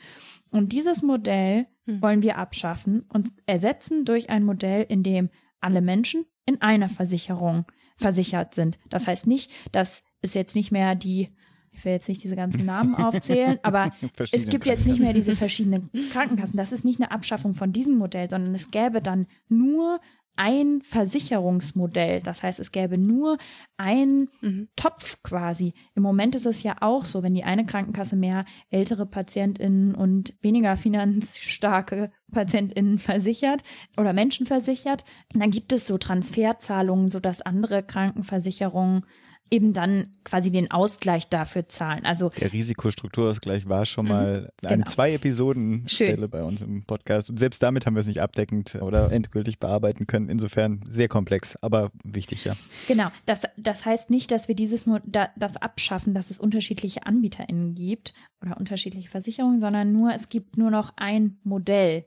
Und 0.55 0.73
dieses 0.73 1.03
Modell 1.03 1.67
Hm. 1.87 2.01
wollen 2.01 2.23
wir 2.23 2.39
abschaffen 2.39 3.05
und 3.09 3.33
ersetzen 3.47 4.05
durch 4.05 4.31
ein 4.31 4.45
Modell, 4.45 4.87
in 4.89 5.03
dem 5.03 5.29
alle 5.61 5.81
Menschen 5.81 6.25
in 6.47 6.61
einer 6.63 6.89
Versicherung 6.89 7.67
versichert 7.97 8.55
sind. 8.55 8.79
Das 8.91 9.07
heißt 9.07 9.27
nicht, 9.27 9.53
dass 9.73 10.03
es 10.21 10.35
jetzt 10.35 10.57
nicht 10.57 10.73
mehr 10.73 10.95
die, 10.95 11.29
ich 11.73 11.85
will 11.85 11.93
jetzt 11.93 12.09
nicht 12.09 12.23
diese 12.23 12.37
ganzen 12.37 12.65
Namen 12.65 12.95
aufzählen, 12.95 13.59
aber 13.63 13.93
es 14.33 14.49
gibt 14.49 14.67
jetzt 14.67 14.87
nicht 14.87 15.01
mehr 15.01 15.13
diese 15.13 15.37
verschiedenen 15.37 15.91
Krankenkassen. 16.13 16.57
Das 16.57 16.73
ist 16.73 16.85
nicht 16.85 17.01
eine 17.01 17.11
Abschaffung 17.11 17.55
von 17.55 17.73
diesem 17.73 17.97
Modell, 17.97 18.31
sondern 18.31 18.55
es 18.55 18.71
gäbe 18.71 19.01
dann 19.01 19.27
nur 19.49 20.01
ein 20.37 20.81
Versicherungsmodell. 20.83 22.21
Das 22.21 22.43
heißt, 22.43 22.61
es 22.61 22.73
gäbe 22.73 22.99
nur 22.99 23.39
ein 23.77 24.29
Mhm. 24.41 24.69
Topf 24.77 25.23
quasi. 25.23 25.75
Im 25.95 26.03
Moment 26.03 26.35
ist 26.35 26.47
es 26.47 26.63
ja 26.63 26.77
auch 26.81 27.05
so, 27.05 27.23
wenn 27.23 27.35
die 27.35 27.45
eine 27.45 27.67
Krankenkasse 27.67 28.17
mehr 28.17 28.45
ältere 28.71 29.07
PatientInnen 29.07 29.95
und 29.95 30.35
weniger 30.41 30.77
finanzstarke 30.77 32.11
PatientInnen 32.33 32.99
versichert 32.99 33.63
oder 33.97 34.13
Menschen 34.13 34.47
versichert, 34.47 35.05
dann 35.33 35.51
gibt 35.51 35.73
es 35.73 35.87
so 35.87 35.99
Transferzahlungen, 35.99 37.09
sodass 37.09 37.43
andere 37.43 37.83
Krankenversicherungen 37.83 39.05
eben 39.51 39.73
dann 39.73 40.17
quasi 40.25 40.51
den 40.51 40.71
Ausgleich 40.71 41.29
dafür 41.29 41.69
zahlen. 41.69 42.05
Also 42.07 42.31
Der 42.31 42.53
Risikostrukturausgleich 42.53 43.69
war 43.69 43.87
schon 43.87 44.09
mal 44.09 44.51
eine 44.65 44.75
Genau. 44.77 44.87
zwei 44.87 45.13
Episoden 45.15 45.89
Schön. 45.89 46.09
Stelle 46.09 46.29
bei 46.29 46.43
uns 46.43 46.63
im 46.63 46.85
Podcast. 46.85 47.31
Und 47.31 47.39
selbst 47.39 47.63
damit 47.63 47.87
haben 47.87 47.95
wir 47.95 48.01
es 48.01 48.07
nicht 48.07 48.21
abdeckend 48.21 48.77
oder 48.77 49.13
endgültig 49.13 49.59
bearbeiten 49.59 50.07
können. 50.07 50.29
Insofern 50.29 50.81
sehr 50.89 51.09
komplex, 51.09 51.57
aber 51.57 51.93
wichtig, 52.03 52.45
ja. 52.45 52.57
Genau, 52.89 53.09
das, 53.27 53.43
das 53.57 53.85
heißt 53.85 54.11
nicht, 54.11 54.31
dass 54.31 54.49
wir 54.49 54.55
dieses 54.55 54.87
das 55.37 55.57
abschaffen, 55.57 56.15
dass 56.15 56.31
es 56.31 56.41
unterschiedliche 56.41 57.07
AnbieterInnen 57.07 57.75
gibt 57.75 58.15
oder 58.43 58.57
unterschiedliche 58.57 59.09
Versicherungen, 59.09 59.61
sondern 59.61 59.93
nur, 59.93 60.15
es 60.15 60.29
gibt 60.29 60.57
nur 60.57 60.71
noch 60.71 60.93
ein 60.97 61.39
Modell. 61.45 62.07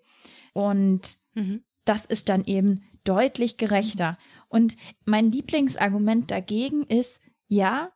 Und 0.54 1.18
Mhm. 1.36 1.62
das 1.86 2.06
ist 2.06 2.30
dann 2.30 2.44
eben 2.46 2.82
deutlich 3.04 3.58
gerechter. 3.58 4.18
Und 4.50 4.76
mein 5.06 5.32
Lieblingsargument 5.32 6.30
dagegen 6.32 6.84
ist, 6.84 7.22
ja, 7.48 7.92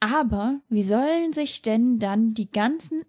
aber 0.00 0.60
wie 0.68 0.82
sollen 0.82 1.32
sich 1.32 1.62
denn 1.62 1.98
dann 1.98 2.34
die 2.34 2.50
ganzen 2.50 3.04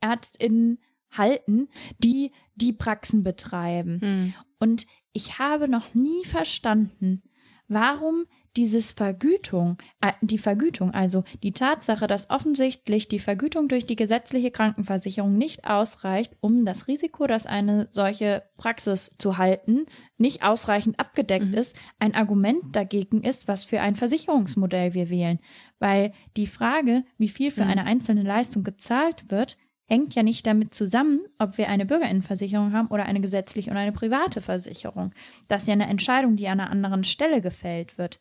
ÄrztInnen 0.00 0.78
halten, 1.10 1.68
die 1.98 2.32
die 2.54 2.72
Praxen 2.72 3.22
betreiben? 3.22 4.00
Hm. 4.00 4.34
Und 4.58 4.86
ich 5.12 5.38
habe 5.38 5.68
noch 5.68 5.94
nie 5.94 6.24
verstanden, 6.24 7.22
warum 7.68 8.26
dieses 8.56 8.92
Vergütung, 8.92 9.78
äh, 10.00 10.12
die 10.20 10.38
Vergütung, 10.38 10.92
also 10.92 11.24
die 11.42 11.52
Tatsache, 11.52 12.06
dass 12.06 12.30
offensichtlich 12.30 13.08
die 13.08 13.18
Vergütung 13.18 13.68
durch 13.68 13.86
die 13.86 13.96
gesetzliche 13.96 14.50
Krankenversicherung 14.50 15.36
nicht 15.36 15.64
ausreicht, 15.64 16.36
um 16.40 16.64
das 16.64 16.88
Risiko, 16.88 17.26
dass 17.26 17.46
eine 17.46 17.86
solche 17.90 18.42
Praxis 18.56 19.16
zu 19.18 19.38
halten, 19.38 19.86
nicht 20.18 20.44
ausreichend 20.44 21.00
abgedeckt 21.00 21.46
Mhm. 21.46 21.54
ist, 21.54 21.76
ein 21.98 22.14
Argument 22.14 22.76
dagegen 22.76 23.22
ist, 23.22 23.48
was 23.48 23.64
für 23.64 23.80
ein 23.80 23.94
Versicherungsmodell 23.96 24.94
wir 24.94 25.10
wählen. 25.10 25.38
Weil 25.78 26.12
die 26.36 26.46
Frage, 26.46 27.04
wie 27.18 27.28
viel 27.28 27.50
für 27.50 27.64
Mhm. 27.64 27.70
eine 27.70 27.84
einzelne 27.84 28.22
Leistung 28.22 28.62
gezahlt 28.64 29.30
wird, 29.30 29.56
hängt 29.88 30.14
ja 30.14 30.22
nicht 30.22 30.46
damit 30.46 30.72
zusammen, 30.72 31.20
ob 31.38 31.58
wir 31.58 31.68
eine 31.68 31.84
Bürgerinnenversicherung 31.84 32.72
haben 32.72 32.88
oder 32.88 33.04
eine 33.04 33.20
gesetzliche 33.20 33.70
und 33.70 33.76
eine 33.76 33.92
private 33.92 34.40
Versicherung. 34.40 35.12
Das 35.48 35.62
ist 35.62 35.66
ja 35.68 35.74
eine 35.74 35.88
Entscheidung, 35.88 36.36
die 36.36 36.48
an 36.48 36.60
einer 36.60 36.70
anderen 36.70 37.04
Stelle 37.04 37.40
gefällt 37.42 37.98
wird. 37.98 38.20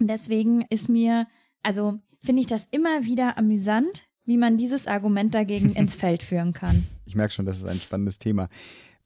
Und 0.00 0.08
deswegen 0.08 0.62
ist 0.70 0.88
mir, 0.88 1.26
also 1.62 1.98
finde 2.22 2.40
ich 2.42 2.46
das 2.48 2.66
immer 2.70 3.04
wieder 3.04 3.38
amüsant, 3.38 4.02
wie 4.24 4.36
man 4.38 4.56
dieses 4.56 4.86
Argument 4.86 5.34
dagegen 5.34 5.72
ins 5.76 5.94
Feld 5.94 6.22
führen 6.22 6.52
kann. 6.52 6.84
Ich 7.04 7.14
merke 7.14 7.32
schon, 7.34 7.46
das 7.46 7.58
ist 7.58 7.66
ein 7.66 7.76
spannendes 7.78 8.18
Thema. 8.18 8.48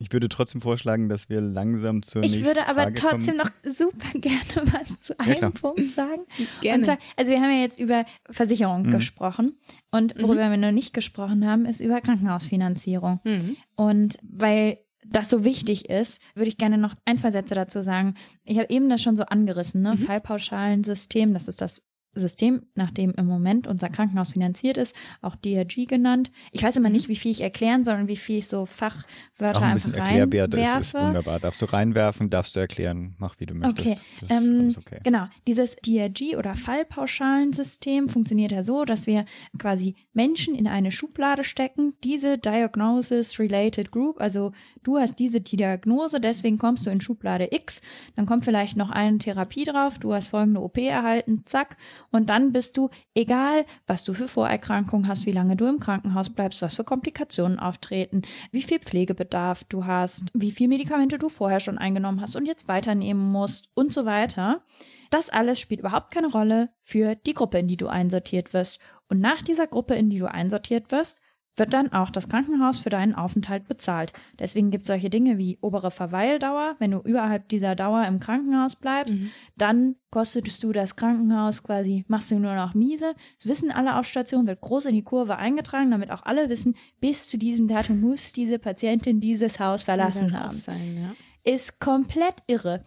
Ich 0.00 0.12
würde 0.12 0.28
trotzdem 0.28 0.60
vorschlagen, 0.60 1.08
dass 1.08 1.28
wir 1.28 1.40
langsam 1.40 2.04
zur 2.04 2.22
Ich 2.22 2.30
nächsten 2.30 2.46
würde 2.46 2.68
aber 2.68 2.82
Frage 2.82 2.94
trotzdem 2.94 3.36
kommen. 3.36 3.38
noch 3.38 3.50
super 3.74 4.08
gerne 4.20 4.72
was 4.72 5.00
zu 5.00 5.18
einem. 5.18 5.52
Punkt 5.52 5.92
sagen. 5.92 6.22
Gerne. 6.60 6.84
Zwar, 6.84 6.98
also 7.16 7.32
wir 7.32 7.40
haben 7.40 7.50
ja 7.52 7.60
jetzt 7.62 7.80
über 7.80 8.04
Versicherung 8.30 8.82
Mhm. 8.82 8.90
gesprochen 8.92 9.58
und 9.90 10.14
worüber 10.22 10.50
wir 10.50 10.56
noch 10.56 10.70
nicht 10.70 10.94
gesprochen 10.94 11.44
haben, 11.48 11.66
ist 11.66 11.80
über 11.80 12.00
Krankenhausfinanzierung. 12.00 13.18
Mhm. 13.24 13.56
Und 13.74 14.18
weil 14.22 14.78
das 15.06 15.30
so 15.30 15.44
wichtig 15.44 15.88
ist, 15.88 16.20
würde 16.34 16.48
ich 16.48 16.58
gerne 16.58 16.78
noch 16.78 16.94
ein, 17.04 17.18
zwei 17.18 17.30
Sätze 17.30 17.54
dazu 17.54 17.82
sagen. 17.82 18.14
Ich 18.44 18.58
habe 18.58 18.70
eben 18.70 18.88
das 18.88 19.02
schon 19.02 19.16
so 19.16 19.24
angerissen, 19.24 19.82
ne? 19.82 19.92
Mhm. 19.92 19.98
Fallpauschalensystem, 19.98 21.32
das 21.34 21.48
ist 21.48 21.60
das 21.60 21.82
System, 22.18 22.62
nach 22.74 22.90
dem 22.90 23.12
im 23.12 23.26
Moment 23.26 23.66
unser 23.66 23.88
Krankenhaus 23.88 24.30
finanziert 24.30 24.76
ist, 24.76 24.94
auch 25.22 25.36
DRG 25.36 25.86
genannt. 25.86 26.30
Ich 26.52 26.62
weiß 26.62 26.76
immer 26.76 26.88
Mhm. 26.88 26.94
nicht, 26.94 27.08
wie 27.08 27.16
viel 27.16 27.30
ich 27.30 27.40
erklären 27.40 27.84
soll 27.84 27.96
und 27.96 28.08
wie 28.08 28.16
viel 28.16 28.38
ich 28.38 28.48
so 28.48 28.66
Fachwörter 28.66 29.58
Auch 29.58 29.62
ein 29.62 29.74
bisschen 29.74 29.94
einfach 29.94 30.06
erklärwert, 30.08 30.52
das 30.54 30.60
ist 30.60 30.94
reinwerfe. 30.94 31.06
wunderbar. 31.06 31.40
Darfst 31.40 31.62
du 31.62 31.66
reinwerfen, 31.66 32.30
darfst 32.30 32.56
du 32.56 32.60
erklären, 32.60 33.14
mach 33.18 33.38
wie 33.40 33.46
du 33.46 33.54
möchtest. 33.54 33.86
Okay, 33.88 33.98
Das 34.20 34.30
ist 34.30 34.46
ähm, 34.48 34.74
okay. 34.78 35.00
Genau, 35.04 35.26
dieses 35.46 35.76
DRG 35.76 36.36
oder 36.36 36.54
Fallpauschalensystem 36.54 38.08
funktioniert 38.08 38.52
ja 38.52 38.64
so, 38.64 38.84
dass 38.84 39.06
wir 39.06 39.24
quasi 39.58 39.94
Menschen 40.12 40.54
in 40.54 40.66
eine 40.66 40.90
Schublade 40.90 41.44
stecken, 41.44 41.94
diese 42.04 42.38
Diagnosis 42.38 43.38
Related 43.38 43.90
Group, 43.90 44.20
also 44.20 44.52
du 44.82 44.98
hast 44.98 45.18
diese 45.18 45.40
Diagnose, 45.40 46.20
deswegen 46.20 46.58
kommst 46.58 46.86
du 46.86 46.90
in 46.90 47.00
Schublade 47.00 47.48
X, 47.52 47.80
dann 48.16 48.26
kommt 48.26 48.44
vielleicht 48.44 48.76
noch 48.76 48.90
eine 48.90 49.18
Therapie 49.18 49.64
drauf, 49.64 49.98
du 49.98 50.12
hast 50.14 50.28
folgende 50.28 50.60
OP 50.60 50.78
erhalten, 50.78 51.42
zack, 51.44 51.76
und 52.10 52.30
dann 52.30 52.52
bist 52.52 52.76
du, 52.76 52.88
egal 53.14 53.64
was 53.86 54.04
du 54.04 54.12
für 54.12 54.28
Vorerkrankungen 54.28 55.08
hast, 55.08 55.26
wie 55.26 55.32
lange 55.32 55.56
du 55.56 55.66
im 55.66 55.80
Krankenhaus 55.80 56.30
bleibst, 56.30 56.62
was 56.62 56.74
für 56.74 56.84
Komplikationen 56.84 57.58
auftreten, 57.58 58.22
wie 58.50 58.62
viel 58.62 58.78
Pflegebedarf 58.78 59.64
du 59.64 59.86
hast, 59.86 60.28
wie 60.34 60.50
viel 60.50 60.68
Medikamente 60.68 61.18
du 61.18 61.28
vorher 61.28 61.60
schon 61.60 61.78
eingenommen 61.78 62.20
hast 62.20 62.36
und 62.36 62.46
jetzt 62.46 62.68
weiternehmen 62.68 63.30
musst 63.30 63.68
und 63.74 63.92
so 63.92 64.04
weiter. 64.06 64.62
Das 65.10 65.30
alles 65.30 65.60
spielt 65.60 65.80
überhaupt 65.80 66.12
keine 66.12 66.28
Rolle 66.28 66.70
für 66.80 67.14
die 67.14 67.34
Gruppe, 67.34 67.58
in 67.58 67.68
die 67.68 67.76
du 67.76 67.88
einsortiert 67.88 68.52
wirst. 68.52 68.78
Und 69.08 69.20
nach 69.20 69.42
dieser 69.42 69.66
Gruppe, 69.66 69.94
in 69.94 70.10
die 70.10 70.18
du 70.18 70.30
einsortiert 70.30 70.90
wirst, 70.92 71.20
wird 71.58 71.72
dann 71.72 71.92
auch 71.92 72.10
das 72.10 72.28
Krankenhaus 72.28 72.80
für 72.80 72.90
deinen 72.90 73.14
Aufenthalt 73.14 73.66
bezahlt. 73.68 74.12
Deswegen 74.38 74.70
gibt 74.70 74.82
es 74.84 74.88
solche 74.88 75.10
Dinge 75.10 75.38
wie 75.38 75.58
obere 75.60 75.90
Verweildauer. 75.90 76.76
Wenn 76.78 76.92
du 76.92 76.98
überhalb 77.00 77.48
dieser 77.48 77.74
Dauer 77.74 78.06
im 78.06 78.20
Krankenhaus 78.20 78.76
bleibst, 78.76 79.20
Mhm. 79.20 79.30
dann 79.56 79.96
kostetest 80.10 80.62
du 80.62 80.72
das 80.72 80.96
Krankenhaus 80.96 81.62
quasi, 81.62 82.04
machst 82.08 82.30
du 82.30 82.38
nur 82.38 82.54
noch 82.54 82.74
miese. 82.74 83.14
Das 83.36 83.46
wissen 83.46 83.70
alle 83.70 83.96
auf 83.98 84.06
Station, 84.06 84.46
wird 84.46 84.60
groß 84.60 84.86
in 84.86 84.94
die 84.94 85.02
Kurve 85.04 85.36
eingetragen, 85.36 85.90
damit 85.90 86.10
auch 86.10 86.22
alle 86.22 86.48
wissen, 86.48 86.74
bis 87.00 87.28
zu 87.28 87.36
diesem 87.38 87.68
Datum 87.68 88.00
muss 88.00 88.32
diese 88.32 88.58
Patientin 88.58 89.20
dieses 89.20 89.60
Haus 89.60 89.82
verlassen 89.82 90.32
haben 90.38 90.54
Sein, 90.56 90.98
ja. 91.02 91.52
ist 91.52 91.80
komplett 91.80 92.36
irre. 92.46 92.84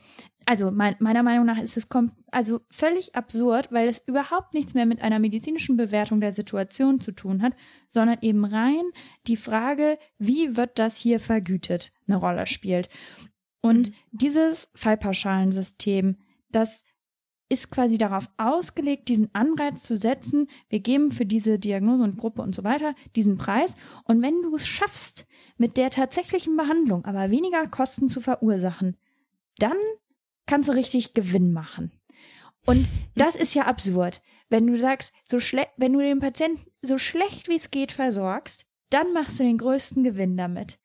Also 0.51 0.69
mein, 0.69 0.97
meiner 0.99 1.23
Meinung 1.23 1.45
nach 1.45 1.59
ist 1.59 1.77
es 1.77 1.87
also 2.29 2.59
völlig 2.69 3.15
absurd, 3.15 3.71
weil 3.71 3.87
es 3.87 4.01
überhaupt 4.05 4.53
nichts 4.53 4.73
mehr 4.73 4.85
mit 4.85 5.01
einer 5.01 5.17
medizinischen 5.17 5.77
Bewertung 5.77 6.19
der 6.19 6.33
Situation 6.33 6.99
zu 6.99 7.13
tun 7.13 7.41
hat, 7.41 7.53
sondern 7.87 8.17
eben 8.19 8.43
rein 8.43 8.83
die 9.27 9.37
Frage, 9.37 9.97
wie 10.17 10.57
wird 10.57 10.77
das 10.77 10.97
hier 10.97 11.21
vergütet, 11.21 11.93
eine 12.05 12.17
Rolle 12.17 12.47
spielt. 12.47 12.89
Und 13.61 13.91
mhm. 13.91 13.93
dieses 14.11 14.67
Fallpauschalensystem, 14.75 16.17
das 16.49 16.83
ist 17.47 17.71
quasi 17.71 17.97
darauf 17.97 18.29
ausgelegt, 18.35 19.07
diesen 19.07 19.33
Anreiz 19.33 19.83
zu 19.83 19.95
setzen, 19.95 20.49
wir 20.67 20.81
geben 20.81 21.11
für 21.11 21.25
diese 21.25 21.59
Diagnose 21.59 22.03
und 22.03 22.17
Gruppe 22.17 22.41
und 22.41 22.53
so 22.53 22.65
weiter 22.65 22.93
diesen 23.15 23.37
Preis. 23.37 23.75
Und 24.03 24.21
wenn 24.21 24.41
du 24.41 24.53
es 24.57 24.67
schaffst, 24.67 25.27
mit 25.55 25.77
der 25.77 25.91
tatsächlichen 25.91 26.57
Behandlung 26.57 27.05
aber 27.05 27.31
weniger 27.31 27.65
Kosten 27.67 28.09
zu 28.09 28.19
verursachen, 28.19 28.97
dann 29.57 29.77
kannst 30.51 30.67
du 30.67 30.73
richtig 30.73 31.13
Gewinn 31.13 31.53
machen. 31.53 31.93
Und 32.65 32.89
das 33.15 33.37
ist 33.37 33.53
ja 33.53 33.67
absurd. 33.67 34.21
Wenn 34.49 34.67
du 34.67 34.77
sagst, 34.77 35.13
so 35.23 35.37
wenn 35.77 35.93
du 35.93 35.99
den 35.99 36.19
Patienten 36.19 36.69
so 36.81 36.97
schlecht 36.97 37.47
wie 37.47 37.55
es 37.55 37.71
geht 37.71 37.93
versorgst, 37.93 38.65
dann 38.89 39.13
machst 39.13 39.39
du 39.39 39.43
den 39.43 39.57
größten 39.57 40.03
Gewinn 40.03 40.35
damit. 40.35 40.77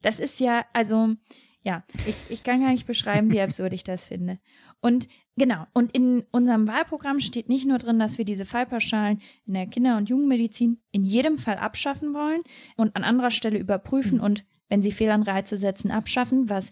Das 0.00 0.18
ist 0.18 0.40
ja, 0.40 0.64
also, 0.72 1.14
ja, 1.62 1.84
ich, 2.04 2.16
ich 2.30 2.42
kann 2.42 2.62
gar 2.62 2.72
nicht 2.72 2.88
beschreiben, 2.88 3.30
wie 3.30 3.40
absurd 3.40 3.72
ich 3.74 3.84
das 3.84 4.06
finde. 4.06 4.40
Und 4.80 5.06
genau, 5.36 5.66
und 5.72 5.94
in 5.96 6.24
unserem 6.32 6.66
Wahlprogramm 6.66 7.20
steht 7.20 7.48
nicht 7.48 7.64
nur 7.64 7.78
drin, 7.78 8.00
dass 8.00 8.18
wir 8.18 8.24
diese 8.24 8.44
Fallpauschalen 8.44 9.20
in 9.46 9.54
der 9.54 9.68
Kinder- 9.68 9.98
und 9.98 10.08
Jugendmedizin 10.08 10.82
in 10.90 11.04
jedem 11.04 11.36
Fall 11.36 11.58
abschaffen 11.58 12.12
wollen 12.12 12.42
und 12.76 12.96
an 12.96 13.04
anderer 13.04 13.30
Stelle 13.30 13.60
überprüfen 13.60 14.18
mhm. 14.18 14.24
und, 14.24 14.44
wenn 14.72 14.80
sie 14.80 14.90
Fehlanreize 14.90 15.58
setzen, 15.58 15.90
abschaffen, 15.90 16.48
was 16.48 16.70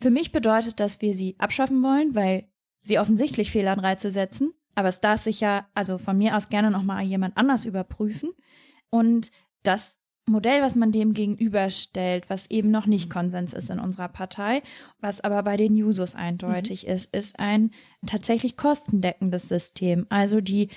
für 0.00 0.10
mich 0.10 0.32
bedeutet, 0.32 0.80
dass 0.80 1.00
wir 1.02 1.14
sie 1.14 1.36
abschaffen 1.38 1.82
wollen, 1.82 2.14
weil 2.14 2.48
sie 2.82 2.98
offensichtlich 2.98 3.50
Fehlanreize 3.50 4.10
setzen. 4.10 4.52
Aber 4.74 4.88
es 4.88 5.00
darf 5.00 5.20
sich 5.20 5.40
ja, 5.40 5.66
also 5.74 5.98
von 5.98 6.16
mir 6.16 6.36
aus 6.36 6.48
gerne 6.48 6.70
nochmal 6.70 7.02
jemand 7.02 7.36
anders 7.36 7.64
überprüfen. 7.64 8.30
Und 8.90 9.30
das 9.62 10.00
Modell, 10.26 10.62
was 10.62 10.76
man 10.76 10.92
dem 10.92 11.14
gegenüberstellt, 11.14 12.30
was 12.30 12.50
eben 12.50 12.70
noch 12.70 12.86
nicht 12.86 13.10
Konsens 13.10 13.52
ist 13.52 13.70
in 13.70 13.80
unserer 13.80 14.08
Partei, 14.08 14.62
was 15.00 15.20
aber 15.20 15.42
bei 15.42 15.56
den 15.56 15.74
Jusos 15.74 16.14
eindeutig 16.14 16.86
mhm. 16.86 16.92
ist, 16.92 17.14
ist 17.14 17.40
ein 17.40 17.72
tatsächlich 18.06 18.56
kostendeckendes 18.56 19.48
System. 19.48 20.06
Also 20.10 20.40
die, 20.40 20.68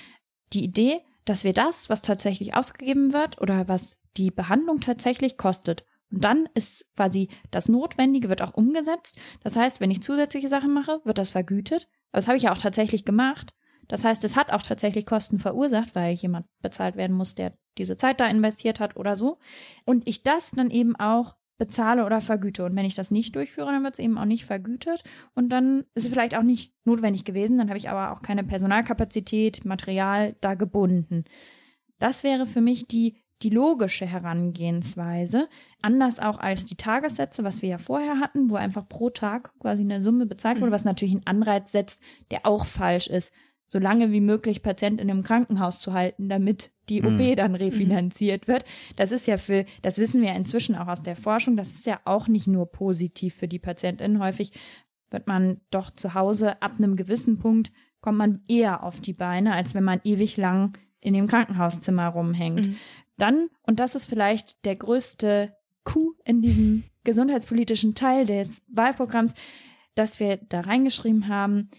die 0.52 0.64
Idee, 0.64 1.00
dass 1.24 1.44
wir 1.44 1.52
das, 1.52 1.88
was 1.88 2.02
tatsächlich 2.02 2.54
ausgegeben 2.54 3.12
wird 3.12 3.40
oder 3.40 3.68
was 3.68 4.02
die 4.16 4.30
Behandlung 4.30 4.80
tatsächlich 4.80 5.36
kostet, 5.36 5.84
und 6.12 6.22
dann 6.22 6.48
ist 6.54 6.86
quasi 6.94 7.28
das 7.50 7.68
Notwendige 7.68 8.28
wird 8.28 8.42
auch 8.42 8.54
umgesetzt. 8.54 9.18
Das 9.42 9.56
heißt, 9.56 9.80
wenn 9.80 9.90
ich 9.90 10.02
zusätzliche 10.02 10.48
Sachen 10.48 10.72
mache, 10.72 11.00
wird 11.04 11.18
das 11.18 11.30
vergütet. 11.30 11.88
Das 12.12 12.28
habe 12.28 12.36
ich 12.36 12.44
ja 12.44 12.52
auch 12.52 12.58
tatsächlich 12.58 13.04
gemacht. 13.04 13.54
Das 13.88 14.04
heißt, 14.04 14.22
es 14.24 14.36
hat 14.36 14.52
auch 14.52 14.62
tatsächlich 14.62 15.06
Kosten 15.06 15.38
verursacht, 15.38 15.94
weil 15.94 16.14
jemand 16.14 16.46
bezahlt 16.60 16.96
werden 16.96 17.16
muss, 17.16 17.34
der 17.34 17.56
diese 17.78 17.96
Zeit 17.96 18.20
da 18.20 18.26
investiert 18.26 18.80
hat 18.80 18.96
oder 18.96 19.16
so. 19.16 19.38
Und 19.84 20.06
ich 20.06 20.22
das 20.22 20.50
dann 20.52 20.70
eben 20.70 20.94
auch 20.96 21.36
bezahle 21.58 22.04
oder 22.04 22.20
vergüte. 22.20 22.64
Und 22.64 22.74
wenn 22.74 22.84
ich 22.84 22.94
das 22.94 23.10
nicht 23.10 23.36
durchführe, 23.36 23.70
dann 23.70 23.84
wird 23.84 23.94
es 23.94 23.98
eben 23.98 24.18
auch 24.18 24.24
nicht 24.24 24.44
vergütet. 24.44 25.02
Und 25.34 25.50
dann 25.50 25.84
ist 25.94 26.04
es 26.04 26.08
vielleicht 26.08 26.36
auch 26.36 26.42
nicht 26.42 26.74
notwendig 26.84 27.24
gewesen. 27.24 27.58
Dann 27.58 27.68
habe 27.68 27.78
ich 27.78 27.88
aber 27.88 28.12
auch 28.12 28.22
keine 28.22 28.44
Personalkapazität, 28.44 29.64
Material 29.64 30.36
da 30.40 30.54
gebunden. 30.54 31.24
Das 31.98 32.24
wäre 32.24 32.46
für 32.46 32.60
mich 32.60 32.88
die, 32.88 33.21
die 33.42 33.50
logische 33.50 34.06
Herangehensweise. 34.06 35.48
Anders 35.80 36.18
auch 36.18 36.38
als 36.38 36.64
die 36.64 36.76
Tagessätze, 36.76 37.44
was 37.44 37.62
wir 37.62 37.68
ja 37.68 37.78
vorher 37.78 38.20
hatten, 38.20 38.50
wo 38.50 38.56
einfach 38.56 38.88
pro 38.88 39.10
Tag 39.10 39.52
quasi 39.58 39.82
eine 39.82 40.02
Summe 40.02 40.26
bezahlt 40.26 40.58
wurde, 40.58 40.70
mhm. 40.70 40.74
was 40.74 40.84
natürlich 40.84 41.14
einen 41.14 41.26
Anreiz 41.26 41.72
setzt, 41.72 42.00
der 42.30 42.46
auch 42.46 42.66
falsch 42.66 43.08
ist 43.08 43.32
so 43.72 43.78
lange 43.78 44.12
wie 44.12 44.20
möglich 44.20 44.62
Patienten 44.62 45.08
im 45.08 45.22
Krankenhaus 45.22 45.80
zu 45.80 45.94
halten, 45.94 46.28
damit 46.28 46.72
die 46.90 47.00
mhm. 47.00 47.14
OP 47.14 47.36
dann 47.36 47.54
refinanziert 47.54 48.46
wird. 48.46 48.66
Das 48.96 49.12
ist 49.12 49.26
ja 49.26 49.38
für, 49.38 49.64
das 49.80 49.96
wissen 49.96 50.20
wir 50.20 50.28
ja 50.28 50.36
inzwischen 50.36 50.74
auch 50.76 50.88
aus 50.88 51.02
der 51.02 51.16
Forschung, 51.16 51.56
das 51.56 51.68
ist 51.68 51.86
ja 51.86 51.98
auch 52.04 52.28
nicht 52.28 52.46
nur 52.46 52.70
positiv 52.70 53.34
für 53.34 53.48
die 53.48 53.58
PatientInnen. 53.58 54.22
Häufig 54.22 54.52
wird 55.10 55.26
man 55.26 55.62
doch 55.70 55.90
zu 55.90 56.12
Hause 56.12 56.60
ab 56.60 56.72
einem 56.76 56.96
gewissen 56.96 57.38
Punkt 57.38 57.72
kommt 58.02 58.18
man 58.18 58.42
eher 58.48 58.82
auf 58.82 59.00
die 59.00 59.12
Beine, 59.14 59.54
als 59.54 59.74
wenn 59.74 59.84
man 59.84 60.00
ewig 60.04 60.36
lang 60.36 60.76
in 61.00 61.14
dem 61.14 61.26
Krankenhauszimmer 61.26 62.08
rumhängt. 62.08 62.68
Mhm. 62.68 62.76
Dann, 63.22 63.50
und 63.62 63.78
das 63.78 63.94
ist 63.94 64.06
vielleicht 64.06 64.64
der 64.64 64.74
größte 64.74 65.56
Coup 65.84 66.16
in 66.24 66.42
diesem 66.42 66.82
gesundheitspolitischen 67.04 67.94
Teil 67.94 68.26
des 68.26 68.50
Wahlprogramms, 68.66 69.34
dass 69.94 70.18
wir 70.18 70.38
da 70.38 70.62
reingeschrieben 70.62 71.28
haben, 71.28 71.70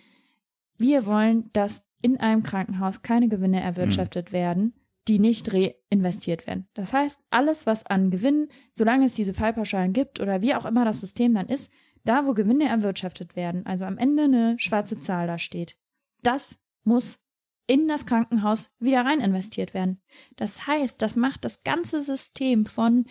wir 0.77 1.05
wollen, 1.05 1.49
dass 1.51 1.83
in 2.01 2.17
einem 2.17 2.43
Krankenhaus 2.43 3.01
keine 3.01 3.27
Gewinne 3.27 3.59
erwirtschaftet 3.59 4.29
mhm. 4.29 4.33
werden, 4.33 4.73
die 5.09 5.19
nicht 5.19 5.53
reinvestiert 5.53 6.47
werden. 6.47 6.69
Das 6.75 6.93
heißt, 6.93 7.19
alles, 7.29 7.65
was 7.65 7.85
an 7.85 8.09
Gewinnen, 8.09 8.47
solange 8.71 9.07
es 9.07 9.15
diese 9.15 9.33
Fallpauschalen 9.33 9.91
gibt 9.91 10.21
oder 10.21 10.41
wie 10.41 10.55
auch 10.55 10.63
immer 10.63 10.85
das 10.85 11.01
System 11.01 11.33
dann 11.33 11.49
ist, 11.49 11.69
da, 12.05 12.25
wo 12.25 12.33
Gewinne 12.33 12.69
erwirtschaftet 12.69 13.35
werden, 13.35 13.65
also 13.65 13.83
am 13.83 13.97
Ende 13.97 14.23
eine 14.23 14.55
schwarze 14.59 14.97
Zahl 15.01 15.27
da 15.27 15.37
steht, 15.37 15.77
das 16.21 16.55
muss 16.85 17.22
in 17.68 17.88
das 17.88 18.05
Krankenhaus 18.05 18.76
wieder 18.80 19.05
rein 19.05 19.20
investiert 19.20 19.74
werden. 19.74 20.01
Das 20.36 20.68
heißt, 20.68 21.01
das 21.01 21.16
macht 21.16 21.45
das 21.45 21.64
ganze 21.64 22.03
System 22.03 22.66
von 22.66 23.05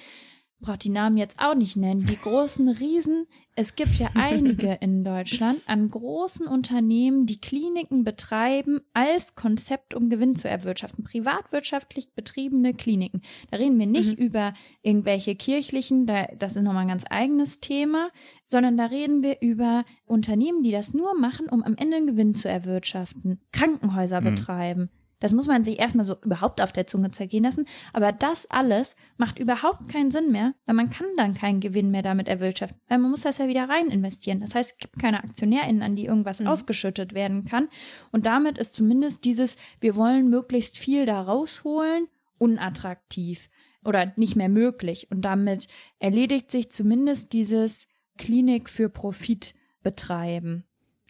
braucht 0.63 0.85
die 0.85 0.89
Namen 0.89 1.17
jetzt 1.17 1.39
auch 1.39 1.55
nicht 1.55 1.77
nennen, 1.77 2.07
die 2.07 2.17
großen 2.17 2.69
Riesen. 2.69 3.27
Es 3.55 3.75
gibt 3.75 3.99
ja 3.99 4.09
einige 4.15 4.73
in 4.81 5.05
Deutschland 5.05 5.61
an 5.67 5.91
großen 5.91 6.47
Unternehmen, 6.47 7.27
die 7.27 7.41
Kliniken 7.41 8.05
betreiben 8.05 8.81
als 8.95 9.35
Konzept, 9.35 9.93
um 9.93 10.09
Gewinn 10.09 10.35
zu 10.37 10.49
erwirtschaften. 10.49 11.05
Privatwirtschaftlich 11.05 12.15
betriebene 12.15 12.73
Kliniken. 12.73 13.21
Da 13.51 13.59
reden 13.59 13.79
wir 13.79 13.87
nicht 13.87 14.19
mhm. 14.19 14.25
über 14.25 14.55
irgendwelche 14.81 15.35
kirchlichen, 15.35 16.07
da, 16.07 16.27
das 16.39 16.57
ist 16.57 16.63
nochmal 16.63 16.83
ein 16.83 16.89
ganz 16.89 17.05
eigenes 17.11 17.61
Thema, 17.61 18.09
sondern 18.47 18.79
da 18.79 18.87
reden 18.87 19.23
wir 19.23 19.43
über 19.43 19.85
Unternehmen, 20.07 20.63
die 20.63 20.71
das 20.71 20.95
nur 20.95 21.19
machen, 21.19 21.49
um 21.49 21.63
am 21.63 21.75
Ende 21.77 21.97
einen 21.97 22.07
Gewinn 22.07 22.35
zu 22.35 22.49
erwirtschaften. 22.49 23.41
Krankenhäuser 23.53 24.21
mhm. 24.21 24.25
betreiben. 24.25 24.91
Das 25.23 25.33
muss 25.33 25.47
man 25.47 25.63
sich 25.63 25.79
erstmal 25.79 26.05
so 26.05 26.17
überhaupt 26.25 26.61
auf 26.61 26.73
der 26.73 26.89
Zunge 26.89 27.13
zergehen 27.13 27.45
lassen. 27.45 27.67
Aber 27.93 28.11
das 28.11 28.51
alles 28.51 28.97
macht 29.19 29.39
überhaupt 29.39 29.89
keinen 29.89 30.11
Sinn 30.11 30.33
mehr, 30.33 30.53
weil 30.67 30.75
man 30.75 30.91
kann 30.91 31.07
dann 31.17 31.33
keinen 31.33 31.61
Gewinn 31.61 31.93
mehr 31.93 32.03
damit 32.03 32.27
erwirtschaften. 32.27 32.81
Weil 32.89 32.99
man 32.99 33.13
muss 33.13 33.21
das 33.21 33.39
ja 33.39 33.47
wieder 33.47 33.69
rein 33.69 33.87
investieren. 33.87 34.41
Das 34.41 34.57
heißt, 34.57 34.73
es 34.73 34.79
gibt 34.79 34.99
keine 34.99 35.23
AktionärInnen, 35.23 35.83
an 35.83 35.95
die 35.95 36.07
irgendwas 36.07 36.41
mhm. 36.41 36.49
ausgeschüttet 36.49 37.15
werden 37.15 37.45
kann. 37.45 37.69
Und 38.11 38.27
damit 38.27 38.59
ist 38.59 38.75
zumindest 38.75 39.25
dieses, 39.25 39.57
wir 39.81 39.95
wollen 39.95 40.29
möglichst 40.29 40.77
viel 40.77 41.07
da 41.07 41.21
rausholen, 41.21 42.09
unattraktiv 42.39 43.49
oder 43.85 44.13
nicht 44.17 44.35
mehr 44.35 44.49
möglich. 44.49 45.07
Und 45.13 45.25
damit 45.25 45.69
erledigt 46.01 46.51
sich 46.51 46.73
zumindest 46.73 47.33
dieses 47.33 47.87
Klinik 48.19 48.69
für 48.69 48.89
Profit 48.89 49.55
betreiben. 49.85 50.65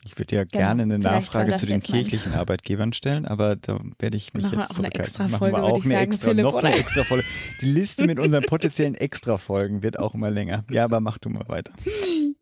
Ich 0.04 0.18
würde 0.18 0.34
ja 0.34 0.44
genau. 0.44 0.58
gerne 0.58 0.82
eine 0.82 0.98
Nachfrage 0.98 1.54
zu 1.54 1.66
den 1.66 1.80
kirchlichen 1.80 2.34
Arbeitgebern 2.34 2.92
stellen, 2.92 3.24
aber 3.24 3.56
da 3.56 3.80
werde 4.00 4.16
ich 4.16 4.34
mich 4.34 4.44
machen 4.46 4.58
jetzt 4.58 4.74
zurückhalten. 4.74 5.00
Extra 5.00 5.28
Folge, 5.28 5.52
Machen 5.52 5.64
wir 5.64 5.72
auch 5.72 5.84
eine 5.84 5.94
sagen, 5.94 6.10
extra, 6.10 6.28
Philipp, 6.28 6.42
noch 6.44 6.54
eine 6.56 6.74
extra 6.74 7.04
Folge. 7.04 7.24
Die 7.60 7.66
Liste 7.66 8.06
mit 8.06 8.18
unseren 8.18 8.42
potenziellen 8.42 8.94
Extra-Folgen 8.94 9.82
wird 9.82 9.98
auch 9.98 10.14
immer 10.14 10.30
länger. 10.30 10.64
Ja, 10.70 10.84
aber 10.84 11.00
mach 11.00 11.18
du 11.18 11.28
mal 11.30 11.46
weiter. 11.46 11.72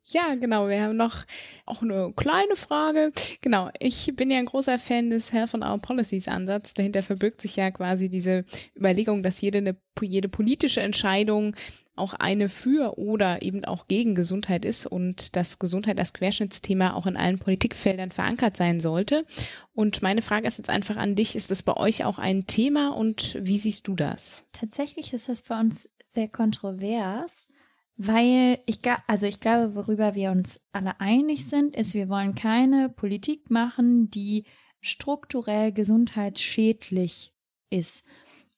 Ja, 0.05 0.35
genau. 0.35 0.69
Wir 0.69 0.83
haben 0.83 0.97
noch 0.97 1.25
auch 1.67 1.83
eine 1.83 2.13
kleine 2.17 2.57
Frage. 2.57 3.13
Genau. 3.43 3.71
Ich 3.79 4.13
bin 4.17 4.31
ja 4.31 4.39
ein 4.39 4.47
großer 4.47 4.79
Fan 4.79 5.11
des 5.11 5.33
Health 5.33 5.55
on 5.55 5.63
Our 5.63 5.79
Policies 5.79 6.27
Ansatz. 6.29 6.75
Dahinter 6.75 7.03
verbirgt 7.03 7.41
sich 7.43 7.57
ja 7.57 7.71
quasi 7.71 8.09
diese 8.09 8.45
Überlegung, 8.77 9.23
dass 9.23 9.41
jede, 9.41 9.59
eine, 9.59 9.77
jede 10.01 10.29
politische 10.29 10.81
Entscheidung 10.81 11.55
auch 11.97 12.15
eine 12.15 12.49
für 12.49 12.99
oder 12.99 13.43
eben 13.43 13.65
auch 13.65 13.87
gegen 13.87 14.15
Gesundheit 14.15 14.65
ist 14.65 14.87
und 14.87 15.37
dass 15.37 15.59
Gesundheit 15.59 15.99
als 15.99 16.13
Querschnittsthema 16.13 16.95
auch 16.95 17.07
in 17.07 17.17
allen 17.17 17.39
Politikfeldern 17.39 18.11
verankert 18.11 18.57
sein 18.57 18.81
sollte. 18.81 19.27
Und 19.73 20.03
meine 20.03 20.23
Frage 20.23 20.49
ist 20.49 20.59
jetzt 20.59 20.71
einfach 20.71 20.97
an 20.97 21.15
dich, 21.15 21.37
ist 21.37 21.51
das 21.51 21.63
bei 21.63 21.77
euch 21.77 22.05
auch 22.05 22.19
ein 22.19 22.47
Thema 22.47 22.91
und 22.97 23.37
wie 23.41 23.59
siehst 23.59 23.87
du 23.87 23.95
das? 23.95 24.49
Tatsächlich 24.53 25.13
ist 25.13 25.29
das 25.29 25.43
bei 25.43 25.59
uns 25.59 25.89
sehr 26.09 26.29
kontrovers, 26.29 27.49
weil 27.97 28.59
ich, 28.67 28.81
also 29.07 29.27
ich 29.27 29.41
glaube, 29.41 29.75
worüber 29.75 30.15
wir 30.15 30.31
uns 30.31 30.61
alle 30.73 31.01
einig 31.01 31.47
sind, 31.47 31.77
ist, 31.77 31.95
wir 31.95 32.09
wollen 32.09 32.35
keine 32.35 32.89
Politik 32.89 33.51
machen, 33.51 34.11
die 34.11 34.45
strukturell 34.81 35.73
gesundheitsschädlich 35.73 37.35
ist 37.69 38.05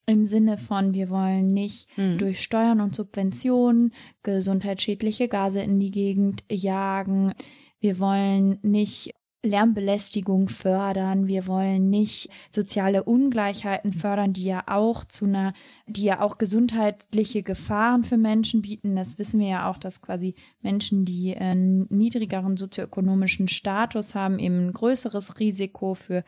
im 0.07 0.25
Sinne 0.25 0.57
von, 0.57 0.95
wir 0.95 1.11
wollen 1.11 1.53
nicht 1.53 1.97
mhm. 1.97 2.19
durch 2.19 2.43
Steuern 2.43 2.81
und 2.81 2.95
Subventionen 2.95 3.93
gesundheitsschädliche 4.23 5.29
Gase 5.29 5.61
in 5.61 5.79
die 5.81 5.91
Gegend 5.91 6.45
jagen. 6.51 7.35
Wir 7.81 7.99
wollen 7.99 8.59
nicht 8.63 9.15
Lärmbelästigung 9.45 10.49
fördern, 10.49 11.27
wir 11.27 11.49
wollen 11.49 11.91
nicht 11.91 12.31
soziale 12.49 13.03
Ungleichheiten 13.03 13.93
fördern, 13.93 14.33
die 14.33 14.45
ja 14.45 14.63
auch 14.67 15.05
zu 15.05 15.25
einer, 15.25 15.53
die 15.87 16.05
ja 16.05 16.21
auch 16.21 16.39
gesundheitliche 16.39 17.43
Gefahren 17.43 18.05
für 18.05 18.17
Menschen 18.17 18.63
bieten. 18.63 18.95
Das 18.95 19.19
wissen 19.19 19.41
wir 19.41 19.49
ja 19.49 19.71
auch, 19.71 19.79
dass 19.79 20.01
quasi 20.01 20.37
Menschen, 20.61 21.05
die 21.05 21.37
einen 21.37 21.87
niedrigeren 21.91 22.57
sozioökonomischen 22.57 23.49
Status 23.49 24.15
haben, 24.15 24.39
eben 24.39 24.69
ein 24.69 24.73
größeres 24.73 25.41
Risiko 25.41 25.95
für 25.95 26.23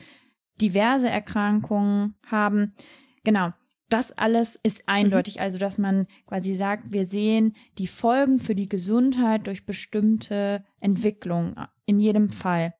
diverse 0.61 1.09
Erkrankungen 1.09 2.15
haben. 2.27 2.75
Genau. 3.23 3.53
Das 3.95 4.11
alles 4.11 4.59
ist 4.65 4.89
eindeutig, 4.89 5.37
mhm. 5.37 5.43
also 5.43 5.59
dass 5.61 5.79
man 5.79 6.09
quasi 6.27 6.57
sagt, 6.57 6.91
wir 6.91 7.07
sehen 7.07 7.55
die 7.79 7.87
Folgen 7.87 8.41
für 8.41 8.57
die 8.57 8.69
Gesundheit 8.69 9.47
durch 9.47 9.67
bestimmte 9.67 10.65
Entwicklungen 10.81 11.55
in 11.87 12.01
jedem 12.01 12.31
Fall. 12.31 12.75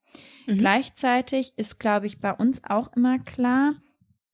Mhm. 0.49 0.59
Gleichzeitig 0.59 1.57
ist, 1.57 1.79
glaube 1.79 2.07
ich, 2.07 2.21
bei 2.21 2.33
uns 2.33 2.65
auch 2.65 2.93
immer 2.97 3.21
klar, 3.21 3.77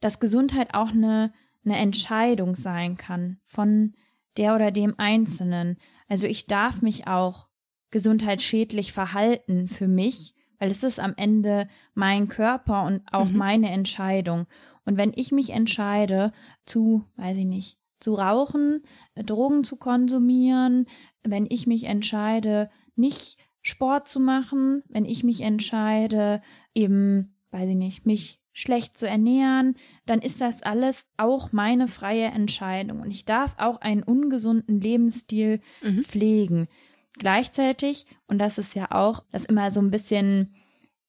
dass 0.00 0.20
Gesundheit 0.20 0.72
auch 0.72 0.92
eine, 0.92 1.34
eine 1.66 1.76
Entscheidung 1.76 2.54
sein 2.54 2.96
kann 2.96 3.40
von 3.44 3.92
der 4.38 4.54
oder 4.54 4.70
dem 4.70 4.94
Einzelnen. 4.96 5.76
Also 6.08 6.26
ich 6.26 6.46
darf 6.46 6.80
mich 6.80 7.06
auch 7.06 7.48
gesundheitsschädlich 7.90 8.94
verhalten 8.94 9.68
für 9.68 9.86
mich, 9.86 10.34
weil 10.58 10.70
es 10.70 10.82
ist 10.82 10.98
am 10.98 11.12
Ende 11.18 11.68
mein 11.92 12.28
Körper 12.28 12.84
und 12.84 13.02
auch 13.12 13.28
mhm. 13.28 13.36
meine 13.36 13.70
Entscheidung. 13.70 14.46
Und 14.84 14.96
wenn 14.96 15.12
ich 15.14 15.32
mich 15.32 15.50
entscheide 15.50 16.32
zu, 16.64 17.04
weiß 17.16 17.36
ich 17.36 17.44
nicht, 17.44 17.78
zu 18.00 18.14
rauchen, 18.14 18.82
Drogen 19.14 19.62
zu 19.62 19.76
konsumieren, 19.76 20.86
wenn 21.22 21.46
ich 21.48 21.66
mich 21.66 21.84
entscheide, 21.84 22.70
nicht 22.96 23.36
Sport 23.62 24.08
zu 24.08 24.20
machen, 24.20 24.82
wenn 24.88 25.04
ich 25.04 25.22
mich 25.22 25.42
entscheide, 25.42 26.40
eben, 26.74 27.36
weiß 27.50 27.68
ich 27.68 27.76
nicht, 27.76 28.06
mich 28.06 28.40
schlecht 28.52 28.96
zu 28.96 29.06
ernähren, 29.06 29.76
dann 30.06 30.20
ist 30.20 30.40
das 30.40 30.62
alles 30.62 31.06
auch 31.16 31.52
meine 31.52 31.88
freie 31.88 32.26
Entscheidung. 32.26 33.00
Und 33.00 33.10
ich 33.10 33.24
darf 33.24 33.54
auch 33.58 33.80
einen 33.80 34.02
ungesunden 34.02 34.80
Lebensstil 34.80 35.60
mhm. 35.82 36.02
pflegen. 36.02 36.68
Gleichzeitig, 37.18 38.06
und 38.26 38.38
das 38.38 38.58
ist 38.58 38.74
ja 38.74 38.90
auch, 38.90 39.24
das 39.30 39.44
immer 39.44 39.70
so 39.70 39.80
ein 39.80 39.90
bisschen, 39.90 40.54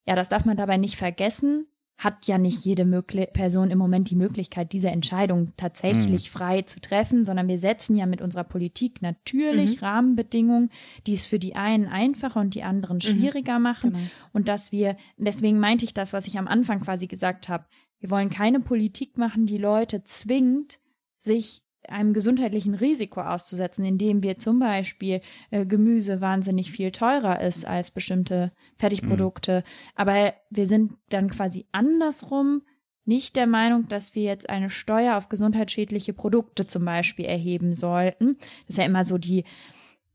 ja, 0.05 0.15
das 0.15 0.29
darf 0.29 0.45
man 0.45 0.57
dabei 0.57 0.77
nicht 0.77 0.97
vergessen, 0.97 1.67
hat 2.03 2.25
ja 2.25 2.39
nicht 2.39 2.65
jede 2.65 2.83
Person 2.83 3.69
im 3.69 3.77
Moment 3.77 4.09
die 4.09 4.15
Möglichkeit, 4.15 4.73
diese 4.73 4.89
Entscheidung 4.89 5.53
tatsächlich 5.55 6.25
mhm. 6.25 6.37
frei 6.37 6.61
zu 6.63 6.81
treffen, 6.81 7.25
sondern 7.25 7.47
wir 7.47 7.59
setzen 7.59 7.95
ja 7.95 8.07
mit 8.07 8.21
unserer 8.21 8.43
Politik 8.43 9.03
natürlich 9.03 9.79
mhm. 9.79 9.85
Rahmenbedingungen, 9.85 10.69
die 11.05 11.13
es 11.13 11.27
für 11.27 11.37
die 11.37 11.55
einen 11.55 11.85
einfacher 11.85 12.39
und 12.39 12.55
die 12.55 12.63
anderen 12.63 12.97
mhm. 12.97 13.01
schwieriger 13.01 13.59
mhm. 13.59 13.63
machen. 13.63 13.93
Genau. 13.93 14.03
Und 14.33 14.47
dass 14.47 14.71
wir, 14.71 14.95
deswegen 15.17 15.59
meinte 15.59 15.85
ich 15.85 15.93
das, 15.93 16.11
was 16.11 16.25
ich 16.25 16.39
am 16.39 16.47
Anfang 16.47 16.79
quasi 16.79 17.05
gesagt 17.05 17.49
habe, 17.49 17.65
wir 17.99 18.09
wollen 18.09 18.31
keine 18.31 18.61
Politik 18.61 19.19
machen, 19.19 19.45
die 19.45 19.59
Leute 19.59 20.03
zwingt, 20.03 20.79
sich 21.19 21.61
einem 21.87 22.13
gesundheitlichen 22.13 22.75
Risiko 22.75 23.21
auszusetzen, 23.21 23.85
indem 23.85 24.23
wir 24.23 24.37
zum 24.37 24.59
Beispiel 24.59 25.21
äh, 25.49 25.65
Gemüse 25.65 26.21
wahnsinnig 26.21 26.71
viel 26.71 26.91
teurer 26.91 27.41
ist 27.41 27.65
als 27.65 27.91
bestimmte 27.91 28.51
Fertigprodukte. 28.77 29.63
Mhm. 29.65 29.91
Aber 29.95 30.33
wir 30.49 30.67
sind 30.67 30.93
dann 31.09 31.29
quasi 31.29 31.65
andersrum 31.71 32.61
nicht 33.05 33.35
der 33.35 33.47
Meinung, 33.47 33.87
dass 33.87 34.15
wir 34.15 34.23
jetzt 34.23 34.49
eine 34.49 34.69
Steuer 34.69 35.17
auf 35.17 35.27
gesundheitsschädliche 35.27 36.13
Produkte 36.13 36.67
zum 36.67 36.85
Beispiel 36.85 37.25
erheben 37.25 37.73
sollten. 37.73 38.37
Das 38.67 38.69
ist 38.69 38.77
ja 38.77 38.85
immer 38.85 39.05
so 39.05 39.17
die 39.17 39.43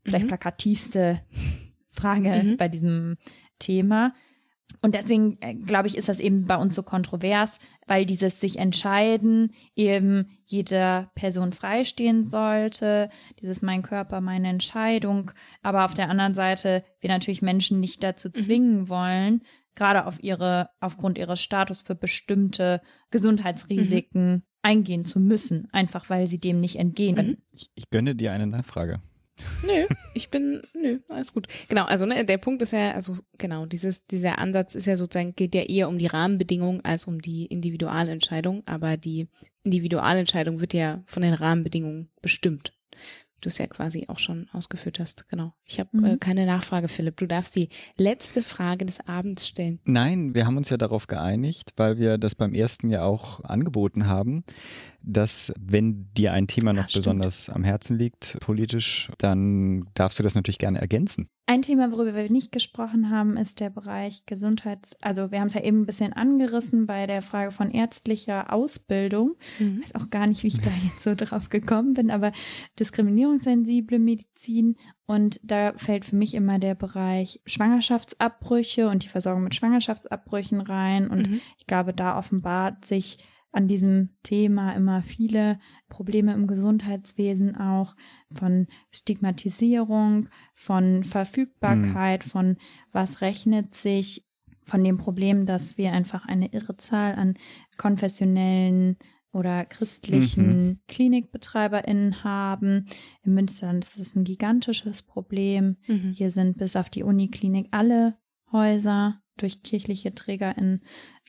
vielleicht 0.03 0.25
mhm. 0.25 0.29
plakativste 0.29 1.21
Frage 1.87 2.43
mhm. 2.43 2.57
bei 2.57 2.67
diesem 2.69 3.17
Thema. 3.59 4.13
Und 4.81 4.93
deswegen, 4.95 5.37
äh, 5.41 5.53
glaube 5.55 5.87
ich, 5.87 5.97
ist 5.97 6.09
das 6.09 6.19
eben 6.19 6.45
bei 6.45 6.55
uns 6.55 6.75
so 6.75 6.83
kontrovers, 6.83 7.59
weil 7.87 8.05
dieses 8.05 8.39
sich 8.39 8.57
entscheiden 8.59 9.53
eben 9.75 10.37
jeder 10.45 11.11
Person 11.15 11.51
freistehen 11.51 12.29
sollte, 12.29 13.09
dieses 13.41 13.61
mein 13.61 13.81
Körper, 13.81 14.21
meine 14.21 14.49
Entscheidung, 14.49 15.31
aber 15.61 15.85
auf 15.85 15.93
der 15.93 16.09
anderen 16.09 16.33
Seite 16.33 16.83
wir 16.99 17.09
natürlich 17.09 17.41
Menschen 17.41 17.79
nicht 17.79 18.03
dazu 18.03 18.29
mhm. 18.29 18.33
zwingen 18.33 18.79
mhm. 18.81 18.89
wollen, 18.89 19.41
gerade 19.75 20.05
auf 20.05 20.21
ihre, 20.23 20.69
aufgrund 20.79 21.17
ihres 21.17 21.41
Status 21.41 21.81
für 21.81 21.95
bestimmte 21.95 22.81
Gesundheitsrisiken 23.11 24.31
mhm. 24.31 24.43
eingehen 24.61 25.05
zu 25.05 25.19
müssen, 25.19 25.67
einfach 25.71 26.09
weil 26.09 26.27
sie 26.27 26.39
dem 26.39 26.59
nicht 26.59 26.77
entgehen 26.77 27.15
können. 27.15 27.29
Mhm. 27.29 27.43
Ich, 27.51 27.71
ich 27.75 27.89
gönne 27.89 28.15
dir 28.15 28.31
eine 28.31 28.47
Nachfrage. 28.47 29.01
Nö, 29.65 29.85
ich 30.13 30.29
bin, 30.29 30.61
nö, 30.73 30.99
alles 31.09 31.33
gut. 31.33 31.47
Genau, 31.69 31.85
also 31.85 32.05
ne, 32.05 32.25
der 32.25 32.37
Punkt 32.37 32.61
ist 32.61 32.71
ja, 32.71 32.91
also 32.91 33.13
genau, 33.37 33.65
dieses, 33.65 34.05
dieser 34.05 34.39
Ansatz 34.39 34.75
ist 34.75 34.85
ja 34.85 34.97
sozusagen, 34.97 35.35
geht 35.35 35.55
ja 35.55 35.61
eher 35.61 35.89
um 35.89 35.97
die 35.97 36.07
Rahmenbedingungen 36.07 36.83
als 36.83 37.05
um 37.05 37.21
die 37.21 37.45
Individualentscheidung, 37.45 38.63
aber 38.65 38.97
die 38.97 39.27
Individualentscheidung 39.63 40.59
wird 40.59 40.73
ja 40.73 41.03
von 41.05 41.21
den 41.21 41.33
Rahmenbedingungen 41.33 42.09
bestimmt 42.21 42.73
du 43.41 43.49
es 43.49 43.57
ja 43.57 43.67
quasi 43.67 44.05
auch 44.07 44.19
schon 44.19 44.49
ausgeführt 44.51 44.99
hast. 44.99 45.27
Genau. 45.29 45.53
Ich 45.69 45.79
habe 45.79 45.89
mhm. 45.91 46.05
äh, 46.05 46.17
keine 46.17 46.45
Nachfrage, 46.45 46.87
Philipp. 46.87 47.17
Du 47.17 47.27
darfst 47.27 47.55
die 47.55 47.69
letzte 47.97 48.41
Frage 48.41 48.85
des 48.85 49.05
Abends 49.05 49.47
stellen. 49.47 49.79
Nein, 49.83 50.33
wir 50.33 50.45
haben 50.45 50.57
uns 50.57 50.69
ja 50.69 50.77
darauf 50.77 51.07
geeinigt, 51.07 51.73
weil 51.75 51.97
wir 51.97 52.17
das 52.17 52.35
beim 52.35 52.53
ersten 52.53 52.89
ja 52.89 53.03
auch 53.03 53.43
angeboten 53.43 54.07
haben, 54.07 54.43
dass 55.01 55.53
wenn 55.59 56.11
dir 56.13 56.33
ein 56.33 56.47
Thema 56.47 56.73
noch 56.73 56.89
ja, 56.89 56.99
besonders 56.99 57.49
am 57.49 57.63
Herzen 57.63 57.97
liegt, 57.97 58.37
politisch, 58.41 59.11
dann 59.17 59.85
darfst 59.93 60.19
du 60.19 60.23
das 60.23 60.35
natürlich 60.35 60.59
gerne 60.59 60.79
ergänzen. 60.79 61.29
Ein 61.49 61.61
Thema, 61.61 61.93
worüber 61.93 62.13
wir 62.13 62.29
nicht 62.29 62.51
gesprochen 62.51 63.09
haben, 63.09 63.37
ist 63.37 63.61
der 63.61 63.69
Bereich 63.69 64.25
Gesundheits-, 64.25 64.97
also 65.01 65.31
wir 65.31 65.39
haben 65.39 65.47
es 65.47 65.53
ja 65.53 65.63
eben 65.63 65.81
ein 65.81 65.85
bisschen 65.85 66.11
angerissen 66.11 66.87
bei 66.87 67.07
der 67.07 67.21
Frage 67.21 67.51
von 67.51 67.71
ärztlicher 67.71 68.51
Ausbildung. 68.51 69.35
Mhm. 69.57 69.81
Ich 69.81 69.93
weiß 69.93 69.95
auch 69.95 70.09
gar 70.09 70.27
nicht, 70.27 70.43
wie 70.43 70.47
ich 70.47 70.59
da 70.59 70.69
jetzt 70.83 71.03
so 71.03 71.15
drauf 71.15 71.47
gekommen 71.47 71.93
bin, 71.93 72.11
aber 72.11 72.33
diskriminierungssensible 72.77 73.97
Medizin 73.97 74.75
und 75.07 75.39
da 75.41 75.73
fällt 75.75 76.05
für 76.05 76.15
mich 76.15 76.35
immer 76.35 76.59
der 76.59 76.75
Bereich 76.75 77.41
Schwangerschaftsabbrüche 77.45 78.89
und 78.89 79.03
die 79.03 79.07
Versorgung 79.07 79.43
mit 79.43 79.55
Schwangerschaftsabbrüchen 79.55 80.61
rein 80.61 81.09
und 81.09 81.29
mhm. 81.29 81.41
ich 81.57 81.65
glaube, 81.65 81.93
da 81.93 82.17
offenbart 82.17 82.85
sich 82.85 83.17
an 83.51 83.67
diesem 83.67 84.09
Thema 84.23 84.73
immer 84.73 85.01
viele 85.01 85.59
Probleme 85.89 86.33
im 86.33 86.45
Gesundheitswesen 86.45 87.55
auch 87.55 87.95
von 88.31 88.67
Stigmatisierung, 88.91 90.29
von 90.53 91.03
Verfügbarkeit, 91.03 92.25
mhm. 92.25 92.29
von 92.29 92.57
was 92.91 93.21
rechnet 93.21 93.73
sich, 93.73 94.27
von 94.65 94.83
dem 94.83 94.97
Problem, 94.97 95.45
dass 95.45 95.77
wir 95.77 95.93
einfach 95.93 96.27
eine 96.27 96.51
irre 96.51 96.75
Zahl 96.75 97.15
an 97.15 97.35
konfessionellen 97.77 98.97
oder 99.31 99.65
christlichen 99.65 100.67
mhm. 100.67 100.79
KlinikbetreiberInnen 100.87 102.23
haben. 102.23 102.87
Im 103.23 103.33
Münsterland 103.33 103.85
ist 103.85 103.97
es 103.97 104.15
ein 104.15 104.23
gigantisches 104.23 105.01
Problem. 105.01 105.77
Mhm. 105.87 106.13
Hier 106.13 106.31
sind 106.31 106.57
bis 106.57 106.75
auf 106.75 106.89
die 106.89 107.03
Uniklinik 107.03 107.67
alle 107.71 108.17
Häuser 108.51 109.21
durch 109.37 109.63
kirchliche 109.63 110.15
TrägerInnen 110.15 110.81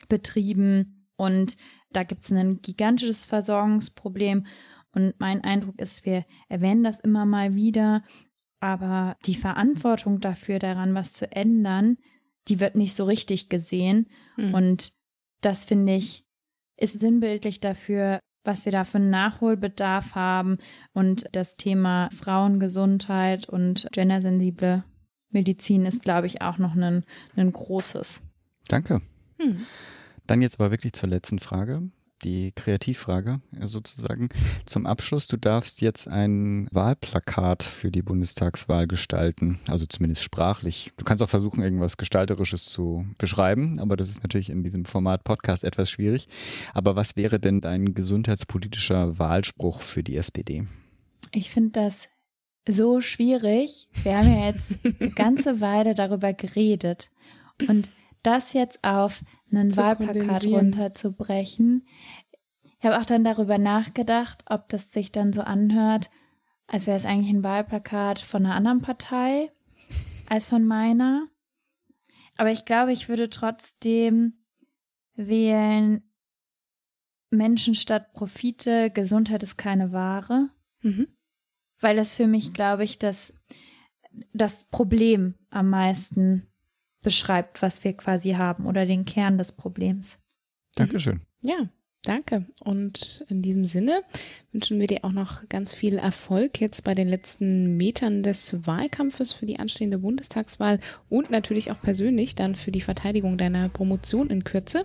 betrieben. 0.09 1.07
Und 1.17 1.57
da 1.91 2.05
gibt 2.05 2.25
es 2.25 2.33
ein 2.33 2.61
gigantisches 2.63 3.27
Versorgungsproblem. 3.27 4.47
Und 4.93 5.15
mein 5.19 5.43
Eindruck 5.43 5.81
ist, 5.81 6.07
wir 6.07 6.25
erwähnen 6.49 6.85
das 6.85 7.01
immer 7.01 7.27
mal 7.27 7.55
wieder, 7.55 8.03
aber 8.61 9.17
die 9.27 9.35
Verantwortung 9.35 10.21
dafür, 10.21 10.59
daran 10.59 10.95
was 10.95 11.13
zu 11.13 11.31
ändern, 11.31 11.99
die 12.49 12.61
wird 12.61 12.75
nicht 12.75 12.97
so 12.97 13.05
richtig 13.05 13.49
gesehen. 13.49 14.09
Mhm. 14.37 14.55
Und 14.55 14.93
das 15.41 15.65
finde 15.65 15.95
ich, 15.95 16.25
ist 16.79 16.99
sinnbildlich 16.99 17.61
dafür, 17.61 18.21
was 18.45 18.65
wir 18.65 18.73
da 18.73 18.85
für 18.85 18.99
einen 18.99 19.11
Nachholbedarf 19.11 20.15
haben 20.15 20.59
und 20.95 21.27
das 21.33 21.57
Thema 21.57 22.09
Frauengesundheit 22.17 23.49
und 23.49 23.89
gendersensible 23.93 24.85
Medizin 25.31 25.85
ist, 25.85 26.03
glaube 26.03 26.27
ich, 26.27 26.41
auch 26.41 26.59
noch 26.59 26.75
ein, 26.75 27.05
ein 27.37 27.53
großes. 27.53 28.23
Danke. 28.69 29.03
Hm. 29.39 29.67
Dann 30.27 30.43
jetzt 30.43 30.59
aber 30.59 30.71
wirklich 30.71 30.95
zur 30.95 31.09
letzten 31.09 31.39
Frage, 31.39 31.91
die 32.23 32.53
Kreativfrage 32.53 33.41
sozusagen. 33.61 34.29
Zum 34.67 34.87
Abschluss, 34.87 35.27
du 35.27 35.37
darfst 35.37 35.81
jetzt 35.81 36.09
ein 36.09 36.69
Wahlplakat 36.73 37.63
für 37.63 37.91
die 37.91 38.03
Bundestagswahl 38.03 38.87
gestalten, 38.87 39.61
also 39.69 39.87
zumindest 39.87 40.23
sprachlich. 40.23 40.93
Du 40.97 41.05
kannst 41.05 41.23
auch 41.23 41.29
versuchen, 41.29 41.63
irgendwas 41.63 41.97
Gestalterisches 41.97 42.67
zu 42.67 43.07
beschreiben, 43.19 43.79
aber 43.81 43.97
das 43.97 44.11
ist 44.11 44.23
natürlich 44.23 44.51
in 44.51 44.63
diesem 44.63 44.85
Format 44.85 45.25
Podcast 45.25 45.65
etwas 45.65 45.91
schwierig. 45.91 46.29
Aber 46.75 46.97
was 46.97 47.17
wäre 47.17 47.39
denn 47.39 47.61
dein 47.61 47.95
gesundheitspolitischer 47.95 49.19
Wahlspruch 49.19 49.81
für 49.81 50.03
die 50.03 50.17
SPD? 50.17 50.65
Ich 51.33 51.51
finde 51.51 51.71
das 51.73 52.09
so 52.69 53.01
schwierig. 53.01 53.89
Wir 54.03 54.19
haben 54.19 54.35
ja 54.35 54.47
jetzt 54.47 54.79
eine 54.85 55.11
ganze 55.11 55.61
Weile 55.61 55.95
darüber 55.95 56.33
geredet. 56.33 57.11
Und 57.67 57.91
das 58.29 58.53
jetzt 58.53 58.85
auf 58.85 59.25
einen 59.51 59.75
Wahlplakat 59.75 60.45
runterzubrechen. 60.45 61.87
Ich 62.79 62.87
habe 62.87 62.99
auch 63.01 63.07
dann 63.07 63.25
darüber 63.25 63.57
nachgedacht, 63.57 64.45
ob 64.47 64.69
das 64.69 64.93
sich 64.93 65.11
dann 65.11 65.33
so 65.33 65.41
anhört, 65.41 66.11
als 66.67 66.87
wäre 66.87 66.97
es 66.97 67.07
eigentlich 67.07 67.35
ein 67.35 67.43
Wahlplakat 67.43 68.21
von 68.21 68.45
einer 68.45 68.55
anderen 68.55 68.83
Partei 68.83 69.51
als 70.29 70.45
von 70.45 70.67
meiner. 70.67 71.27
Aber 72.37 72.53
ich 72.53 72.67
glaube, 72.67 72.93
ich 72.93 73.09
würde 73.09 73.31
trotzdem 73.31 74.35
wählen, 75.15 76.03
Menschen 77.31 77.75
statt 77.75 78.13
Profite, 78.13 78.91
Gesundheit 78.91 79.43
ist 79.43 79.57
keine 79.57 79.93
Ware. 79.93 80.51
Mhm. 80.83 81.09
Weil 81.81 81.97
das 81.97 82.15
für 82.15 82.27
mich, 82.27 82.53
glaube 82.53 82.85
ich, 82.85 82.99
das, 82.99 83.33
das 84.33 84.67
Problem 84.67 85.35
am 85.51 85.71
meisten 85.71 86.47
beschreibt, 87.03 87.63
was 87.63 87.85
wir 87.85 87.93
quasi 87.93 88.33
haben 88.33 88.67
oder 88.67 88.87
den 88.87 89.05
Kern 89.05 89.39
des 89.39 89.53
Problems. 89.53 90.19
Dankeschön. 90.75 91.21
Ja, 91.41 91.69
danke. 92.03 92.47
Und 92.61 93.25
in 93.29 93.43
diesem 93.43 93.65
Sinne 93.65 94.03
wünschen 94.53 94.81
wir 94.81 94.87
dir 94.87 95.05
auch 95.05 95.13
noch 95.13 95.49
ganz 95.49 95.73
viel 95.73 95.99
Erfolg 95.99 96.61
jetzt 96.61 96.85
bei 96.85 96.95
den 96.95 97.09
letzten 97.09 97.77
Metern 97.77 98.23
des 98.23 98.67
Wahlkampfes 98.67 99.33
für 99.33 99.47
die 99.47 99.59
anstehende 99.59 99.99
Bundestagswahl 99.99 100.81
und 101.09 101.31
natürlich 101.31 101.71
auch 101.71 101.81
persönlich 101.81 102.35
dann 102.35 102.55
für 102.55 102.71
die 102.71 102.81
Verteidigung 102.81 103.39
deiner 103.39 103.69
Promotion 103.69 104.31
in 104.31 104.45
Kürze. 104.45 104.83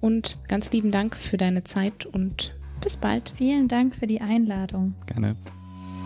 Und 0.00 0.38
ganz 0.48 0.70
lieben 0.72 0.90
Dank 0.90 1.16
für 1.16 1.36
deine 1.36 1.64
Zeit 1.64 2.06
und 2.06 2.54
bis 2.80 2.96
bald. 2.96 3.30
Vielen 3.36 3.68
Dank 3.68 3.94
für 3.94 4.06
die 4.06 4.20
Einladung. 4.20 4.94
Gerne. 5.06 5.36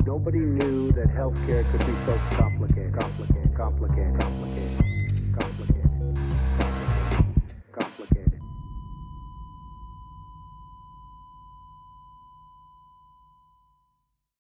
Nobody 0.04 0.40
knew 0.40 0.90
that 0.92 1.08
healthcare 1.08 1.64
could 1.70 1.86
be 1.86 1.92
so 2.04 2.12
complicated, 2.36 2.92
complicated, 2.92 3.54
complicated, 3.54 4.20
complicated. 4.20 4.43